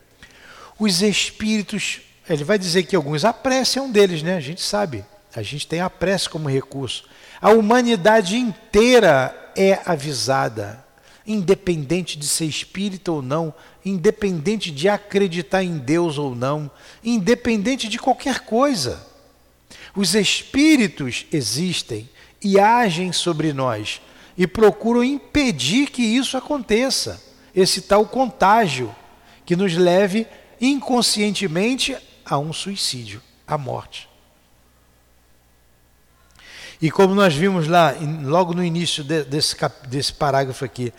Os 0.78 1.02
espíritos, 1.02 2.00
ele 2.28 2.44
vai 2.44 2.58
dizer 2.58 2.84
que 2.84 2.96
alguns, 2.96 3.24
a 3.24 3.32
prece 3.32 3.78
é 3.78 3.82
um 3.82 3.90
deles, 3.90 4.22
né? 4.22 4.36
A 4.36 4.40
gente 4.40 4.60
sabe. 4.60 5.04
A 5.34 5.42
gente 5.42 5.66
tem 5.66 5.80
a 5.80 5.90
prece 5.90 6.28
como 6.28 6.48
recurso. 6.48 7.04
A 7.40 7.50
humanidade 7.50 8.36
inteira 8.36 9.52
é 9.56 9.80
avisada 9.84 10.82
independente 11.26 12.18
de 12.18 12.26
ser 12.26 12.46
espírita 12.46 13.12
ou 13.12 13.22
não, 13.22 13.54
independente 13.84 14.70
de 14.70 14.88
acreditar 14.88 15.62
em 15.62 15.78
Deus 15.78 16.18
ou 16.18 16.34
não, 16.34 16.70
independente 17.02 17.88
de 17.88 17.98
qualquer 17.98 18.40
coisa. 18.40 19.06
Os 19.94 20.14
espíritos 20.14 21.26
existem 21.32 22.08
e 22.42 22.58
agem 22.58 23.12
sobre 23.12 23.52
nós 23.52 24.00
e 24.36 24.46
procuram 24.46 25.04
impedir 25.04 25.90
que 25.90 26.02
isso 26.02 26.36
aconteça, 26.36 27.22
esse 27.54 27.82
tal 27.82 28.06
contágio 28.06 28.94
que 29.44 29.54
nos 29.54 29.76
leve 29.76 30.26
inconscientemente 30.60 31.96
a 32.24 32.38
um 32.38 32.52
suicídio, 32.52 33.22
à 33.46 33.56
morte. 33.56 34.08
E 36.80 36.90
como 36.90 37.14
nós 37.14 37.32
vimos 37.32 37.68
lá, 37.68 37.94
logo 38.24 38.54
no 38.54 38.64
início 38.64 39.04
desse, 39.04 39.56
desse 39.86 40.12
parágrafo 40.12 40.64
aqui, 40.64 40.92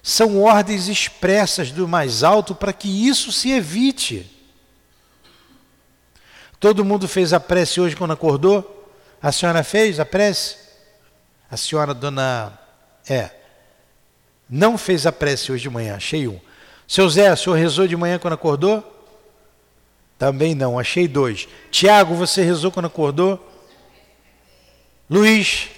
são 0.00 0.40
ordens 0.40 0.86
expressas 0.86 1.72
do 1.72 1.88
mais 1.88 2.22
alto 2.22 2.54
para 2.54 2.72
que 2.72 3.08
isso 3.08 3.32
se 3.32 3.50
evite. 3.50 4.30
Todo 6.60 6.84
mundo 6.84 7.08
fez 7.08 7.32
a 7.32 7.40
prece 7.40 7.80
hoje 7.80 7.96
quando 7.96 8.12
acordou? 8.12 8.88
A 9.20 9.32
senhora 9.32 9.64
fez 9.64 9.98
a 9.98 10.06
prece? 10.06 10.56
A 11.50 11.56
senhora, 11.56 11.92
dona. 11.92 12.56
É. 13.08 13.30
Não 14.48 14.78
fez 14.78 15.06
a 15.06 15.12
prece 15.12 15.50
hoje 15.50 15.62
de 15.62 15.70
manhã, 15.70 15.96
achei 15.96 16.28
um. 16.28 16.40
Seu 16.86 17.08
Zé, 17.10 17.32
o 17.32 17.36
senhor 17.36 17.56
rezou 17.56 17.88
de 17.88 17.96
manhã 17.96 18.16
quando 18.16 18.34
acordou? 18.34 18.95
Também 20.18 20.54
não, 20.54 20.78
achei 20.78 21.06
dois. 21.06 21.48
Tiago, 21.70 22.14
você 22.14 22.42
rezou 22.42 22.72
quando 22.72 22.86
acordou? 22.86 23.52
Luiz, 25.08 25.68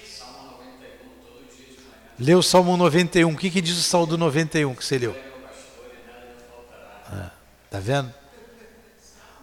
Leu 2.19 2.39
o 2.39 2.43
Salmo 2.43 2.75
91. 2.75 3.31
O 3.31 3.37
que, 3.37 3.49
que 3.49 3.61
diz 3.61 3.77
o 3.77 3.83
Salmo 3.83 4.17
91 4.17 4.75
que 4.75 4.83
você 4.83 4.97
leu? 4.97 5.15
Ah, 7.05 7.31
tá 7.69 7.79
vendo? 7.79 8.13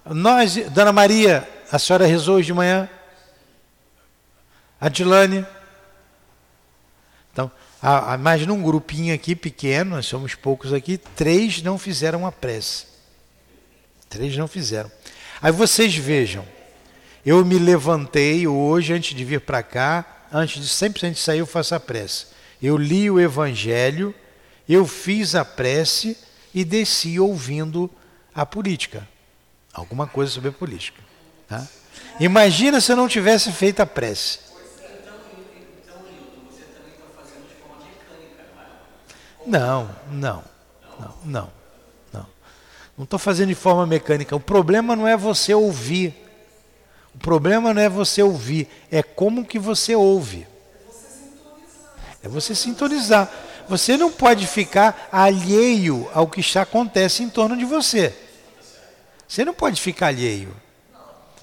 Nós, 0.05 0.57
Dona 0.71 0.93
Maria, 0.93 1.49
a 1.73 1.79
senhora 1.79 2.07
rezou 2.07 2.37
hoje 2.37 2.47
de 2.47 2.53
manhã? 2.53 2.89
Adilane? 4.79 5.47
Então, 7.33 7.51
há, 7.83 8.19
mais 8.19 8.47
num 8.47 8.63
grupinho 8.63 9.15
aqui 9.15 9.35
pequeno, 9.35 9.97
nós 9.97 10.07
somos 10.07 10.35
poucos 10.35 10.73
aqui, 10.73 10.99
três 10.99 11.63
não 11.63 11.79
fizeram 11.79 12.27
a 12.27 12.31
prece. 12.31 12.87
Três 14.09 14.37
não 14.37 14.49
fizeram. 14.49 14.91
Aí 15.41 15.53
vocês 15.53 15.95
vejam, 15.95 16.45
eu 17.25 17.45
me 17.45 17.59
levantei 17.59 18.47
hoje 18.47 18.93
antes 18.93 19.15
de 19.15 19.25
vir 19.25 19.41
para 19.41 19.63
cá, 19.63 20.27
antes 20.33 20.63
de 20.63 20.69
sempre 20.69 21.07
antes 21.07 21.19
de 21.19 21.25
sair 21.25 21.41
eu 21.41 21.47
faço 21.47 21.75
a 21.75 21.81
prece 21.81 22.37
eu 22.61 22.77
li 22.77 23.11
o 23.11 23.21
Evangelho, 23.21 24.15
eu 24.69 24.87
fiz 24.87 25.35
a 25.35 25.45
prece 25.45 26.17
e 26.55 26.65
desci 26.65 27.21
ouvindo 27.21 27.91
a 28.35 28.47
política. 28.47 29.07
Alguma 29.73 30.07
coisa 30.07 30.33
sobre 30.33 30.49
a 30.49 30.53
política. 30.53 31.03
Tá? 31.49 31.67
Imagina 32.19 32.81
se 32.81 32.91
eu 32.93 32.97
não 32.97 33.09
tivesse 33.09 33.53
feito 33.53 33.81
a 33.81 33.87
prece. 33.87 34.41
Não, 39.47 39.95
não, 40.11 40.43
não, 40.99 41.15
não. 41.25 41.56
Não 42.97 43.05
estou 43.05 43.19
fazendo 43.19 43.49
de 43.49 43.55
forma 43.55 43.87
mecânica. 43.87 44.35
O 44.35 44.41
problema 44.41 44.97
não 44.97 45.07
é 45.07 45.17
você 45.17 45.53
ouvir. 45.53 46.15
O 47.15 47.19
problema 47.19 47.73
não 47.73 47.81
é 47.81 47.89
você 47.89 48.23
ouvir, 48.23 48.69
é 48.91 49.03
como 49.03 49.45
que 49.45 49.59
você 49.59 49.95
ouve. 49.95 50.47
É 52.23 52.29
você 52.29 52.55
sintonizar. 52.55 53.31
Você 53.69 53.97
não 53.97 54.13
pode 54.13 54.47
ficar 54.47 55.09
alheio 55.11 56.09
ao 56.13 56.29
que 56.29 56.41
está 56.41 56.63
acontece 56.63 57.23
em 57.23 57.31
torno 57.31 57.57
de 57.57 57.65
você. 57.65 58.15
Você 59.27 59.45
não 59.45 59.55
pode 59.55 59.81
ficar 59.81 60.09
alheio, 60.09 60.55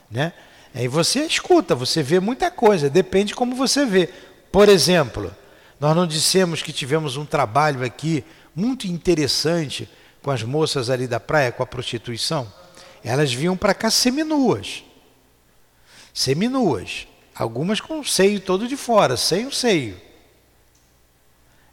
né? 0.09 0.31
Aí 0.75 0.87
você 0.87 1.25
escuta, 1.25 1.75
você 1.75 2.01
vê 2.01 2.19
muita 2.19 2.49
coisa, 2.49 2.89
depende 2.89 3.27
de 3.27 3.35
como 3.35 3.55
você 3.55 3.85
vê. 3.85 4.09
Por 4.51 4.69
exemplo, 4.69 5.35
nós 5.79 5.95
não 5.95 6.07
dissemos 6.07 6.61
que 6.61 6.71
tivemos 6.71 7.17
um 7.17 7.25
trabalho 7.25 7.83
aqui 7.83 8.23
muito 8.55 8.87
interessante 8.87 9.89
com 10.23 10.31
as 10.31 10.41
moças 10.41 10.89
ali 10.89 11.05
da 11.05 11.19
praia, 11.19 11.51
com 11.51 11.61
a 11.61 11.67
prostituição. 11.67 12.51
Elas 13.03 13.33
vinham 13.33 13.57
para 13.57 13.73
cá 13.73 13.91
seminuas. 13.91 14.83
Seminuas. 16.13 17.05
Algumas 17.35 17.81
com 17.81 17.99
o 17.99 18.05
seio 18.05 18.39
todo 18.39 18.67
de 18.67 18.77
fora, 18.77 19.17
sem 19.17 19.45
o 19.45 19.51
seio. 19.51 19.99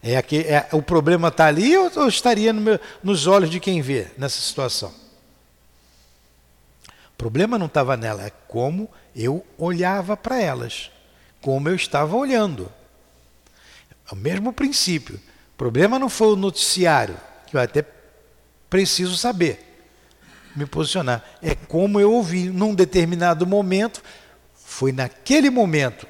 É, 0.03 0.17
aqui, 0.17 0.39
é 0.41 0.69
o 0.73 0.83
problema 0.83 1.29
está 1.29 1.47
ali 1.47 1.77
ou, 1.77 1.91
ou 1.95 2.09
estaria 2.09 2.53
no 2.53 2.61
meu, 2.61 2.81
nos 3.03 3.27
olhos 3.27 3.51
de 3.51 3.61
quem 3.61 3.81
vê 3.83 4.09
nessa 4.19 4.41
situação? 4.41 4.93
O 6.89 7.17
problema 7.19 7.59
não 7.59 7.67
estava 7.67 7.99
nela, 7.99 8.25
é 8.25 8.33
como 8.49 8.91
eu 9.15 9.47
olhava 9.59 10.17
para 10.17 10.41
elas, 10.41 10.91
como 11.41 11.69
eu 11.69 11.75
estava 11.75 12.17
olhando. 12.17 12.73
É 14.11 14.15
o 14.15 14.17
mesmo 14.17 14.55
princípio. 14.55 15.17
O 15.55 15.59
problema 15.59 15.99
não 15.99 16.09
foi 16.09 16.29
o 16.29 16.37
noticiário, 16.37 17.17
que 17.47 17.57
eu 17.57 17.61
até 17.61 17.85
preciso 18.71 19.17
saber, 19.17 19.85
me 20.57 20.65
posicionar. 20.65 21.23
É 21.43 21.55
como 21.55 22.01
eu 22.01 22.13
ouvi 22.13 22.49
num 22.49 22.75
determinado 22.75 23.47
momento, 23.47 24.03
foi 24.55 24.93
naquele 24.93 25.51
momento, 25.51 26.07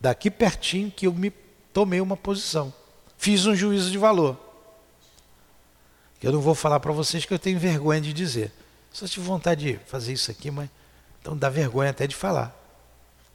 daqui 0.00 0.30
pertinho, 0.30 0.90
que 0.90 1.06
eu 1.06 1.12
me 1.12 1.30
tomei 1.72 2.00
uma 2.00 2.16
posição 2.16 2.72
fiz 3.18 3.46
um 3.46 3.54
juízo 3.54 3.90
de 3.90 3.98
valor. 3.98 4.38
Eu 6.22 6.32
não 6.32 6.40
vou 6.40 6.54
falar 6.54 6.80
para 6.80 6.92
vocês 6.92 7.24
que 7.24 7.34
eu 7.34 7.38
tenho 7.38 7.58
vergonha 7.58 8.00
de 8.00 8.12
dizer. 8.12 8.52
Só 8.92 9.06
tive 9.06 9.26
vontade 9.26 9.72
de 9.72 9.80
fazer 9.86 10.12
isso 10.12 10.30
aqui, 10.30 10.50
mas 10.50 10.68
então 11.20 11.36
dá 11.36 11.48
vergonha 11.48 11.90
até 11.90 12.06
de 12.06 12.14
falar. 12.14 12.54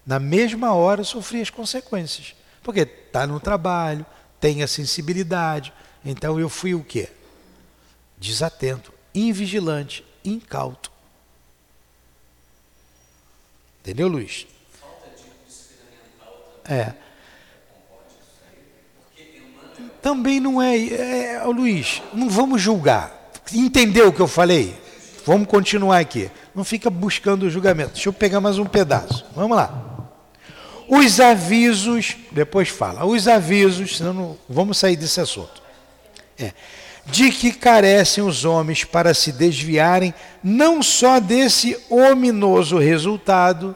Na 0.06 0.20
mesma 0.20 0.74
hora 0.74 1.02
eu 1.02 1.06
sofri 1.06 1.42
as 1.42 1.50
consequências. 1.50 2.36
Porque 2.64 2.82
está 2.82 3.28
no 3.28 3.40
trabalho, 3.40 4.06
tem 4.40 4.64
a 4.64 4.68
sensibilidade. 4.68 5.74
Então 6.04 6.40
eu 6.40 6.50
fui 6.50 6.74
o 6.74 6.84
quê? 6.84 7.10
Desatento, 8.22 8.94
invigilante, 9.16 10.06
incauto. 10.24 10.92
Entendeu, 13.82 14.08
Luiz? 14.08 14.46
Falta 14.80 15.08
de. 16.68 16.72
É. 16.72 16.94
Também 20.04 20.40
não 20.40 20.62
é, 20.62 20.78
é, 20.78 21.34
é 21.34 21.44
Luiz, 21.46 22.04
não 22.14 22.30
vamos 22.30 22.62
julgar. 22.62 23.32
Entendeu 23.52 24.10
o 24.10 24.14
que 24.14 24.20
eu 24.20 24.28
falei? 24.28 24.80
Vamos 25.26 25.48
continuar 25.48 25.98
aqui. 25.98 26.30
Não 26.54 26.64
fica 26.64 26.92
buscando 26.92 27.48
o 27.48 27.50
julgamento. 27.50 27.94
Deixa 27.94 28.08
eu 28.10 28.14
pegar 28.14 28.40
mais 28.40 28.60
um 28.60 28.66
pedaço. 28.66 29.26
Vamos 29.36 29.58
lá. 29.58 30.10
Os 30.88 31.20
avisos, 31.20 32.18
depois 32.32 32.70
fala, 32.70 33.04
os 33.04 33.28
avisos, 33.28 33.98
senão 33.98 34.14
não, 34.14 34.38
vamos 34.48 34.78
sair 34.78 34.96
desse 34.96 35.20
assunto. 35.20 35.60
É, 36.38 36.54
de 37.06 37.32
que 37.32 37.52
carecem 37.52 38.24
os 38.24 38.46
homens 38.46 38.84
para 38.84 39.14
se 39.14 39.32
desviarem 39.32 40.14
não 40.44 40.82
só 40.84 41.20
desse 41.20 41.78
ominoso 41.90 42.78
resultado, 42.78 43.76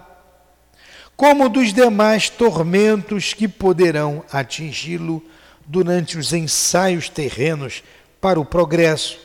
como 1.15 1.49
dos 1.49 1.73
demais 1.73 2.30
tormentos 2.30 3.34
que 3.34 3.47
poderão 3.47 4.23
atingi-lo 4.32 5.23
durante 5.65 6.17
os 6.17 6.34
ensaios 6.34 7.09
terrenos 7.09 7.84
para 8.19 8.39
o 8.39 8.45
progresso, 8.45 9.17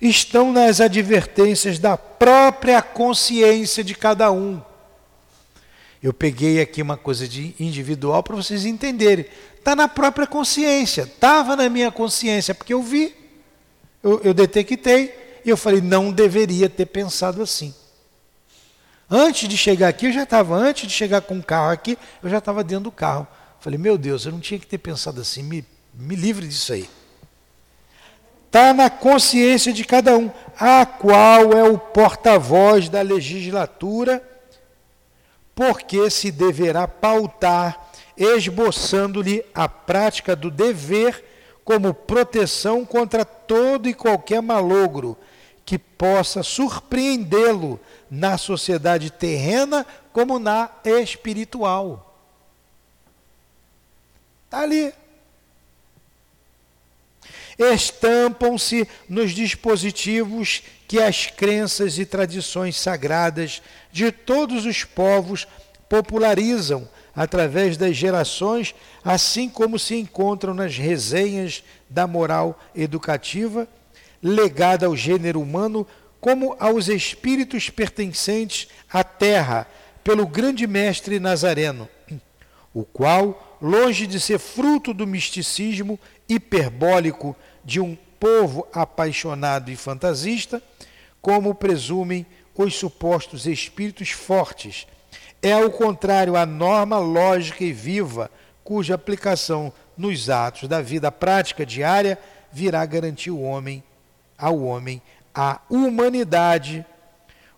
estão 0.00 0.52
nas 0.52 0.80
advertências 0.80 1.78
da 1.78 1.96
própria 1.96 2.80
consciência 2.80 3.84
de 3.84 3.94
cada 3.94 4.30
um. 4.30 4.60
Eu 6.02 6.12
peguei 6.12 6.60
aqui 6.60 6.82
uma 6.82 6.96
coisa 6.96 7.28
de 7.28 7.54
individual 7.60 8.22
para 8.22 8.34
vocês 8.34 8.64
entenderem. 8.64 9.24
Está 9.56 9.76
na 9.76 9.86
própria 9.86 10.26
consciência. 10.26 11.02
Estava 11.02 11.54
na 11.54 11.68
minha 11.68 11.92
consciência, 11.92 12.52
porque 12.52 12.74
eu 12.74 12.82
vi, 12.82 13.14
eu, 14.02 14.20
eu 14.22 14.34
detectei, 14.34 15.40
e 15.44 15.50
eu 15.50 15.56
falei, 15.56 15.80
não 15.80 16.10
deveria 16.10 16.68
ter 16.68 16.86
pensado 16.86 17.42
assim. 17.42 17.74
Antes 19.10 19.48
de 19.48 19.56
chegar 19.56 19.88
aqui, 19.88 20.06
eu 20.06 20.12
já 20.12 20.22
estava, 20.22 20.54
antes 20.56 20.86
de 20.86 20.92
chegar 20.94 21.20
com 21.20 21.38
o 21.38 21.42
carro 21.42 21.70
aqui, 21.70 21.98
eu 22.22 22.30
já 22.30 22.38
estava 22.38 22.64
dentro 22.64 22.84
do 22.84 22.92
carro. 22.92 23.26
Falei, 23.60 23.78
meu 23.78 23.98
Deus, 23.98 24.24
eu 24.24 24.32
não 24.32 24.40
tinha 24.40 24.58
que 24.58 24.66
ter 24.66 24.78
pensado 24.78 25.20
assim, 25.20 25.42
me, 25.42 25.64
me 25.94 26.16
livre 26.16 26.46
disso 26.48 26.72
aí. 26.72 26.88
Está 28.46 28.72
na 28.72 28.90
consciência 28.90 29.72
de 29.72 29.84
cada 29.84 30.16
um, 30.16 30.30
a 30.58 30.84
qual 30.84 31.52
é 31.52 31.62
o 31.64 31.78
porta-voz 31.78 32.88
da 32.88 33.00
legislatura, 33.00 34.22
porque 35.54 36.10
se 36.10 36.30
deverá 36.30 36.88
pautar, 36.88 37.90
esboçando-lhe 38.16 39.44
a 39.54 39.68
prática 39.68 40.34
do 40.36 40.50
dever 40.50 41.31
como 41.64 41.94
proteção 41.94 42.84
contra 42.84 43.24
todo 43.24 43.88
e 43.88 43.94
qualquer 43.94 44.42
malogro 44.42 45.16
que 45.64 45.78
possa 45.78 46.42
surpreendê-lo 46.42 47.80
na 48.10 48.36
sociedade 48.36 49.10
terrena 49.10 49.86
como 50.12 50.38
na 50.38 50.70
espiritual. 50.84 52.18
Está 54.44 54.60
ali. 54.60 54.92
Estampam-se 57.58 58.88
nos 59.08 59.32
dispositivos 59.32 60.62
que 60.88 61.00
as 61.00 61.26
crenças 61.26 61.96
e 61.98 62.04
tradições 62.04 62.78
sagradas 62.78 63.62
de 63.90 64.10
todos 64.10 64.66
os 64.66 64.84
povos 64.84 65.46
popularizam 65.88 66.88
através 67.14 67.76
das 67.76 67.96
gerações, 67.96 68.74
assim 69.04 69.48
como 69.48 69.78
se 69.78 69.96
encontram 69.96 70.54
nas 70.54 70.76
resenhas 70.76 71.62
da 71.88 72.06
moral 72.06 72.58
educativa 72.74 73.68
legada 74.22 74.86
ao 74.86 74.96
gênero 74.96 75.40
humano 75.40 75.86
como 76.20 76.56
aos 76.60 76.88
espíritos 76.88 77.68
pertencentes 77.68 78.68
à 78.88 79.02
terra, 79.02 79.66
pelo 80.04 80.26
grande 80.26 80.66
mestre 80.66 81.18
Nazareno, 81.18 81.88
o 82.72 82.84
qual, 82.84 83.58
longe 83.60 84.06
de 84.06 84.20
ser 84.20 84.38
fruto 84.38 84.94
do 84.94 85.06
misticismo 85.06 85.98
hiperbólico 86.28 87.36
de 87.64 87.80
um 87.80 87.96
povo 88.20 88.66
apaixonado 88.72 89.70
e 89.70 89.76
fantasista, 89.76 90.62
como 91.20 91.54
presumem 91.54 92.24
os 92.54 92.74
supostos 92.74 93.46
espíritos 93.46 94.10
fortes, 94.10 94.86
é 95.42 95.52
ao 95.52 95.70
contrário 95.70 96.36
a 96.36 96.46
norma 96.46 96.98
lógica 96.98 97.64
e 97.64 97.72
viva, 97.72 98.30
cuja 98.62 98.94
aplicação 98.94 99.72
nos 99.96 100.30
atos 100.30 100.68
da 100.68 100.80
vida 100.80 101.10
prática 101.10 101.66
diária 101.66 102.18
virá 102.52 102.86
garantir 102.86 103.30
o 103.30 103.42
homem 103.42 103.82
ao 104.38 104.62
homem 104.62 105.02
a 105.34 105.60
humanidade, 105.68 106.84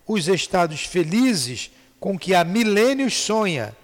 os 0.07 0.28
estados 0.28 0.85
felizes 0.85 1.70
com 1.99 2.18
que 2.18 2.35
há 2.35 2.45
milênios 2.45 3.14
sonha, 3.14 3.74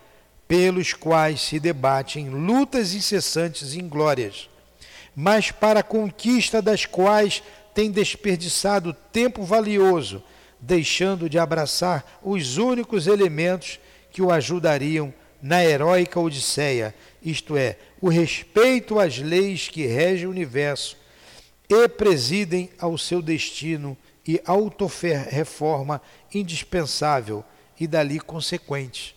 pelos 0.46 0.92
quais 0.92 1.40
se 1.40 1.60
debatem 1.60 2.28
lutas 2.28 2.92
incessantes 2.92 3.74
e 3.74 3.78
inglórias, 3.78 4.48
mas 5.14 5.50
para 5.50 5.80
a 5.80 5.84
conquista 5.84 6.60
das 6.60 6.84
quais 6.84 7.42
tem 7.72 7.90
desperdiçado 7.90 8.92
tempo 9.12 9.44
valioso, 9.44 10.22
deixando 10.60 11.28
de 11.28 11.38
abraçar 11.38 12.18
os 12.22 12.58
únicos 12.58 13.06
elementos 13.06 13.78
que 14.10 14.22
o 14.22 14.30
ajudariam 14.30 15.12
na 15.42 15.64
heróica 15.64 16.20
Odisseia, 16.20 16.94
isto 17.22 17.56
é, 17.56 17.76
o 18.00 18.08
respeito 18.08 18.98
às 18.98 19.18
leis 19.18 19.68
que 19.68 19.86
regem 19.86 20.26
o 20.26 20.30
universo, 20.30 20.96
e 21.68 21.88
presidem 21.88 22.68
ao 22.78 22.98
seu 22.98 23.22
destino 23.22 23.96
e 24.26 24.40
autorreforma 24.44 26.02
indispensável 26.34 27.44
e 27.78 27.86
dali 27.86 28.18
consequente. 28.18 29.16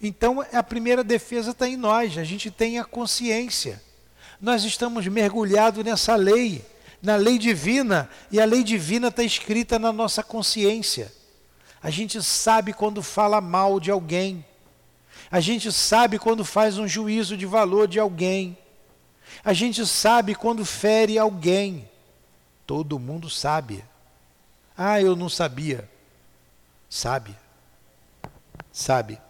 Então, 0.00 0.44
a 0.52 0.62
primeira 0.62 1.02
defesa 1.02 1.52
está 1.52 1.66
em 1.66 1.76
nós, 1.76 2.18
a 2.18 2.24
gente 2.24 2.50
tem 2.50 2.78
a 2.78 2.84
consciência. 2.84 3.82
Nós 4.40 4.64
estamos 4.64 5.06
mergulhados 5.06 5.82
nessa 5.82 6.14
lei, 6.14 6.62
na 7.00 7.16
lei 7.16 7.38
divina, 7.38 8.10
e 8.30 8.38
a 8.38 8.44
lei 8.44 8.62
divina 8.62 9.08
está 9.08 9.22
escrita 9.22 9.78
na 9.78 9.92
nossa 9.92 10.22
consciência. 10.22 11.10
A 11.84 11.90
gente 11.90 12.22
sabe 12.22 12.72
quando 12.72 13.02
fala 13.02 13.42
mal 13.42 13.78
de 13.78 13.90
alguém, 13.90 14.42
a 15.30 15.38
gente 15.38 15.70
sabe 15.70 16.18
quando 16.18 16.42
faz 16.42 16.78
um 16.78 16.88
juízo 16.88 17.36
de 17.36 17.44
valor 17.44 17.86
de 17.86 18.00
alguém. 18.00 18.56
A 19.44 19.52
gente 19.52 19.86
sabe 19.86 20.34
quando 20.34 20.64
fere 20.64 21.18
alguém. 21.18 21.86
Todo 22.66 22.98
mundo 22.98 23.28
sabe. 23.28 23.84
Ah, 24.74 24.98
eu 24.98 25.14
não 25.14 25.28
sabia. 25.28 25.86
Sabe. 26.88 27.36
Sabe. 28.72 29.20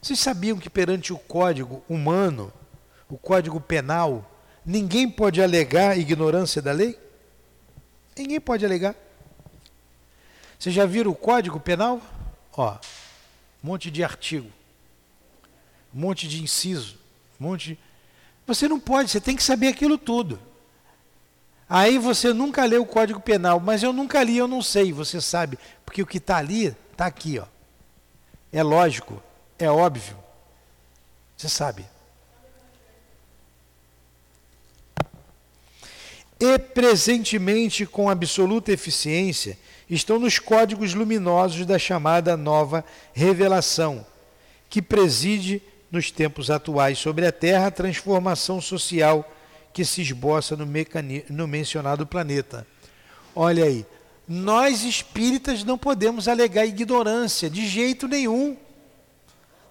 Vocês 0.00 0.20
sabiam 0.20 0.58
que 0.58 0.68
perante 0.68 1.10
o 1.10 1.18
código 1.18 1.82
humano, 1.88 2.52
o 3.08 3.16
código 3.16 3.58
penal, 3.60 4.30
ninguém 4.62 5.08
pode 5.08 5.40
alegar 5.40 5.98
ignorância 5.98 6.60
da 6.60 6.72
lei? 6.72 6.98
Ninguém 8.14 8.40
pode 8.40 8.62
alegar. 8.62 8.94
Vocês 10.62 10.76
já 10.76 10.86
viram 10.86 11.10
o 11.10 11.16
código 11.16 11.58
penal? 11.58 12.00
Ó, 12.56 12.70
um 12.70 12.76
monte 13.66 13.90
de 13.90 14.04
artigo, 14.04 14.48
um 15.92 15.98
monte 15.98 16.28
de 16.28 16.40
inciso, 16.40 17.00
monte 17.36 17.70
de 17.70 17.78
você 18.46 18.68
não 18.68 18.78
pode, 18.78 19.10
você 19.10 19.20
tem 19.20 19.34
que 19.34 19.42
saber 19.42 19.66
aquilo 19.66 19.98
tudo. 19.98 20.38
Aí 21.68 21.98
você 21.98 22.32
nunca 22.32 22.64
leu 22.64 22.82
o 22.82 22.86
Código 22.86 23.18
Penal, 23.18 23.58
mas 23.58 23.82
eu 23.82 23.92
nunca 23.92 24.22
li, 24.22 24.36
eu 24.36 24.46
não 24.46 24.62
sei, 24.62 24.92
você 24.92 25.20
sabe, 25.20 25.58
porque 25.84 26.00
o 26.00 26.06
que 26.06 26.18
está 26.18 26.36
ali 26.36 26.76
está 26.92 27.06
aqui, 27.06 27.40
ó. 27.40 27.46
É 28.52 28.62
lógico, 28.62 29.20
é 29.58 29.68
óbvio. 29.68 30.16
Você 31.36 31.48
sabe. 31.48 31.84
E 36.38 36.56
presentemente, 36.56 37.84
com 37.84 38.08
absoluta 38.08 38.70
eficiência, 38.70 39.58
estão 39.94 40.18
nos 40.18 40.38
códigos 40.38 40.94
luminosos 40.94 41.66
da 41.66 41.78
chamada 41.78 42.36
nova 42.36 42.84
revelação, 43.12 44.06
que 44.70 44.80
preside 44.80 45.62
nos 45.90 46.10
tempos 46.10 46.50
atuais 46.50 46.98
sobre 46.98 47.26
a 47.26 47.32
Terra 47.32 47.66
a 47.66 47.70
transformação 47.70 48.60
social 48.60 49.30
que 49.72 49.84
se 49.84 50.00
esboça 50.00 50.56
no, 50.56 50.66
no 51.28 51.46
mencionado 51.46 52.06
planeta. 52.06 52.66
Olha 53.34 53.64
aí, 53.64 53.84
nós 54.26 54.82
espíritas 54.82 55.62
não 55.64 55.76
podemos 55.76 56.26
alegar 56.26 56.64
ignorância 56.64 57.50
de 57.50 57.66
jeito 57.66 58.08
nenhum. 58.08 58.56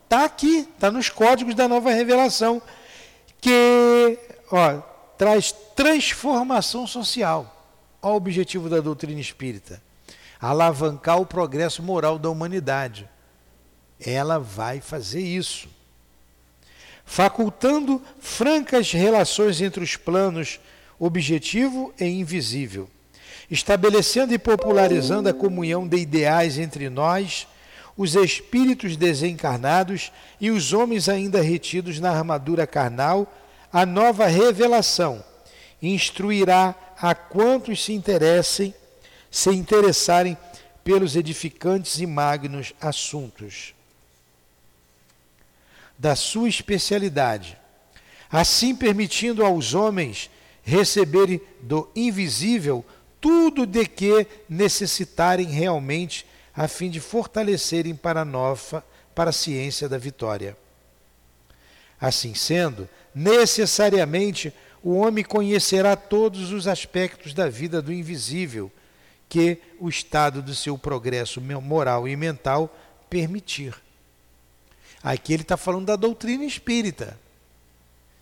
Está 0.04 0.26
aqui, 0.26 0.68
está 0.76 0.92
nos 0.92 1.10
códigos 1.10 1.56
da 1.56 1.68
nova 1.68 1.92
revelação, 1.92 2.62
que 3.40 4.20
ó, 4.52 4.82
traz 5.18 5.52
transformação 5.76 6.86
social. 6.86 7.58
Olha 8.02 8.14
o 8.14 8.18
objetivo 8.18 8.70
da 8.70 8.80
doutrina 8.80 9.20
espírita: 9.20 9.82
alavancar 10.42 11.20
o 11.22 11.26
progresso 11.26 11.84
moral 11.84 12.18
da 12.18 12.30
humanidade. 12.30 13.08
Ela 14.00 14.40
vai 14.40 14.82
fazer 14.82 15.22
isso 15.22 15.70
facultando 17.12 18.02
francas 18.22 18.94
relações 18.94 19.60
entre 19.60 19.84
os 19.84 19.98
planos 19.98 20.62
objetivo 20.98 21.94
e 22.00 22.06
invisível, 22.06 22.90
estabelecendo 23.50 24.34
e 24.34 24.40
popularizando 24.40 25.28
a 25.28 25.34
comunhão 25.34 25.86
de 25.86 25.98
ideais 25.98 26.58
entre 26.58 26.90
nós, 26.90 27.48
os 27.98 28.16
espíritos 28.16 28.96
desencarnados 28.96 30.10
e 30.40 30.52
os 30.52 30.72
homens 30.72 31.10
ainda 31.10 31.42
retidos 31.42 32.00
na 32.00 32.12
armadura 32.12 32.66
carnal, 32.66 33.30
a 33.74 33.86
nova 33.86 34.28
revelação 34.28 35.22
instruirá 35.82 36.74
a 36.98 37.14
quantos 37.14 37.84
se 37.84 37.92
interessem, 37.92 38.74
se 39.32 39.50
interessarem 39.50 40.38
pelos 40.84 41.16
edificantes 41.16 42.00
e 42.00 42.06
magnos 42.06 42.74
assuntos 42.82 43.74
da 45.98 46.16
sua 46.16 46.50
especialidade, 46.50 47.58
assim 48.30 48.76
permitindo 48.76 49.46
aos 49.46 49.76
homens 49.76 50.32
receberem 50.64 51.40
do 51.62 51.88
invisível 51.96 52.84
tudo 53.22 53.68
de 53.68 53.86
que 53.86 54.26
necessitarem 54.50 55.46
realmente, 55.46 56.26
a 56.54 56.68
fim 56.68 56.90
de 56.90 57.00
fortalecerem 57.00 57.96
para 57.96 58.22
a 58.22 58.26
nova, 58.26 58.84
para 59.14 59.30
a 59.30 59.34
ciência 59.34 59.88
da 59.88 59.98
vitória. 59.98 60.58
Assim 62.00 62.34
sendo, 62.34 62.90
necessariamente 63.14 64.52
o 64.84 64.96
homem 64.96 65.24
conhecerá 65.24 65.96
todos 65.96 66.52
os 66.52 66.68
aspectos 66.68 67.32
da 67.32 67.48
vida 67.48 67.80
do 67.80 67.94
invisível 67.94 68.72
que 69.32 69.60
o 69.80 69.88
estado 69.88 70.42
do 70.42 70.54
seu 70.54 70.78
progresso 70.78 71.40
moral 71.40 72.06
e 72.06 72.18
mental 72.18 72.70
permitir. 73.10 73.74
Aqui 75.02 75.32
ele 75.32 75.44
está 75.44 75.56
falando 75.56 75.86
da 75.86 75.96
doutrina 75.96 76.44
espírita, 76.44 77.18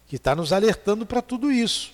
que 0.07 0.17
está 0.17 0.35
nos 0.35 0.53
alertando 0.53 1.07
para 1.07 1.19
tudo 1.19 1.51
isso. 1.51 1.91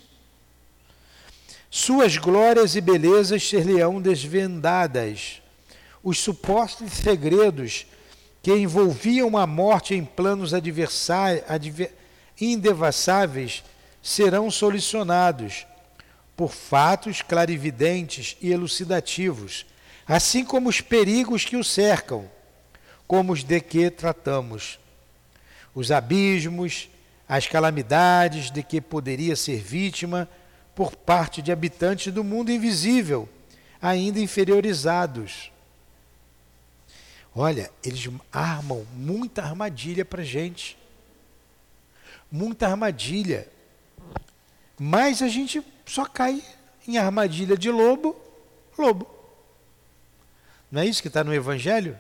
Suas 1.72 2.18
glórias 2.18 2.76
e 2.76 2.82
belezas 2.82 3.48
ser-lhe-ão 3.48 4.02
desvendadas. 4.02 5.42
Os 6.04 6.20
supostos 6.20 6.92
segredos 6.92 7.88
que 8.44 8.54
envolviam 8.54 9.38
a 9.38 9.48
morte 9.48 9.96
em 9.96 10.04
planos 10.04 10.54
indevassáveis 12.38 13.64
serão 14.04 14.52
solucionados 14.52 15.66
por 16.36 16.52
fatos 16.52 17.22
clarividentes 17.22 18.36
e 18.42 18.52
elucidativos, 18.52 19.66
assim 20.08 20.44
como 20.44 20.70
os 20.70 20.82
perigos 20.82 21.46
que 21.46 21.56
o 21.56 21.64
cercam, 21.64 22.30
como 23.08 23.34
os 23.34 23.44
de 23.44 23.62
que 23.62 23.90
tratamos. 23.90 24.80
Os 25.74 25.92
abismos, 25.92 26.90
as 27.28 27.48
calamidades 27.48 28.52
de 28.52 28.62
que 28.62 28.80
poderia 28.82 29.36
ser 29.36 29.62
vítima 29.62 30.30
por 30.76 30.96
parte 30.96 31.42
de 31.42 31.52
habitantes 31.52 32.14
do 32.14 32.24
mundo 32.24 32.52
invisível, 32.52 33.28
ainda 33.82 34.20
inferiorizados. 34.20 35.52
Olha, 37.34 37.70
eles 37.84 38.10
armam 38.32 38.86
muita 38.94 39.44
armadilha 39.44 40.06
para 40.06 40.24
gente. 40.24 40.78
Muita 42.32 42.68
armadilha. 42.68 43.48
Mas 44.80 45.22
a 45.22 45.28
gente 45.28 45.62
só 45.86 46.06
cai 46.06 46.44
em 46.88 46.98
armadilha 46.98 47.58
de 47.58 47.70
lobo, 47.70 48.16
lobo. 48.78 49.08
Não 50.72 50.82
é 50.82 50.86
isso 50.86 51.02
que 51.02 51.08
está 51.08 51.24
no 51.24 51.34
Evangelho? 51.34 52.00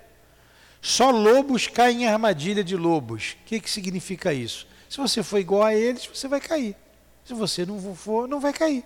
Só 0.81 1.09
lobos 1.09 1.67
caem 1.67 2.03
em 2.03 2.07
armadilha 2.07 2.63
de 2.63 2.75
lobos. 2.75 3.37
O 3.41 3.45
que, 3.45 3.59
que 3.59 3.69
significa 3.69 4.33
isso? 4.33 4.67
Se 4.89 4.97
você 4.97 5.23
for 5.23 5.39
igual 5.39 5.63
a 5.63 5.73
eles, 5.73 6.05
você 6.05 6.27
vai 6.27 6.39
cair. 6.39 6.75
Se 7.23 7.33
você 7.33 7.65
não 7.65 7.95
for, 7.95 8.27
não 8.27 8.39
vai 8.39 8.53
cair. 8.53 8.83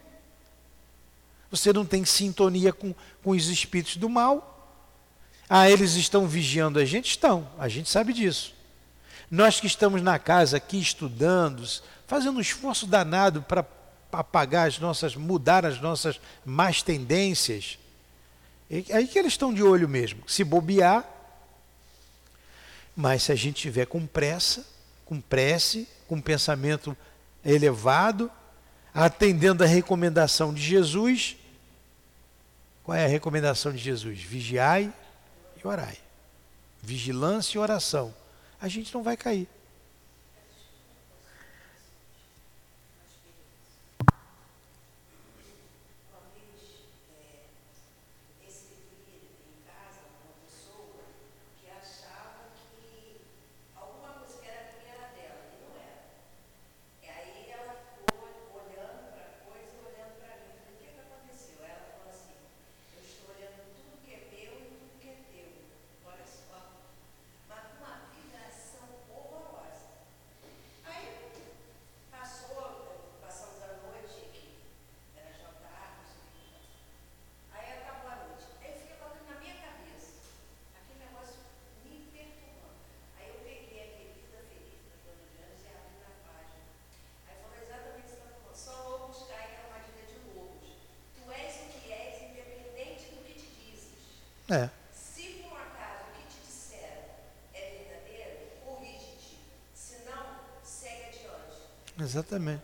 Você 1.51 1.73
não 1.73 1.85
tem 1.85 2.05
sintonia 2.05 2.71
com, 2.71 2.93
com 3.23 3.31
os 3.31 3.47
espíritos 3.47 3.97
do 3.97 4.07
mal. 4.07 4.77
Ah, 5.49 5.69
eles 5.69 5.95
estão 5.95 6.27
vigiando 6.27 6.79
a 6.79 6.85
gente? 6.85 7.09
Estão, 7.09 7.49
a 7.57 7.67
gente 7.67 7.89
sabe 7.89 8.13
disso. 8.13 8.53
Nós 9.29 9.59
que 9.59 9.67
estamos 9.67 10.01
na 10.01 10.17
casa 10.17 10.57
aqui 10.57 10.79
estudando, 10.79 11.67
fazendo 12.07 12.37
um 12.37 12.41
esforço 12.41 12.87
danado 12.87 13.41
para 13.41 13.65
apagar 14.11 14.67
as 14.67 14.79
nossas, 14.79 15.15
mudar 15.15 15.65
as 15.65 15.79
nossas 15.79 16.19
más 16.45 16.81
tendências, 16.81 17.77
é 18.69 18.83
aí 18.95 19.07
que 19.07 19.17
eles 19.17 19.33
estão 19.33 19.53
de 19.53 19.63
olho 19.63 19.89
mesmo. 19.89 20.23
Se 20.27 20.43
bobear, 20.43 21.07
mas 22.95 23.23
se 23.23 23.31
a 23.31 23.35
gente 23.35 23.61
tiver 23.61 23.85
com 23.85 24.05
pressa, 24.05 24.65
com 25.05 25.19
prece, 25.19 25.87
com 26.07 26.21
pensamento 26.21 26.95
elevado, 27.43 28.31
atendendo 28.93 29.63
a 29.63 29.67
recomendação 29.67 30.53
de 30.53 30.61
Jesus, 30.61 31.37
qual 32.83 32.97
é 32.97 33.05
a 33.05 33.07
recomendação 33.07 33.71
de 33.71 33.77
Jesus? 33.79 34.21
Vigiai 34.21 34.93
e 35.63 35.67
orai. 35.67 35.97
Vigilância 36.81 37.57
e 37.57 37.59
oração. 37.59 38.13
A 38.61 38.67
gente 38.67 38.93
não 38.93 39.01
vai 39.01 39.17
cair. 39.17 39.47
É. 94.49 94.69
Se 94.91 95.21
por 95.21 95.51
um 95.51 95.55
acaso 95.55 96.05
o 96.09 96.17
que 96.17 96.23
te 96.27 96.47
disseram 96.47 97.03
é 97.53 97.59
verdadeiro, 97.59 98.39
corrige-te. 98.65 99.37
Se 99.75 99.97
não, 100.05 100.25
segue 100.63 101.03
adiante. 101.09 102.01
Exatamente. 102.01 102.63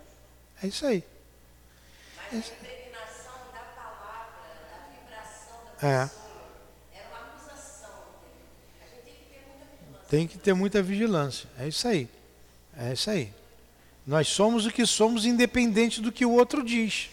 É 0.64 0.68
isso 0.68 0.86
aí. 0.86 1.04
Mas 2.18 2.34
é 2.34 2.36
a 2.38 2.58
impregnação 2.58 3.36
da 3.54 3.60
palavra, 3.60 4.50
da 4.72 4.78
vibração 4.90 5.60
da 5.82 5.88
é. 5.88 6.06
pessoa, 6.06 6.22
é. 6.94 7.02
uma 7.08 7.20
acusação. 7.28 7.90
A 8.82 8.86
gente 8.96 9.04
tem 9.04 9.14
que 9.14 9.30
ter 9.30 9.44
muita 9.48 9.66
vigilância. 9.78 10.10
Tem 10.10 10.28
que 10.28 10.38
ter 10.38 10.54
muita 10.54 10.82
vigilância. 10.82 11.50
É 11.60 11.68
isso 11.68 11.88
aí. 11.88 12.10
É 12.78 12.94
isso 12.94 13.10
aí. 13.10 13.32
Nós 14.08 14.28
somos 14.28 14.66
o 14.66 14.72
que 14.72 14.86
somos, 14.86 15.26
independente 15.26 16.02
do 16.02 16.12
que 16.12 16.26
o 16.26 16.32
outro 16.32 16.64
diz. 16.64 17.10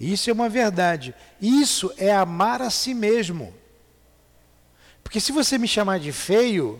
Isso 0.00 0.30
é 0.30 0.32
uma 0.32 0.48
verdade. 0.48 1.14
Isso 1.40 1.92
é 1.96 2.12
amar 2.12 2.62
a 2.62 2.70
si 2.70 2.94
mesmo. 2.94 3.54
Porque 5.08 5.20
se 5.20 5.32
você 5.32 5.56
me 5.56 5.66
chamar 5.66 5.98
de 5.98 6.12
feio, 6.12 6.78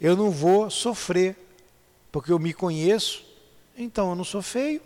eu 0.00 0.16
não 0.16 0.30
vou 0.30 0.70
sofrer, 0.70 1.36
porque 2.10 2.32
eu 2.32 2.38
me 2.38 2.54
conheço, 2.54 3.22
então 3.76 4.08
eu 4.08 4.16
não 4.16 4.24
sou 4.24 4.40
feio, 4.40 4.80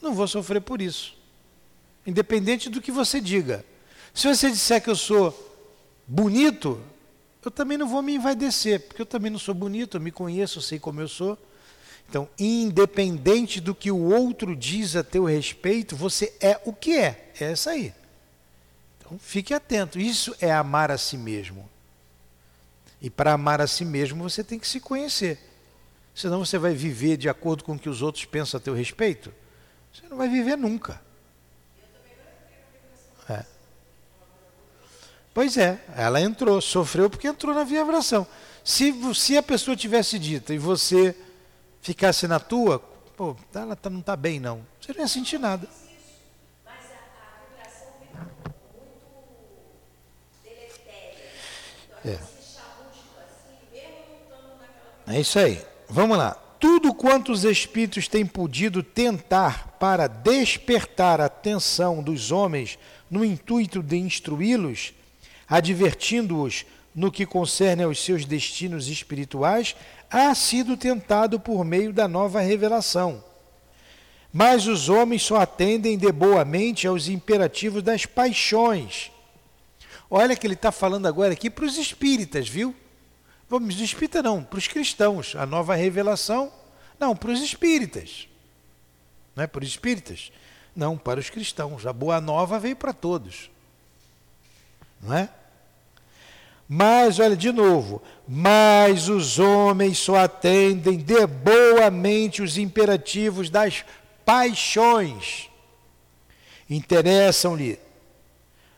não 0.00 0.14
vou 0.14 0.28
sofrer 0.28 0.60
por 0.60 0.80
isso. 0.80 1.16
Independente 2.06 2.70
do 2.70 2.80
que 2.80 2.92
você 2.92 3.20
diga. 3.20 3.64
Se 4.14 4.28
você 4.28 4.48
disser 4.48 4.80
que 4.80 4.88
eu 4.88 4.94
sou 4.94 5.34
bonito, 6.06 6.80
eu 7.44 7.50
também 7.50 7.76
não 7.76 7.88
vou 7.88 8.02
me 8.02 8.14
envaidecer, 8.14 8.86
porque 8.86 9.02
eu 9.02 9.06
também 9.06 9.32
não 9.32 9.38
sou 9.40 9.52
bonito, 9.52 9.96
eu 9.96 10.00
me 10.00 10.12
conheço, 10.12 10.58
eu 10.58 10.62
sei 10.62 10.78
como 10.78 11.00
eu 11.00 11.08
sou. 11.08 11.36
Então, 12.08 12.28
independente 12.38 13.60
do 13.60 13.74
que 13.74 13.90
o 13.90 14.14
outro 14.14 14.54
diz 14.54 14.94
a 14.94 15.02
teu 15.02 15.24
respeito, 15.24 15.96
você 15.96 16.32
é 16.40 16.60
o 16.64 16.72
que 16.72 16.96
é. 16.96 17.32
É 17.40 17.50
essa 17.50 17.72
aí. 17.72 17.92
Então 19.06 19.18
fique 19.20 19.54
atento, 19.54 20.00
isso 20.00 20.34
é 20.40 20.52
amar 20.52 20.90
a 20.90 20.98
si 20.98 21.16
mesmo. 21.16 21.70
E 23.00 23.08
para 23.08 23.34
amar 23.34 23.60
a 23.60 23.66
si 23.68 23.84
mesmo 23.84 24.28
você 24.28 24.42
tem 24.42 24.58
que 24.58 24.66
se 24.66 24.80
conhecer. 24.80 25.38
Senão 26.12 26.44
você 26.44 26.58
vai 26.58 26.74
viver 26.74 27.16
de 27.16 27.28
acordo 27.28 27.62
com 27.62 27.74
o 27.74 27.78
que 27.78 27.88
os 27.88 28.02
outros 28.02 28.24
pensam 28.24 28.58
a 28.58 28.60
teu 28.60 28.74
respeito. 28.74 29.32
Você 29.92 30.08
não 30.08 30.16
vai 30.16 30.28
viver 30.28 30.56
nunca. 30.56 31.00
É. 33.30 33.44
Pois 35.32 35.56
é, 35.56 35.80
ela 35.94 36.20
entrou, 36.20 36.60
sofreu 36.60 37.08
porque 37.08 37.28
entrou 37.28 37.54
na 37.54 37.62
vibração. 37.62 38.26
Se, 38.64 38.92
se 39.14 39.36
a 39.36 39.42
pessoa 39.42 39.76
tivesse 39.76 40.18
dito 40.18 40.52
e 40.52 40.58
você 40.58 41.16
ficasse 41.80 42.26
na 42.26 42.40
tua, 42.40 42.80
pô, 43.16 43.36
ela 43.54 43.76
tá, 43.76 43.88
não 43.88 44.00
está 44.00 44.16
bem 44.16 44.40
não, 44.40 44.66
você 44.80 44.92
não 44.92 45.00
ia 45.00 45.08
sentir 45.08 45.38
nada. 45.38 45.68
É. 52.06 52.36
É 55.08 55.20
isso 55.20 55.38
aí. 55.38 55.62
Vamos 55.88 56.18
lá. 56.18 56.36
Tudo 56.58 56.94
quanto 56.94 57.30
os 57.32 57.44
espíritos 57.44 58.08
têm 58.08 58.24
podido 58.24 58.82
tentar 58.82 59.76
para 59.78 60.06
despertar 60.06 61.20
a 61.20 61.26
atenção 61.26 62.02
dos 62.02 62.32
homens 62.32 62.78
no 63.10 63.24
intuito 63.24 63.82
de 63.82 63.96
instruí-los, 63.96 64.92
advertindo-os 65.48 66.64
no 66.94 67.12
que 67.12 67.26
concerne 67.26 67.82
aos 67.82 68.02
seus 68.02 68.24
destinos 68.24 68.88
espirituais, 68.88 69.76
há 70.10 70.34
sido 70.34 70.76
tentado 70.76 71.38
por 71.38 71.64
meio 71.64 71.92
da 71.92 72.08
nova 72.08 72.40
revelação. 72.40 73.22
Mas 74.32 74.66
os 74.66 74.88
homens 74.88 75.22
só 75.22 75.36
atendem 75.36 75.96
de 75.98 76.10
boa 76.10 76.44
mente 76.44 76.86
aos 76.86 77.06
imperativos 77.06 77.82
das 77.82 78.06
paixões. 78.06 79.10
Olha 80.10 80.36
que 80.36 80.46
ele 80.46 80.54
está 80.54 80.70
falando 80.70 81.06
agora 81.06 81.32
aqui 81.32 81.50
para 81.50 81.64
os 81.64 81.76
espíritas, 81.76 82.48
viu? 82.48 82.74
Vamos, 83.48 83.80
espírita 83.80 84.22
não, 84.22 84.42
para 84.42 84.58
os 84.58 84.66
cristãos. 84.66 85.34
A 85.36 85.46
nova 85.46 85.74
revelação, 85.74 86.52
não, 86.98 87.14
para 87.14 87.30
os 87.30 87.40
espíritas. 87.40 88.28
Não 89.34 89.44
é 89.44 89.46
para 89.46 89.62
os 89.62 89.68
espíritas? 89.68 90.32
Não, 90.74 90.96
para 90.96 91.20
os 91.20 91.30
cristãos. 91.30 91.86
A 91.86 91.92
boa 91.92 92.20
nova 92.20 92.58
veio 92.58 92.76
para 92.76 92.92
todos. 92.92 93.50
Não 95.02 95.14
é? 95.14 95.28
Mas, 96.68 97.20
olha 97.20 97.36
de 97.36 97.52
novo, 97.52 98.02
mas 98.26 99.08
os 99.08 99.38
homens 99.38 99.98
só 99.98 100.16
atendem 100.16 100.98
de 100.98 101.26
boa 101.26 101.90
mente 101.90 102.42
os 102.42 102.58
imperativos 102.58 103.48
das 103.48 103.84
paixões. 104.24 105.48
Interessam-lhe 106.68 107.78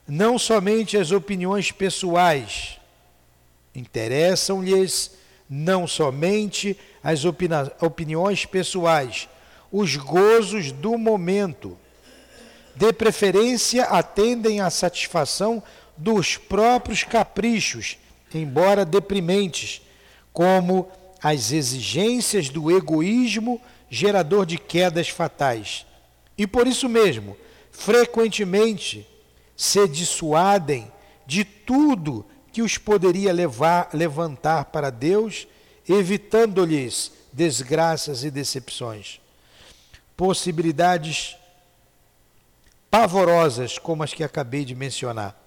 não 0.09 0.39
somente 0.39 0.97
as 0.97 1.13
opiniões 1.13 1.71
pessoais, 1.71 2.81
interessam-lhes 3.75 5.11
não 5.49 5.87
somente 5.87 6.79
as 7.03 7.25
opiniões 7.25 8.47
pessoais, 8.47 9.29
os 9.71 9.97
gozos 9.97 10.73
do 10.73 10.97
momento. 10.97 11.77
De 12.75 12.93
preferência, 12.93 13.85
atendem 13.85 14.61
à 14.61 14.71
satisfação 14.71 15.63
dos 15.97 16.37
próprios 16.37 17.03
caprichos, 17.03 17.99
embora 18.33 18.85
deprimentes, 18.85 19.83
como 20.33 20.89
as 21.23 21.51
exigências 21.51 22.49
do 22.49 22.71
egoísmo 22.71 23.61
gerador 23.91 24.47
de 24.47 24.59
quedas 24.59 25.09
fatais. 25.09 25.85
E 26.37 26.47
por 26.47 26.67
isso 26.67 26.89
mesmo, 26.89 27.37
frequentemente 27.73 29.08
se 29.59 29.87
dissuadem 29.87 30.91
de 31.27 31.45
tudo 31.45 32.25
que 32.51 32.63
os 32.63 32.79
poderia 32.79 33.31
levar, 33.31 33.91
levantar 33.93 34.65
para 34.67 34.89
Deus, 34.89 35.47
evitando-lhes 35.87 37.13
desgraças 37.31 38.25
e 38.25 38.31
decepções. 38.31 39.21
Possibilidades 40.17 41.37
pavorosas 42.91 43.79
como 43.79 44.03
as 44.03 44.15
que 44.15 44.25
acabei 44.25 44.65
de 44.65 44.75
mencionar 44.75 45.39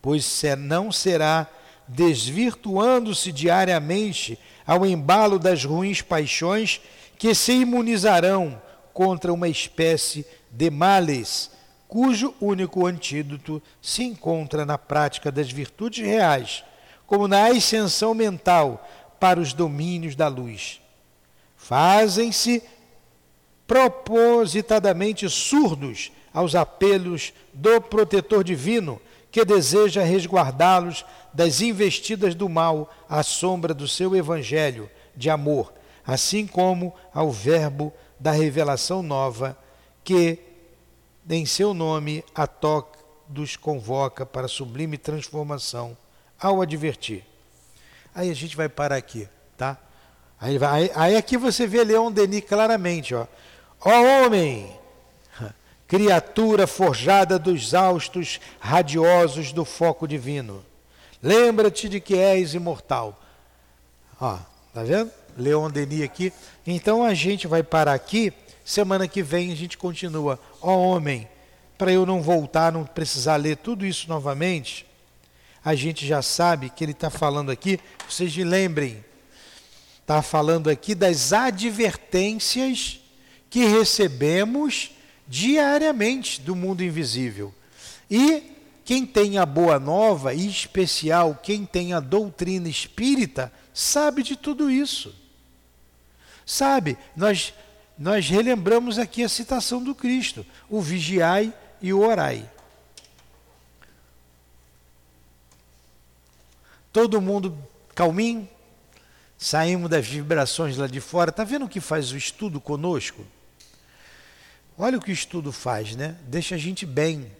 pois 0.00 0.42
não 0.56 0.92
será 0.92 1.46
desvirtuando-se 1.86 3.32
diariamente 3.32 4.38
ao 4.66 4.84
embalo 4.86 5.38
das 5.38 5.64
ruins 5.64 6.02
paixões 6.02 6.80
que 7.18 7.34
se 7.34 7.52
imunizarão 7.52 8.60
contra 8.92 9.32
uma 9.32 9.48
espécie 9.48 10.26
de 10.50 10.70
males, 10.70 11.50
cujo 11.88 12.34
único 12.38 12.86
antídoto 12.86 13.62
se 13.80 14.04
encontra 14.04 14.66
na 14.66 14.76
prática 14.76 15.32
das 15.32 15.50
virtudes 15.50 16.04
reais, 16.04 16.62
como 17.06 17.26
na 17.26 17.46
ascensão 17.46 18.12
mental 18.12 18.86
para 19.18 19.40
os 19.40 19.54
domínios 19.54 20.14
da 20.14 20.28
luz. 20.28 20.82
Fazem-se 21.56 22.62
propositadamente 23.66 25.28
surdos 25.28 26.12
aos 26.32 26.54
apelos 26.54 27.32
do 27.54 27.80
protetor 27.80 28.44
divino 28.44 29.00
que 29.30 29.44
deseja 29.44 30.02
resguardá-los 30.02 31.04
das 31.32 31.60
investidas 31.60 32.34
do 32.34 32.48
mal 32.48 32.90
à 33.08 33.22
sombra 33.22 33.72
do 33.72 33.88
seu 33.88 34.14
evangelho 34.14 34.90
de 35.16 35.30
amor, 35.30 35.72
assim 36.06 36.46
como 36.46 36.94
ao 37.12 37.30
Verbo 37.30 37.92
da 38.20 38.30
revelação 38.30 39.02
nova, 39.02 39.56
que 40.02 40.47
em 41.36 41.44
seu 41.44 41.74
nome 41.74 42.24
a 42.34 42.46
todos 42.46 43.56
convoca 43.56 44.24
para 44.24 44.48
sublime 44.48 44.96
transformação 44.96 45.96
ao 46.40 46.62
advertir. 46.62 47.24
Aí 48.14 48.30
a 48.30 48.34
gente 48.34 48.56
vai 48.56 48.68
parar 48.68 48.96
aqui, 48.96 49.28
tá? 49.56 49.76
Aí, 50.40 50.56
vai, 50.56 50.90
aí 50.94 51.16
aqui 51.16 51.36
você 51.36 51.66
vê 51.66 51.84
Leon 51.84 52.10
Denis 52.12 52.44
claramente, 52.44 53.14
ó. 53.14 53.26
Ó 53.80 54.24
homem, 54.24 54.72
criatura 55.86 56.66
forjada 56.66 57.38
dos 57.38 57.74
austos 57.74 58.40
radiosos 58.60 59.52
do 59.52 59.64
foco 59.64 60.06
divino. 60.06 60.64
Lembra-te 61.22 61.88
de 61.88 62.00
que 62.00 62.16
és 62.16 62.54
imortal. 62.54 63.20
Ó, 64.20 64.38
tá 64.72 64.82
vendo? 64.84 65.10
Leon 65.36 65.70
Denis 65.70 66.02
aqui. 66.02 66.32
Então 66.66 67.04
a 67.04 67.14
gente 67.14 67.46
vai 67.46 67.62
parar 67.62 67.94
aqui. 67.94 68.32
Semana 68.68 69.08
que 69.08 69.22
vem 69.22 69.50
a 69.50 69.56
gente 69.56 69.78
continua. 69.78 70.38
Ó 70.60 70.76
homem, 70.76 71.26
para 71.78 71.90
eu 71.90 72.04
não 72.04 72.20
voltar, 72.20 72.70
não 72.70 72.84
precisar 72.84 73.36
ler 73.36 73.56
tudo 73.56 73.86
isso 73.86 74.06
novamente, 74.10 74.84
a 75.64 75.74
gente 75.74 76.06
já 76.06 76.20
sabe 76.20 76.68
que 76.68 76.84
ele 76.84 76.92
está 76.92 77.08
falando 77.08 77.50
aqui. 77.50 77.80
Vocês 78.06 78.36
me 78.36 78.44
lembrem, 78.44 79.02
está 80.02 80.20
falando 80.20 80.68
aqui 80.68 80.94
das 80.94 81.32
advertências 81.32 83.00
que 83.48 83.64
recebemos 83.64 84.90
diariamente 85.26 86.38
do 86.42 86.54
mundo 86.54 86.84
invisível. 86.84 87.54
E 88.10 88.52
quem 88.84 89.06
tem 89.06 89.38
a 89.38 89.46
boa 89.46 89.80
nova, 89.80 90.34
e 90.34 90.46
especial 90.46 91.40
quem 91.42 91.64
tem 91.64 91.94
a 91.94 92.00
doutrina 92.00 92.68
espírita, 92.68 93.50
sabe 93.72 94.22
de 94.22 94.36
tudo 94.36 94.70
isso. 94.70 95.14
Sabe, 96.44 96.98
nós, 97.16 97.54
nós 97.98 98.28
relembramos 98.28 98.98
aqui 98.98 99.24
a 99.24 99.28
citação 99.28 99.82
do 99.82 99.94
Cristo: 99.94 100.46
o 100.68 100.80
vigiai 100.80 101.52
e 101.82 101.92
o 101.92 102.00
orai. 102.00 102.48
Todo 106.92 107.20
mundo 107.20 107.56
calminho, 107.94 108.48
saímos 109.36 109.90
das 109.90 110.06
vibrações 110.06 110.76
lá 110.76 110.86
de 110.86 111.00
fora. 111.00 111.30
Está 111.30 111.44
vendo 111.44 111.64
o 111.64 111.68
que 111.68 111.80
faz 111.80 112.12
o 112.12 112.16
estudo 112.16 112.60
conosco? 112.60 113.26
Olha 114.76 114.96
o 114.96 115.00
que 115.00 115.10
o 115.10 115.12
estudo 115.12 115.50
faz, 115.50 115.96
né? 115.96 116.16
Deixa 116.22 116.54
a 116.54 116.58
gente 116.58 116.86
bem. 116.86 117.30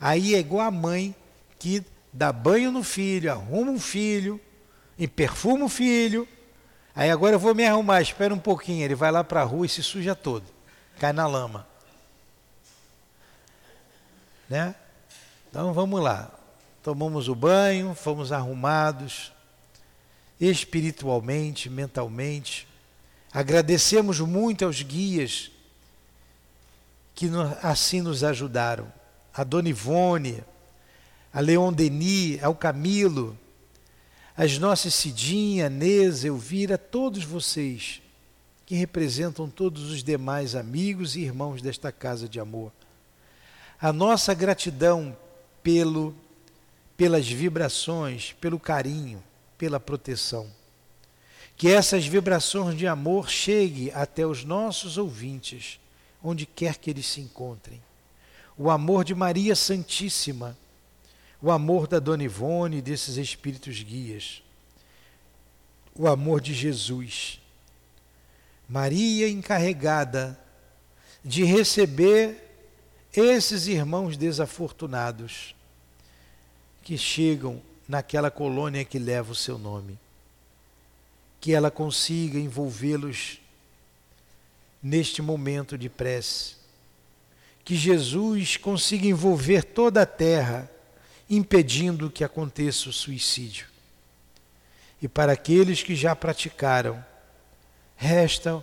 Aí 0.00 0.34
é 0.34 0.38
igual 0.38 0.66
a 0.66 0.70
mãe 0.70 1.14
que 1.58 1.84
dá 2.10 2.32
banho 2.32 2.72
no 2.72 2.82
filho, 2.82 3.30
arruma 3.30 3.70
um 3.70 3.78
filho, 3.78 4.40
e 4.98 5.06
perfuma 5.06 5.66
o 5.66 5.68
filho. 5.68 6.26
Aí 6.94 7.10
agora 7.10 7.36
eu 7.36 7.40
vou 7.40 7.54
me 7.54 7.64
arrumar, 7.64 8.00
espera 8.00 8.34
um 8.34 8.38
pouquinho. 8.38 8.84
Ele 8.84 8.94
vai 8.94 9.10
lá 9.10 9.22
para 9.22 9.40
a 9.40 9.44
rua 9.44 9.66
e 9.66 9.68
se 9.68 9.82
suja 9.82 10.14
todo, 10.14 10.44
cai 10.98 11.12
na 11.12 11.26
lama. 11.26 11.66
Né? 14.48 14.74
Então 15.48 15.72
vamos 15.72 16.00
lá. 16.02 16.30
Tomamos 16.82 17.28
o 17.28 17.34
banho, 17.34 17.94
fomos 17.94 18.32
arrumados 18.32 19.32
espiritualmente, 20.40 21.68
mentalmente. 21.68 22.66
Agradecemos 23.32 24.18
muito 24.20 24.64
aos 24.64 24.82
guias 24.82 25.50
que 27.14 27.30
assim 27.62 28.00
nos 28.00 28.24
ajudaram. 28.24 28.90
A 29.34 29.44
Dona 29.44 29.68
Ivone, 29.68 30.42
a 31.32 31.40
Leon 31.40 31.72
Denis, 31.72 32.42
ao 32.42 32.54
Camilo, 32.54 33.38
as 34.40 34.56
nossas 34.56 34.94
Cidinha, 34.94 35.68
Neza, 35.68 36.26
Elvira, 36.26 36.78
todos 36.78 37.22
vocês 37.24 38.00
que 38.64 38.74
representam 38.74 39.50
todos 39.50 39.90
os 39.90 40.02
demais 40.02 40.54
amigos 40.54 41.14
e 41.14 41.20
irmãos 41.20 41.60
desta 41.60 41.92
casa 41.92 42.26
de 42.26 42.40
amor. 42.40 42.72
A 43.78 43.92
nossa 43.92 44.32
gratidão 44.32 45.14
pelo 45.62 46.14
pelas 46.96 47.28
vibrações, 47.28 48.34
pelo 48.40 48.58
carinho, 48.58 49.22
pela 49.58 49.78
proteção. 49.78 50.46
Que 51.54 51.68
essas 51.68 52.06
vibrações 52.06 52.78
de 52.78 52.86
amor 52.86 53.28
cheguem 53.28 53.90
até 53.92 54.26
os 54.26 54.42
nossos 54.42 54.96
ouvintes 54.96 55.78
onde 56.24 56.46
quer 56.46 56.78
que 56.78 56.88
eles 56.88 57.04
se 57.04 57.20
encontrem. 57.20 57.82
O 58.56 58.70
amor 58.70 59.04
de 59.04 59.14
Maria 59.14 59.54
Santíssima, 59.54 60.56
o 61.42 61.50
amor 61.50 61.86
da 61.86 61.98
Dona 61.98 62.24
Ivone 62.24 62.78
e 62.78 62.82
desses 62.82 63.16
espíritos 63.16 63.82
guias, 63.82 64.42
o 65.94 66.06
amor 66.06 66.40
de 66.40 66.52
Jesus. 66.52 67.40
Maria 68.68 69.28
encarregada 69.28 70.38
de 71.24 71.44
receber 71.44 72.48
esses 73.12 73.66
irmãos 73.66 74.16
desafortunados 74.16 75.54
que 76.82 76.96
chegam 76.96 77.60
naquela 77.88 78.30
colônia 78.30 78.84
que 78.84 78.98
leva 78.98 79.32
o 79.32 79.34
seu 79.34 79.58
nome. 79.58 79.98
Que 81.40 81.52
ela 81.52 81.70
consiga 81.70 82.38
envolvê-los 82.38 83.40
neste 84.82 85.20
momento 85.20 85.76
de 85.76 85.88
prece. 85.88 86.54
Que 87.64 87.74
Jesus 87.74 88.56
consiga 88.56 89.06
envolver 89.06 89.64
toda 89.64 90.02
a 90.02 90.06
terra 90.06 90.70
impedindo 91.30 92.10
que 92.10 92.24
aconteça 92.24 92.88
o 92.88 92.92
suicídio. 92.92 93.68
E 95.00 95.08
para 95.08 95.32
aqueles 95.32 95.82
que 95.82 95.94
já 95.94 96.14
praticaram, 96.16 97.02
resta 97.96 98.62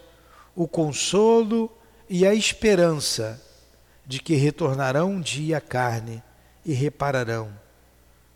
o 0.53 0.67
consolo 0.67 1.71
e 2.09 2.25
a 2.25 2.33
esperança 2.35 3.41
de 4.05 4.19
que 4.19 4.35
retornarão 4.35 5.11
um 5.11 5.21
dia 5.21 5.57
à 5.57 5.61
carne 5.61 6.21
e 6.65 6.73
repararão 6.73 7.51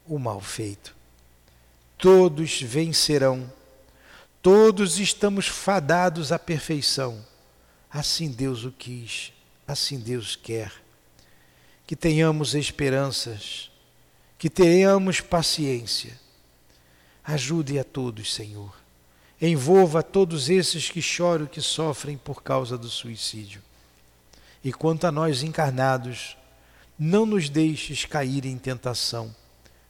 o 0.05 0.19
mal 0.19 0.39
feito. 0.41 0.95
Todos 1.97 2.61
vencerão, 2.61 3.51
todos 4.41 4.99
estamos 4.99 5.47
fadados 5.47 6.31
à 6.31 6.39
perfeição. 6.39 7.25
Assim 7.89 8.29
Deus 8.29 8.63
o 8.63 8.71
quis, 8.71 9.33
assim 9.67 9.99
Deus 9.99 10.35
quer. 10.35 10.71
Que 11.87 11.95
tenhamos 11.95 12.55
esperanças, 12.55 13.70
que 14.41 14.49
tenhamos 14.49 15.21
paciência. 15.21 16.19
Ajude 17.23 17.77
a 17.77 17.83
todos, 17.83 18.33
Senhor. 18.33 18.75
Envolva 19.39 20.01
todos 20.01 20.49
esses 20.49 20.89
que 20.89 20.99
choram, 20.99 21.45
que 21.45 21.61
sofrem 21.61 22.17
por 22.17 22.41
causa 22.41 22.75
do 22.75 22.89
suicídio. 22.89 23.61
E 24.63 24.73
quanto 24.73 25.05
a 25.05 25.11
nós 25.11 25.43
encarnados, 25.43 26.35
não 26.97 27.23
nos 27.23 27.49
deixes 27.49 28.05
cair 28.05 28.43
em 28.47 28.57
tentação 28.57 29.31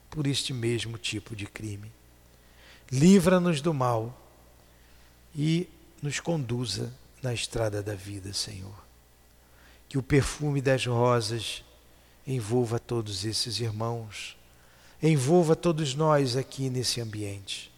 por 0.10 0.28
este 0.28 0.52
mesmo 0.52 0.98
tipo 0.98 1.34
de 1.34 1.46
crime. 1.46 1.90
Livra-nos 2.92 3.62
do 3.62 3.74
mal 3.74 4.22
e 5.34 5.66
nos 6.02 6.20
conduza 6.20 6.94
na 7.24 7.34
estrada 7.34 7.82
da 7.82 7.96
vida, 7.96 8.34
Senhor. 8.34 8.86
Que 9.88 9.98
o 9.98 10.04
perfume 10.04 10.62
das 10.62 10.86
rosas 10.86 11.64
envolva 12.28 12.78
todos 12.78 13.24
esses 13.24 13.62
irmãos, 13.62 14.36
envolva 15.10 15.56
todos 15.56 15.96
nós 15.96 16.36
aqui 16.36 16.70
nesse 16.70 17.02
ambiente. 17.02 17.72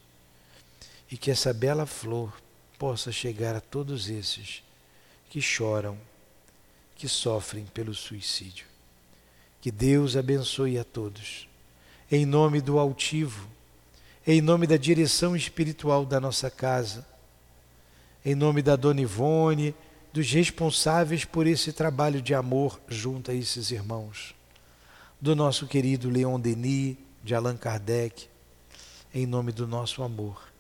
E 1.10 1.18
que 1.18 1.32
essa 1.32 1.54
bela 1.54 1.86
flor 1.86 2.34
possa 2.78 3.12
chegar 3.12 3.56
a 3.56 3.62
todos 3.62 4.10
esses 4.10 4.64
que 5.30 5.42
choram, 5.42 5.98
que 6.96 7.08
sofrem 7.08 7.66
pelo 7.66 7.94
suicídio. 7.94 8.66
Que 9.62 9.72
Deus 9.72 10.18
abençoe 10.18 10.78
a 10.78 10.84
todos. 10.84 11.48
Em 12.12 12.26
nome 12.26 12.60
do 12.60 12.78
altivo, 12.78 13.48
em 14.28 14.42
nome 14.42 14.68
da 14.68 14.78
direção 14.78 15.36
espiritual 15.36 16.06
da 16.06 16.20
nossa 16.20 16.50
casa, 16.50 17.06
em 18.26 18.36
nome 18.36 18.62
da 18.62 18.76
Dona 18.76 19.02
Ivone, 19.02 19.74
dos 20.12 20.32
responsáveis 20.32 21.26
por 21.26 21.48
esse 21.48 21.74
trabalho 21.74 22.22
de 22.22 22.34
amor 22.34 22.80
junto 22.88 23.32
a 23.32 23.34
esses 23.34 23.72
irmãos, 23.72 24.36
do 25.20 25.36
nosso 25.36 25.66
querido 25.66 26.10
Leon 26.10 26.40
Denis, 26.40 26.98
de 27.24 27.34
Allan 27.34 27.56
Kardec, 27.56 28.28
em 29.14 29.26
nome 29.26 29.52
do 29.52 29.66
nosso 29.66 30.04
amor, 30.04 30.52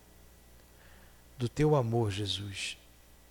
do 1.37 1.49
teu 1.49 1.75
amor, 1.75 2.09
Jesus, 2.09 2.77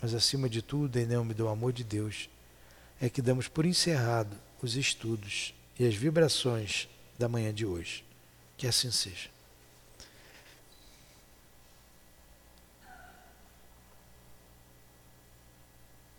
mas 0.00 0.12
acima 0.12 0.48
de 0.48 0.60
tudo, 0.60 0.98
em 0.98 1.06
nome 1.06 1.32
do 1.32 1.48
amor 1.48 1.72
de 1.72 1.82
Deus, 1.82 2.28
é 3.00 3.08
que 3.08 3.22
damos 3.22 3.48
por 3.48 3.64
encerrado 3.64 4.36
os 4.60 4.76
estudos 4.76 5.54
e 5.78 5.86
as 5.86 5.94
vibrações 5.94 6.88
da 7.18 7.28
manhã 7.28 7.54
de 7.54 7.64
hoje. 7.64 8.04
Que 8.56 8.66
assim 8.66 8.90
seja. 8.90 9.31